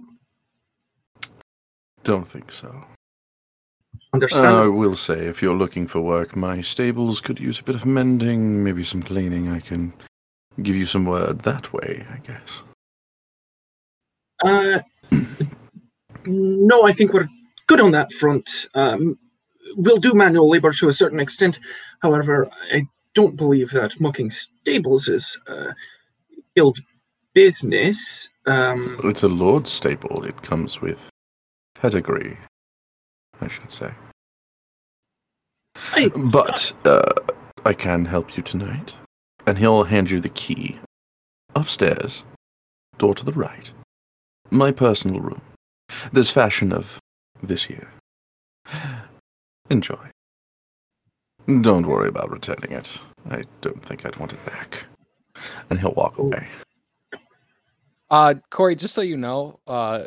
[2.04, 2.86] Don't think so.
[4.14, 4.46] Understand?
[4.46, 7.86] I will say, if you're looking for work, my stables could use a bit of
[7.86, 9.50] mending, maybe some cleaning.
[9.50, 9.94] I can
[10.62, 12.62] give you some word that way, I guess.
[14.44, 14.80] Uh,
[16.26, 17.30] no, I think we're
[17.68, 18.68] good on that front.
[18.76, 19.18] Um,
[19.76, 21.60] we'll do manual labor to a certain extent.
[22.02, 25.72] However, I don't believe that mucking stables is uh,
[26.56, 26.80] guild
[27.34, 28.28] business.
[28.46, 30.26] Um, It's a lord's stable.
[30.26, 31.10] It comes with
[31.76, 32.38] pedigree,
[33.42, 33.92] I should say.
[35.94, 37.14] I, But uh,
[37.66, 38.94] I can help you tonight.
[39.46, 40.80] And he'll hand you the key.
[41.56, 42.24] Upstairs,
[42.98, 43.72] door to the right.
[44.52, 45.42] My personal room.
[46.14, 47.00] This fashion of
[47.42, 47.92] this year.
[49.70, 50.10] Enjoy.
[51.48, 53.00] Don't worry about returning it.
[53.30, 54.86] I don't think I'd want it back.
[55.70, 56.48] And he'll walk away.
[58.10, 60.04] Uh, Corey, just so you know, uh,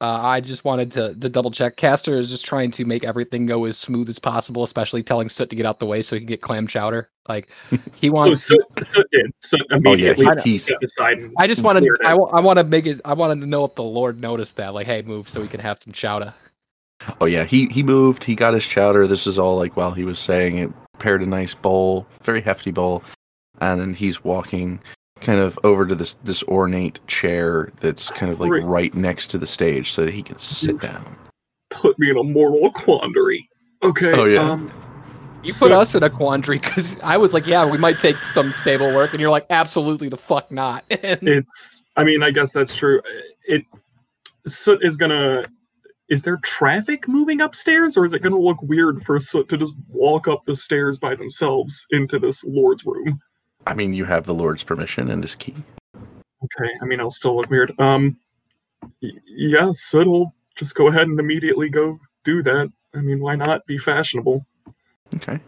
[0.00, 1.76] uh, I just wanted to, to double check.
[1.76, 5.50] Castor is just trying to make everything go as smooth as possible, especially telling Soot
[5.50, 7.08] to get out the way so he can get clam chowder.
[7.28, 7.48] Like
[7.94, 8.44] he Oh, wants.
[8.44, 8.54] so,
[8.90, 9.32] so did.
[9.40, 11.80] So immediately Oh, he- he's- stepped aside and I just wanted.
[11.80, 11.98] cleared.
[12.04, 13.00] I, I want to make it.
[13.04, 14.74] I wanted to know if the Lord noticed that.
[14.74, 16.34] Like, hey, move so we can have some chowder.
[17.20, 18.24] Oh yeah, he he moved.
[18.24, 19.06] He got his chowder.
[19.06, 20.70] This is all like while he was saying it.
[20.92, 23.02] Prepared a nice bowl, very hefty bowl,
[23.60, 24.80] and then he's walking
[25.24, 28.64] kind of over to this this ornate chair that's kind of like Right.
[28.64, 31.16] right next to the stage so that he can sit down.
[31.70, 33.48] put me in a moral quandary.
[33.82, 34.12] Okay.
[34.12, 34.48] Oh, yeah.
[34.52, 34.70] Um,
[35.42, 38.16] You so- put us in a quandary because I was like, yeah, we might take
[38.18, 40.84] some stable work, and you're like, absolutely the fuck not.
[41.02, 41.82] And It's.
[41.96, 43.00] I mean, I guess that's true.
[43.46, 43.64] It.
[44.46, 45.46] Soot is gonna.
[46.10, 49.72] Is there traffic moving upstairs, or is it gonna look weird for Soot to just
[49.88, 53.20] walk up the stairs by themselves into this lord's room?
[53.66, 55.54] I mean, you have the Lord's permission and his key.
[55.96, 56.70] Okay.
[56.82, 57.78] I mean, I'll still look weird.
[57.80, 58.18] Um.
[59.02, 62.70] y- Yeah, Soot will just go ahead and immediately go do that.
[62.94, 64.44] I mean, why not be fashionable?
[65.16, 65.40] Okay.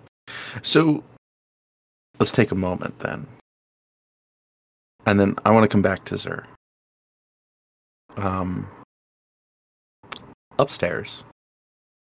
[0.62, 1.05] So
[2.18, 3.26] let's take a moment then.
[5.05, 6.44] And then I want to come back to Zer.
[8.16, 8.66] Um,
[10.59, 11.22] upstairs,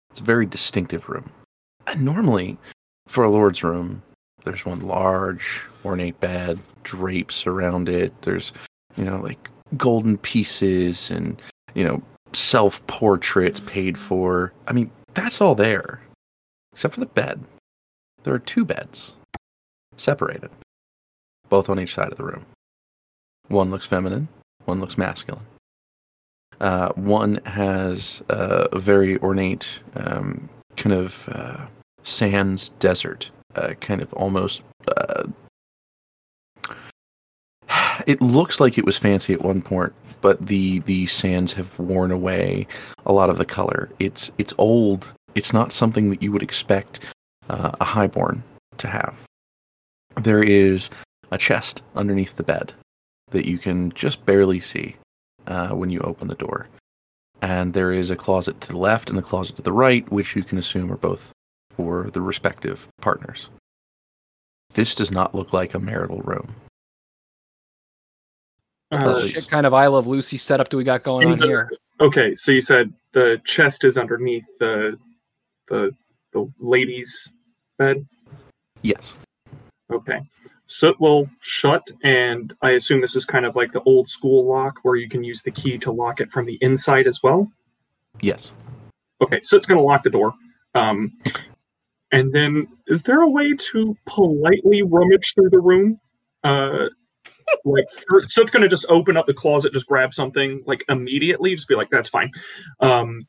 [0.09, 1.29] it's a very distinctive room.
[1.85, 2.57] And normally,
[3.07, 4.01] for a lord's room,
[4.45, 8.13] there's one large, ornate bed, drapes around it.
[8.21, 8.53] There's,
[8.95, 11.41] you know, like golden pieces and,
[11.73, 12.01] you know,
[12.33, 14.53] self portraits paid for.
[14.67, 15.99] I mean, that's all there,
[16.73, 17.43] except for the bed.
[18.23, 19.13] There are two beds,
[19.97, 20.49] separated,
[21.49, 22.45] both on each side of the room.
[23.49, 24.27] One looks feminine,
[24.65, 25.45] one looks masculine.
[26.59, 31.65] Uh, one has uh, a very ornate um, kind of uh,
[32.03, 34.61] sands desert, uh, kind of almost.
[34.87, 35.23] Uh,
[38.07, 42.11] it looks like it was fancy at one point, but the the sands have worn
[42.11, 42.67] away
[43.05, 43.89] a lot of the color.
[43.99, 45.11] It's it's old.
[45.33, 47.13] It's not something that you would expect
[47.49, 48.43] uh, a highborn
[48.77, 49.15] to have.
[50.21, 50.89] There is
[51.31, 52.73] a chest underneath the bed
[53.31, 54.95] that you can just barely see
[55.47, 56.67] uh, when you open the door.
[57.41, 60.35] And there is a closet to the left and a closet to the right, which
[60.35, 61.31] you can assume are both
[61.75, 63.49] for the respective partners.
[64.73, 66.53] This does not look like a marital room.
[68.91, 71.71] Uh, shit kind of I Love Lucy setup do we got going on the- here?
[71.99, 74.97] Okay, so you said the chest is underneath the
[75.69, 75.95] the
[76.33, 77.31] the lady's
[77.77, 78.05] bed.
[78.81, 79.15] Yes.
[79.91, 80.19] Okay.
[80.67, 84.45] So it will shut, and I assume this is kind of like the old school
[84.45, 87.51] lock where you can use the key to lock it from the inside as well.
[88.19, 88.51] Yes.
[89.21, 90.33] Okay, so it's going to lock the door.
[90.73, 91.13] Um,
[92.15, 95.99] and then, is there a way to politely rummage through the room?
[96.45, 96.87] Uh,
[97.65, 101.53] like, first, Soot's going to just open up the closet, just grab something like immediately,
[101.55, 102.31] just be like, "That's fine."
[102.79, 103.27] Um,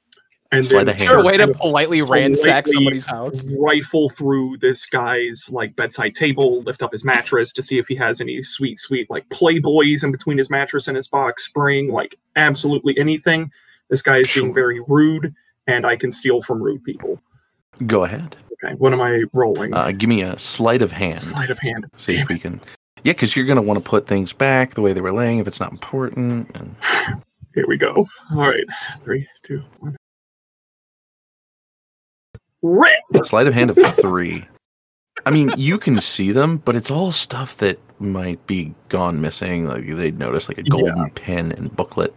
[0.52, 1.08] and Slide then a hand.
[1.08, 3.44] Sure, way to politely ransack politely somebody's house.
[3.58, 7.96] rifle through this guy's like bedside table, lift up his mattress to see if he
[7.96, 12.16] has any sweet, sweet like Playboys in between his mattress and his box spring, like
[12.36, 13.50] absolutely anything.
[13.90, 15.34] This guy is being very rude,
[15.66, 17.20] and I can steal from rude people.
[17.84, 18.36] Go ahead.
[18.65, 19.74] Okay, what am I rolling?
[19.74, 21.19] Uh, give me a sleight of hand.
[21.19, 21.91] Sleight of hand.
[21.97, 22.61] See if Damn we can.
[23.05, 25.39] Yeah, because you're going to want to put things back the way they were laying
[25.39, 26.51] if it's not important.
[26.57, 26.74] And
[27.55, 28.07] Here we go.
[28.33, 28.65] All right,
[29.03, 29.97] three, two, one.
[32.62, 32.99] Rip.
[33.24, 34.45] sleight of hand of three.
[35.24, 39.66] I mean, you can see them, but it's all stuff that might be gone missing.
[39.66, 42.15] Like they'd notice, like a golden pen and booklet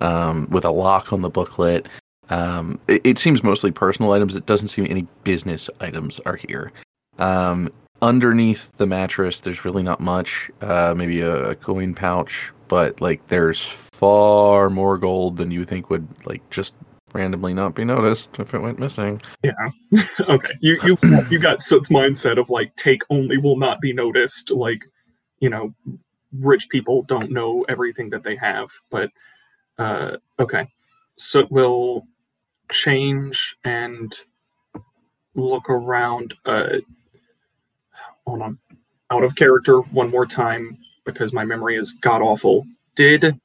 [0.00, 1.88] um, with a lock on the booklet.
[2.30, 4.36] Um, it, it seems mostly personal items.
[4.36, 6.72] It doesn't seem any business items are here.
[7.18, 7.72] Um,
[8.02, 10.50] underneath the mattress, there's really not much.
[10.60, 15.90] Uh, maybe a, a coin pouch, but like there's far more gold than you think
[15.90, 16.74] would like just
[17.12, 19.22] randomly not be noticed if it went missing.
[19.42, 19.70] Yeah.
[20.28, 20.98] okay, you you
[21.30, 24.50] you got Soot's mindset of like take only will not be noticed.
[24.50, 24.84] Like,
[25.40, 25.74] you know,
[26.38, 28.68] rich people don't know everything that they have.
[28.90, 29.10] But
[29.78, 30.66] uh, okay,
[31.16, 32.06] Soot will
[32.70, 34.12] change and
[35.34, 36.34] look around.
[36.44, 36.78] Uh,
[38.26, 38.58] hold on,
[39.10, 42.66] out of character one more time because my memory is god awful.
[42.94, 43.38] Did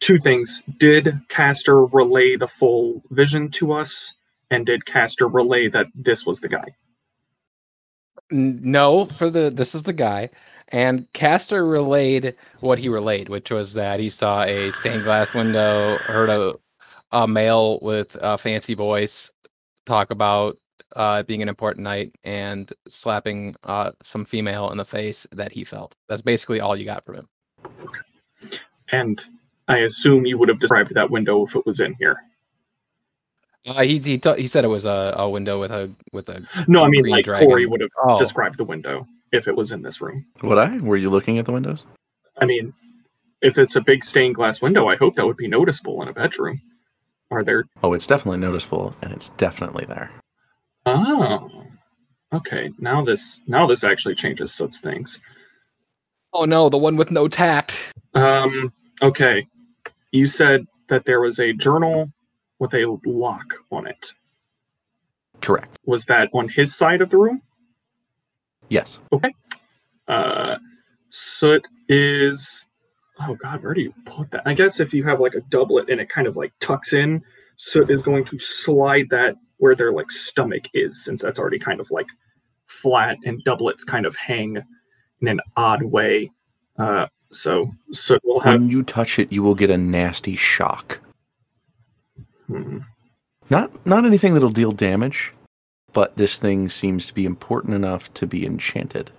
[0.00, 0.62] two things.
[0.78, 4.14] Did Castor relay the full vision to us?
[4.50, 6.74] And did Castor relay that this was the guy?
[8.30, 10.30] No, for the this is the guy.
[10.68, 15.96] And Castor relayed what he relayed, which was that he saw a stained glass window,
[15.96, 16.54] heard a
[17.12, 19.30] a male with a fancy voice
[19.86, 20.58] talk about
[20.96, 25.64] uh, being an important night and slapping uh, some female in the face that he
[25.64, 25.94] felt.
[26.08, 27.28] That's basically all you got from him.
[28.90, 29.22] And
[29.68, 32.18] I assume you would have described that window if it was in here.
[33.66, 36.42] Uh, he he, t- he said it was a, a window with a with a
[36.68, 37.46] No, I mean like dragon.
[37.46, 40.24] Corey would have oh described the window if it was in this room.
[40.42, 40.78] Would I?
[40.78, 41.84] Were you looking at the windows?
[42.38, 42.72] I mean,
[43.42, 46.12] if it's a big stained glass window, I hope that would be noticeable in a
[46.14, 46.62] bedroom.
[47.30, 47.64] Are there?
[47.82, 50.10] Oh, it's definitely noticeable, and it's definitely there.
[50.86, 51.64] Oh,
[52.32, 52.70] okay.
[52.78, 55.20] Now this now this actually changes such things.
[56.32, 57.92] oh no, the one with no tact.
[58.14, 58.72] Um.
[59.02, 59.46] Okay.
[60.10, 62.10] You said that there was a journal
[62.58, 64.12] with a lock on it.
[65.42, 65.78] Correct.
[65.84, 67.42] Was that on his side of the room?
[68.70, 68.98] Yes.
[69.12, 69.32] Okay.
[70.08, 70.56] Uh,
[71.10, 72.64] soot is.
[73.20, 74.42] Oh God, where do you put that?
[74.46, 77.22] I guess if you have like a doublet and it kind of like tucks in,
[77.56, 81.80] so is going to slide that where their like stomach is, since that's already kind
[81.80, 82.06] of like
[82.66, 84.58] flat, and doublets kind of hang
[85.20, 86.30] in an odd way.
[86.78, 88.60] Uh, so soot will have.
[88.60, 91.00] When you touch it, you will get a nasty shock.
[92.46, 92.78] Hmm.
[93.50, 95.32] Not not anything that'll deal damage,
[95.92, 99.10] but this thing seems to be important enough to be enchanted.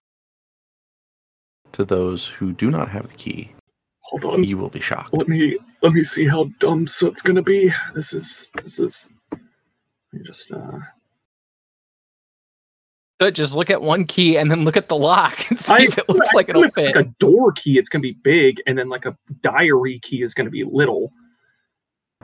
[1.73, 3.51] To those who do not have the key,
[4.09, 4.43] Hold on.
[4.43, 5.13] you will be shocked.
[5.13, 7.71] Let me let me see how dumb soot's gonna be.
[7.93, 9.09] This is this is.
[9.31, 9.41] Let
[10.13, 10.79] me just uh.
[13.19, 15.77] But just look at one key and then look at the lock and see I-
[15.81, 16.95] if it looks I like it'll fit.
[16.95, 20.33] Like a door key, it's gonna be big, and then like a diary key is
[20.33, 21.11] gonna be little.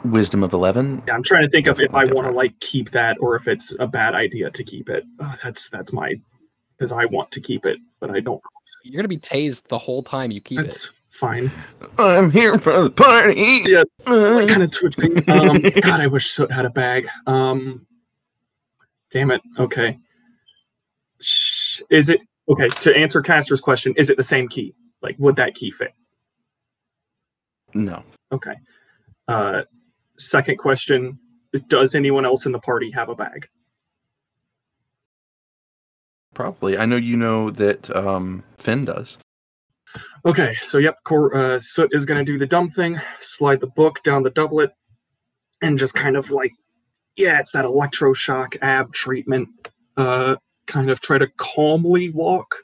[0.04, 1.02] Wisdom of eleven.
[1.08, 3.48] Yeah, I'm trying to think of if I want to like keep that or if
[3.48, 5.04] it's a bad idea to keep it.
[5.20, 6.16] Uh, that's that's my
[6.78, 8.42] because I want to keep it, but I don't.
[8.84, 10.90] You're gonna be tased the whole time you keep it.
[11.16, 11.52] That's fine.
[11.98, 13.62] I'm here for the party.
[13.66, 15.18] Yeah, Uh, Like kind of twitching.
[15.30, 17.08] Um, God, I wish Soot had a bag.
[17.26, 17.86] Um,
[19.12, 19.42] damn it.
[19.58, 19.98] Okay.
[21.90, 22.20] Is it
[22.50, 23.94] okay to answer Castor's question?
[23.96, 24.74] Is it the same key?
[25.02, 25.94] Like, would that key fit?
[27.74, 28.04] no.
[28.32, 28.56] Okay.
[29.28, 29.64] Uh,
[30.18, 31.18] second question:
[31.70, 33.48] Does anyone else in the party have a bag?
[36.34, 36.78] Probably.
[36.78, 39.18] I know you know that um, Finn does.
[40.26, 43.68] Okay, so yep, Cor- uh, Soot is going to do the dumb thing, slide the
[43.68, 44.72] book down the doublet,
[45.62, 46.52] and just kind of like,
[47.16, 49.50] yeah, it's that electroshock ab treatment.
[49.98, 50.36] Uh,
[50.68, 52.56] kind of try to calmly walk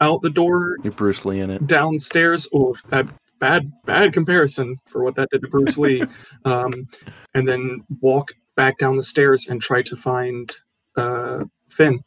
[0.00, 1.66] out the door You're Bruce Lee in it.
[1.66, 2.48] downstairs.
[2.52, 3.06] Oh, that
[3.38, 6.02] bad, bad comparison for what that did to Bruce Lee.
[6.44, 6.88] Um,
[7.34, 10.50] and then walk back down the stairs and try to find
[10.96, 12.00] uh, Finn.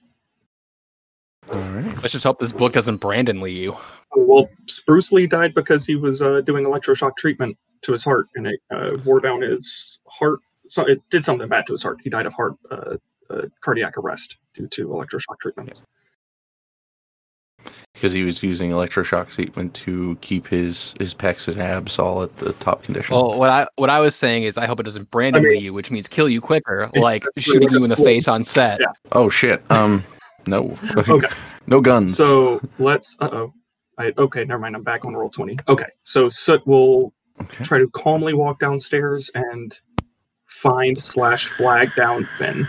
[1.52, 1.96] All right.
[2.02, 3.76] Let's just hope this book doesn't Brandon Lee you.
[4.16, 4.50] Well,
[4.86, 8.60] Bruce Lee died because he was uh, doing electroshock treatment to his heart, and it
[8.72, 10.40] uh, wore down his heart.
[10.68, 11.98] So it did something bad to his heart.
[12.04, 12.96] He died of heart uh,
[13.30, 15.74] uh, cardiac arrest due to electroshock treatment.
[17.94, 22.36] Because he was using electroshock treatment to keep his his pecs and abs all at
[22.38, 23.16] the top condition.
[23.16, 25.62] Well, what I what I was saying is I hope it doesn't Brandon I mean-
[25.64, 28.06] you, which means kill you quicker, Yeah, like that's shooting you in the cool.
[28.06, 28.80] face on set.
[28.82, 28.88] Yeah.
[29.12, 29.64] Oh shit.
[29.70, 30.04] Um,
[30.48, 30.78] no.
[31.08, 31.28] Okay.
[31.68, 32.18] no guns.
[32.18, 33.16] So let's.
[33.20, 33.54] Uh oh.
[34.04, 34.76] I, okay, never mind.
[34.76, 35.58] I'm back on roll twenty.
[35.68, 37.64] Okay, so Soot will okay.
[37.64, 39.80] try to calmly walk downstairs and
[40.46, 42.68] find slash flag down Finn.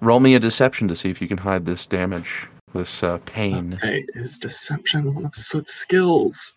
[0.00, 3.74] Roll me a deception to see if you can hide this damage, this uh, pain.
[3.74, 6.56] Okay, is deception one of Soot's skills?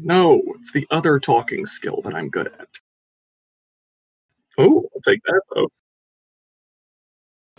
[0.00, 2.68] No, it's the other talking skill that I'm good at.
[4.58, 5.68] Oh, I'll take that though.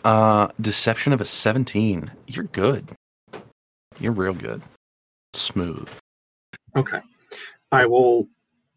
[0.04, 2.12] Uh, deception of a seventeen.
[2.26, 2.92] You're good.
[4.00, 4.62] You're real good.
[5.34, 5.90] Smooth.
[6.76, 7.02] Okay.
[7.72, 8.28] I will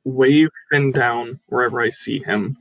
[0.04, 2.56] wave Finn down wherever I see him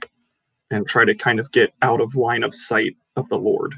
[0.69, 3.75] and try to kind of get out of line of sight of the Lord.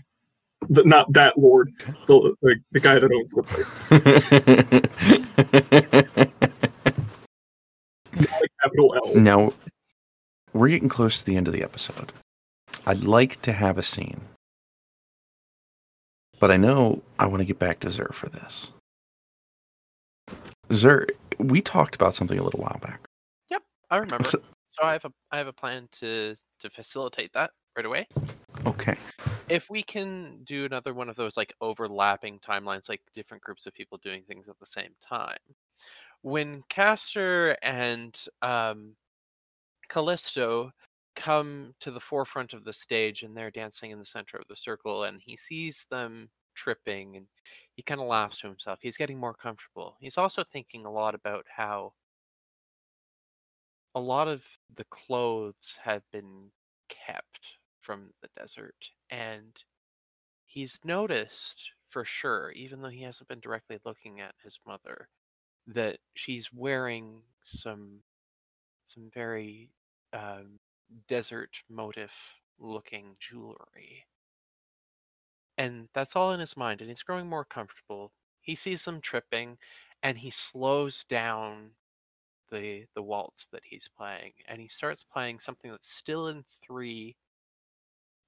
[0.69, 1.71] The, not that Lord,
[2.07, 3.67] the, the, the guy that owns the place.
[8.61, 9.15] Capital L.
[9.15, 9.53] now,
[10.53, 12.13] we're getting close to the end of the episode.
[12.85, 14.21] I'd like to have a scene,
[16.43, 18.69] but I know I want to get back to Zer for this.
[20.73, 21.07] Zer,
[21.39, 22.99] we talked about something a little while back.
[23.49, 24.25] Yep, I remember.
[24.27, 28.09] So- So, I have a I have a plan to to facilitate that right away.
[28.65, 28.97] okay.
[29.47, 33.73] If we can do another one of those like overlapping timelines, like different groups of
[33.73, 35.37] people doing things at the same time.
[36.23, 38.97] When Castor and um,
[39.87, 40.73] Callisto
[41.15, 44.55] come to the forefront of the stage and they're dancing in the center of the
[44.55, 47.27] circle, and he sees them tripping and
[47.75, 48.79] he kind of laughs to himself.
[48.81, 49.97] He's getting more comfortable.
[49.99, 51.93] He's also thinking a lot about how
[53.95, 54.43] a lot of
[54.75, 56.51] the clothes have been
[56.89, 59.63] kept from the desert, and
[60.45, 65.09] he's noticed for sure, even though he hasn't been directly looking at his mother,
[65.67, 68.01] that she's wearing some
[68.83, 69.69] some very
[70.13, 70.59] um,
[71.07, 74.05] desert motif looking jewelry.
[75.57, 78.11] And that's all in his mind, and he's growing more comfortable.
[78.41, 79.57] He sees them tripping,
[80.01, 81.71] and he slows down
[82.51, 87.15] the the waltz that he's playing, and he starts playing something that's still in three,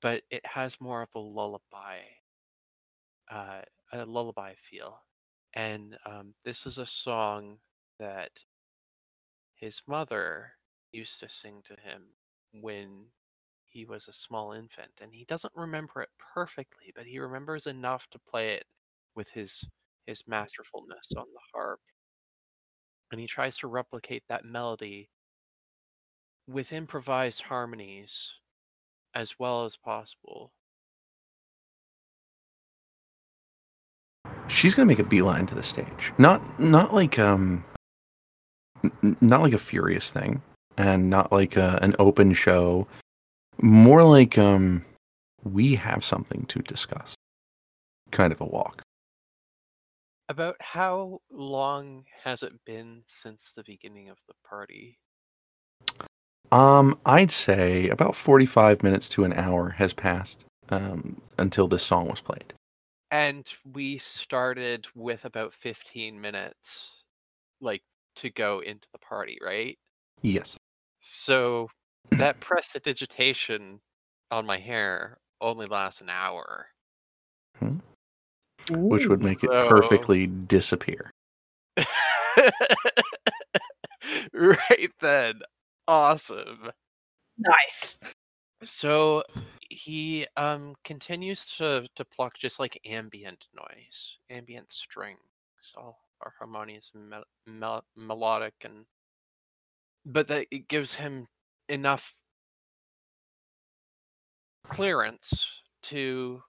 [0.02, 1.98] but it has more of a lullaby,
[3.30, 3.62] uh,
[3.92, 5.02] a lullaby feel.
[5.54, 7.60] And um, this is a song
[8.00, 8.32] that
[9.56, 10.54] his mother
[10.92, 12.04] used to sing to him
[12.62, 13.06] when
[13.66, 18.08] he was a small infant and he doesn't remember it perfectly but he remembers enough
[18.10, 18.66] to play it
[19.16, 19.66] with his
[20.06, 21.80] his masterfulness on the harp.
[23.12, 25.10] And he tries to replicate that melody
[26.48, 28.36] with improvised harmonies
[29.14, 30.52] as well as possible.
[34.48, 36.14] She's gonna make a beeline to the stage.
[36.18, 37.64] Not not like um
[38.84, 40.42] n- not like a furious thing
[40.78, 42.88] and not like a, an open show.
[43.62, 44.84] More like um
[45.44, 47.16] we have something to discuss.
[48.12, 48.82] Kind of a walk.
[50.28, 55.00] About how long has it been since the beginning of the party?
[56.52, 62.08] Um i'd say about 45 minutes to an hour has passed um until this song
[62.08, 62.54] was played.
[63.12, 67.04] And we started with about 15 minutes
[67.62, 67.84] like
[68.18, 69.78] to go into the party right?
[70.22, 70.58] Yes
[71.08, 71.70] so
[72.12, 73.80] that prestidigitation
[74.32, 76.68] on my hair only lasts an hour.
[78.72, 81.12] Which would make it So- perfectly disappear.
[84.34, 85.40] Right then.
[85.88, 86.70] Awesome.
[87.38, 88.00] Nice.
[88.64, 89.24] so
[89.70, 95.20] he um continues to to pluck just like ambient noise ambient strings
[95.76, 98.86] all are harmonious and mel- mel- melodic and
[100.06, 101.28] but that it gives him
[101.68, 102.14] enough
[104.70, 106.44] clearance to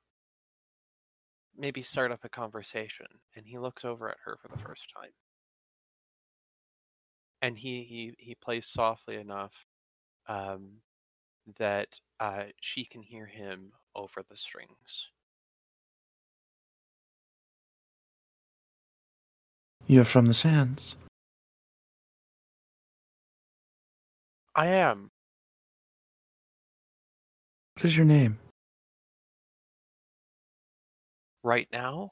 [1.56, 5.10] maybe start up a conversation and he looks over at her for the first time.
[7.40, 9.66] And he he, he plays softly enough
[10.28, 10.80] um,
[11.58, 15.10] that uh, she can hear him over the strings.
[19.86, 20.96] You're from the sands
[24.56, 25.10] i am.
[27.76, 28.38] What is your name?
[31.44, 32.10] Right now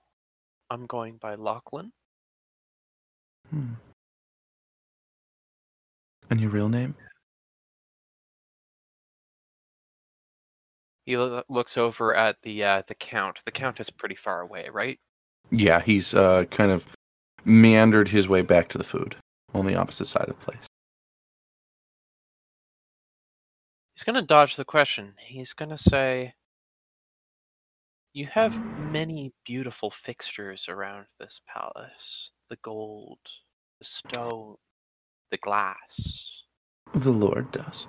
[0.70, 1.92] i'm going by lachlan.
[3.50, 3.74] Hmm.
[6.30, 6.94] and your real name?
[11.06, 13.42] He lo- looks over at the uh, the count.
[13.44, 14.98] The count is pretty far away right?
[15.50, 16.86] Yeah, he's uh, kind of
[17.44, 19.16] meandered his way back to the food
[19.54, 20.66] on the opposite side of the place.
[24.04, 25.14] He's going to dodge the question.
[25.18, 26.34] He's going to say,
[28.12, 28.62] You have
[28.92, 33.16] many beautiful fixtures around this palace the gold,
[33.78, 34.56] the stone,
[35.30, 36.42] the glass.
[36.94, 37.86] The Lord does.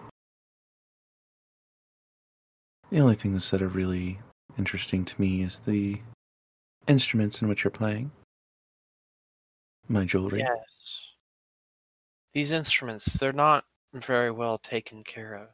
[2.92, 4.20] The only thing that's that are really
[4.58, 6.00] interesting to me is the
[6.88, 8.10] instruments in which you're playing.
[9.90, 10.40] My jewelry.
[10.40, 11.10] Yes.
[12.32, 15.50] These instruments, they're not very well taken care of.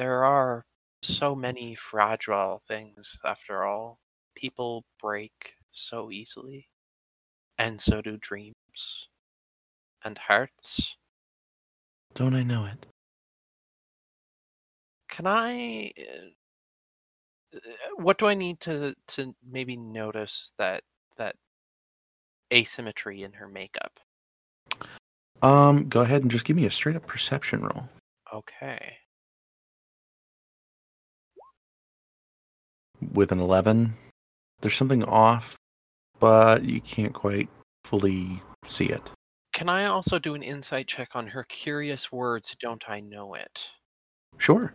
[0.00, 0.64] There are
[1.02, 4.00] so many fragile things, after all.
[4.34, 6.68] People break so easily,
[7.58, 9.08] and so do dreams
[10.02, 10.96] and hearts.
[12.14, 12.86] Don't I know it?
[15.10, 15.92] Can I?
[15.98, 17.58] uh, uh,
[17.96, 20.82] What do I need to to maybe notice that
[21.18, 21.36] that
[22.50, 24.00] asymmetry in her makeup?
[25.42, 27.86] Um, go ahead and just give me a straight up perception roll.
[28.32, 28.96] Okay.
[33.12, 33.94] With an 11,
[34.60, 35.56] there's something off,
[36.18, 37.48] but you can't quite
[37.84, 39.10] fully see it.
[39.54, 42.54] Can I also do an insight check on her curious words?
[42.60, 43.64] Don't I know it?
[44.38, 44.74] Sure.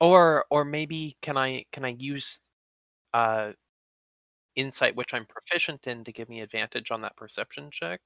[0.00, 2.40] Or or maybe can I can I use
[3.14, 3.52] uh
[4.56, 8.00] insight which I'm proficient in to give me advantage on that perception check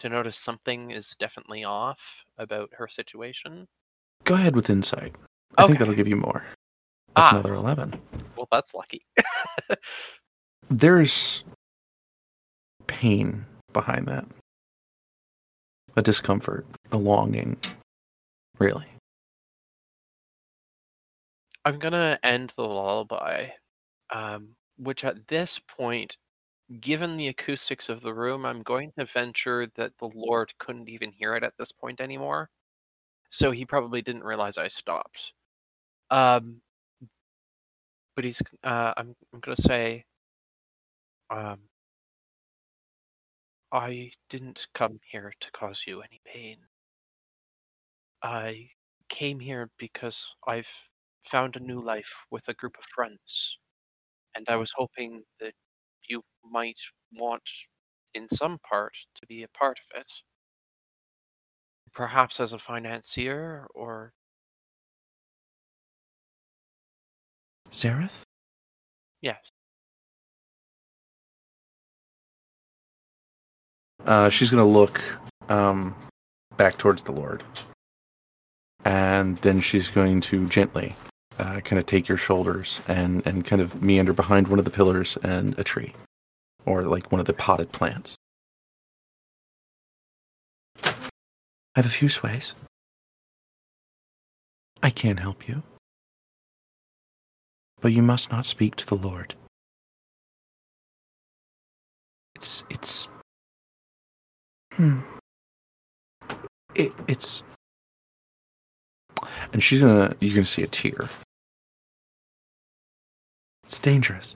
[0.00, 3.68] to notice something is definitely off about her situation?
[4.24, 5.14] Go ahead with insight.
[5.56, 6.44] I think that'll give you more.
[7.14, 7.30] That's Ah.
[7.32, 8.00] another 11.
[8.36, 9.04] Well, that's lucky.
[10.70, 11.44] There's
[12.86, 14.26] pain behind that.
[15.96, 17.56] A discomfort, a longing,
[18.58, 18.86] really.
[21.64, 23.48] I'm gonna end the lullaby,
[24.10, 26.16] um, which at this point,
[26.80, 31.12] given the acoustics of the room, I'm going to venture that the Lord couldn't even
[31.12, 32.50] hear it at this point anymore.
[33.30, 35.32] So he probably didn't realize I stopped.
[36.10, 36.60] Um,
[38.14, 40.04] but he's uh, I'm I'm gonna say,
[41.30, 41.60] um,
[43.72, 46.68] I didn't come here to cause you any pain.
[48.24, 48.70] I
[49.08, 50.88] came here because I've
[51.22, 53.58] found a new life with a group of friends,
[54.34, 55.54] and I was hoping that
[56.08, 56.80] you might
[57.12, 57.48] want,
[58.14, 60.22] in some part, to be a part of it.
[61.92, 64.12] Perhaps as a financier, or
[67.74, 68.20] Zareth?
[69.20, 69.38] yes.
[74.06, 75.00] Uh, she's going to look
[75.48, 75.94] um,
[76.56, 77.42] back towards the Lord.
[78.84, 80.94] And then she's going to gently
[81.38, 84.70] uh, kind of take your shoulders and, and kind of meander behind one of the
[84.70, 85.94] pillars and a tree,
[86.66, 88.14] or like one of the potted plants.
[90.84, 92.54] I have a few sways.
[94.82, 95.62] I can't help you.
[97.84, 99.34] But you must not speak to the Lord.
[102.34, 103.08] It's it's
[104.72, 105.00] Hmm.
[106.74, 107.42] It, it's.
[109.52, 110.16] And she's gonna.
[110.18, 111.10] You're gonna see a tear.
[113.64, 114.34] It's dangerous.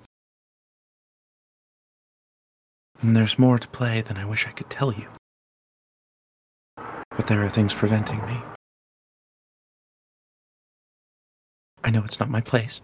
[3.00, 5.06] And there's more to play than I wish I could tell you.
[6.76, 8.42] But there are things preventing me.
[11.82, 12.82] I know it's not my place.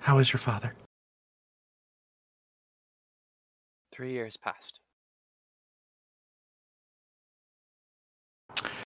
[0.00, 0.74] How is your father?
[3.92, 4.80] Three years passed.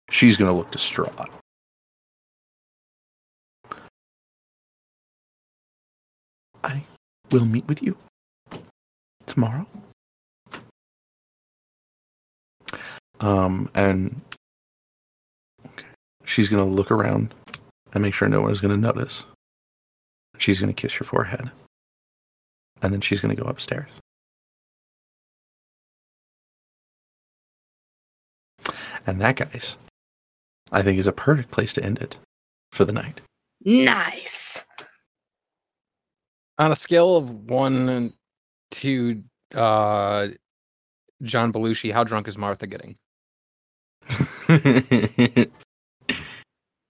[0.09, 1.29] She's going to look distraught.
[6.63, 6.83] I
[7.31, 7.97] will meet with you
[9.25, 9.65] tomorrow.
[13.19, 14.21] Um, and
[15.65, 15.85] okay.
[16.25, 17.33] she's going to look around
[17.93, 19.25] and make sure no one is going to notice.
[20.41, 21.51] She's going to kiss your forehead.
[22.81, 23.89] And then she's going to go upstairs.
[29.05, 29.77] And that, guys,
[30.71, 32.17] I think is a perfect place to end it
[32.71, 33.21] for the night.
[33.63, 34.65] Nice.
[36.57, 38.11] On a scale of one
[38.71, 39.23] to
[39.53, 40.29] uh,
[41.21, 42.97] John Belushi, how drunk is Martha getting?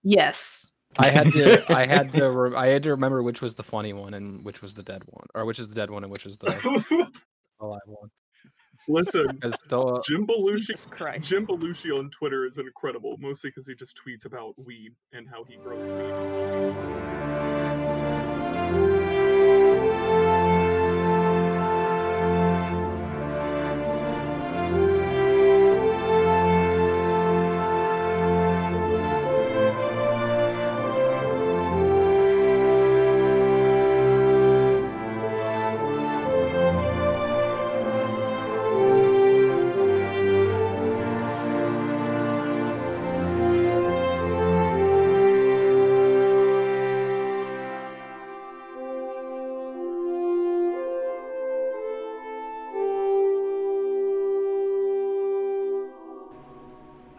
[0.04, 0.71] Yes.
[1.00, 3.94] I had to, I had to, re- I had to remember which was the funny
[3.94, 6.26] one and which was the dead one, or which is the dead one and which
[6.26, 6.48] is the
[7.62, 8.10] alive one.
[8.88, 10.58] Listen, Because the Jim Belushi.
[10.58, 11.30] Jesus Christ.
[11.30, 15.44] Jim Belushi on Twitter is incredible, mostly because he just tweets about weed and how
[15.44, 17.51] he grows weed.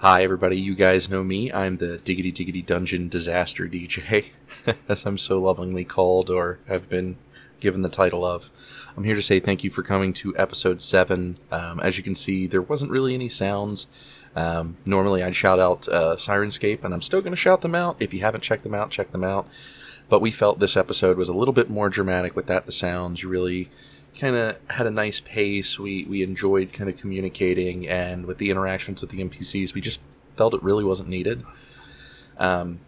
[0.03, 0.57] Hi, everybody.
[0.57, 1.53] You guys know me.
[1.53, 4.31] I'm the Diggity Diggity Dungeon Disaster DJ,
[4.89, 7.19] as I'm so lovingly called or have been
[7.61, 8.51] given the title of.
[8.97, 11.39] I'm here to say thank you for coming to episode 7.
[11.53, 13.87] Um, as you can see, there wasn't really any sounds.
[14.35, 17.95] Um, normally, I'd shout out uh, Syrinscape, and I'm still going to shout them out.
[18.01, 19.47] If you haven't checked them out, check them out.
[20.09, 23.23] But we felt this episode was a little bit more dramatic without the sounds.
[23.23, 23.71] You really
[24.19, 25.79] kind of had a nice pace.
[25.79, 30.01] We we enjoyed kind of communicating, and with the interactions with the NPCs, we just
[30.37, 31.45] felt it really wasn't needed.
[32.39, 32.81] Um,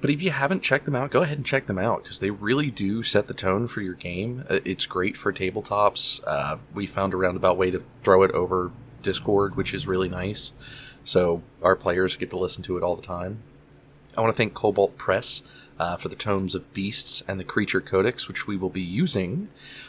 [0.00, 2.30] but if you haven't checked them out, go ahead and check them out because they
[2.30, 4.44] really do set the tone for your game.
[4.48, 6.20] It's great for tabletops.
[6.24, 8.70] Uh, we found a roundabout way to throw it over
[9.02, 10.52] Discord, which is really nice.
[11.02, 13.42] So our players get to listen to it all the time.
[14.16, 15.42] I want to thank Kobold Press
[15.78, 19.48] uh, for the Tomes of Beasts and the Creature Codex, which we will be using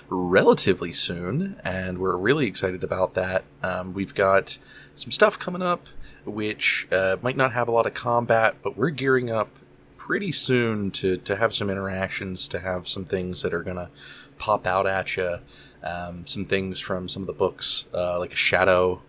[0.09, 3.43] relatively soon, and we're really excited about that.
[3.63, 4.57] Um, we've got
[4.95, 5.87] some stuff coming up,
[6.25, 9.49] which uh, might not have a lot of combat, but we're gearing up
[9.97, 13.89] pretty soon to, to have some interactions, to have some things that are going to
[14.37, 15.39] pop out at you.
[15.81, 19.01] Um, some things from some of the books, uh, like a shadow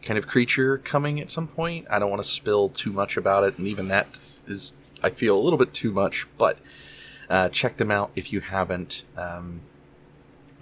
[0.00, 1.86] kind of creature coming at some point.
[1.90, 4.74] I don't want to spill too much about it, and even that is
[5.04, 6.58] I feel a little bit too much, but
[7.28, 9.04] uh, check them out if you haven't.
[9.18, 9.60] Um,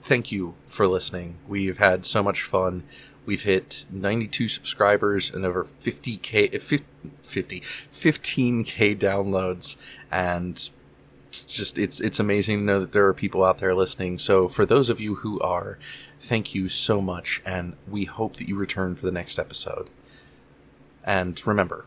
[0.00, 1.38] thank you for listening.
[1.46, 2.82] We've had so much fun.
[3.24, 9.76] We've hit 92 subscribers and over 50k, 50, 15k downloads,
[10.10, 10.70] and
[11.30, 14.18] just it's it's amazing to know that there are people out there listening.
[14.18, 15.78] So for those of you who are,
[16.20, 19.88] thank you so much, and we hope that you return for the next episode.
[21.04, 21.84] And remember,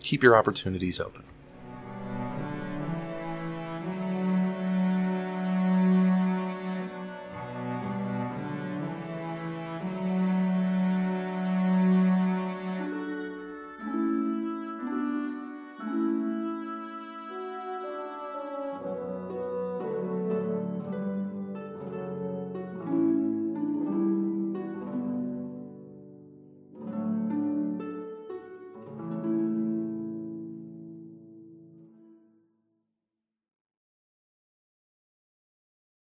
[0.00, 1.22] keep your opportunities open.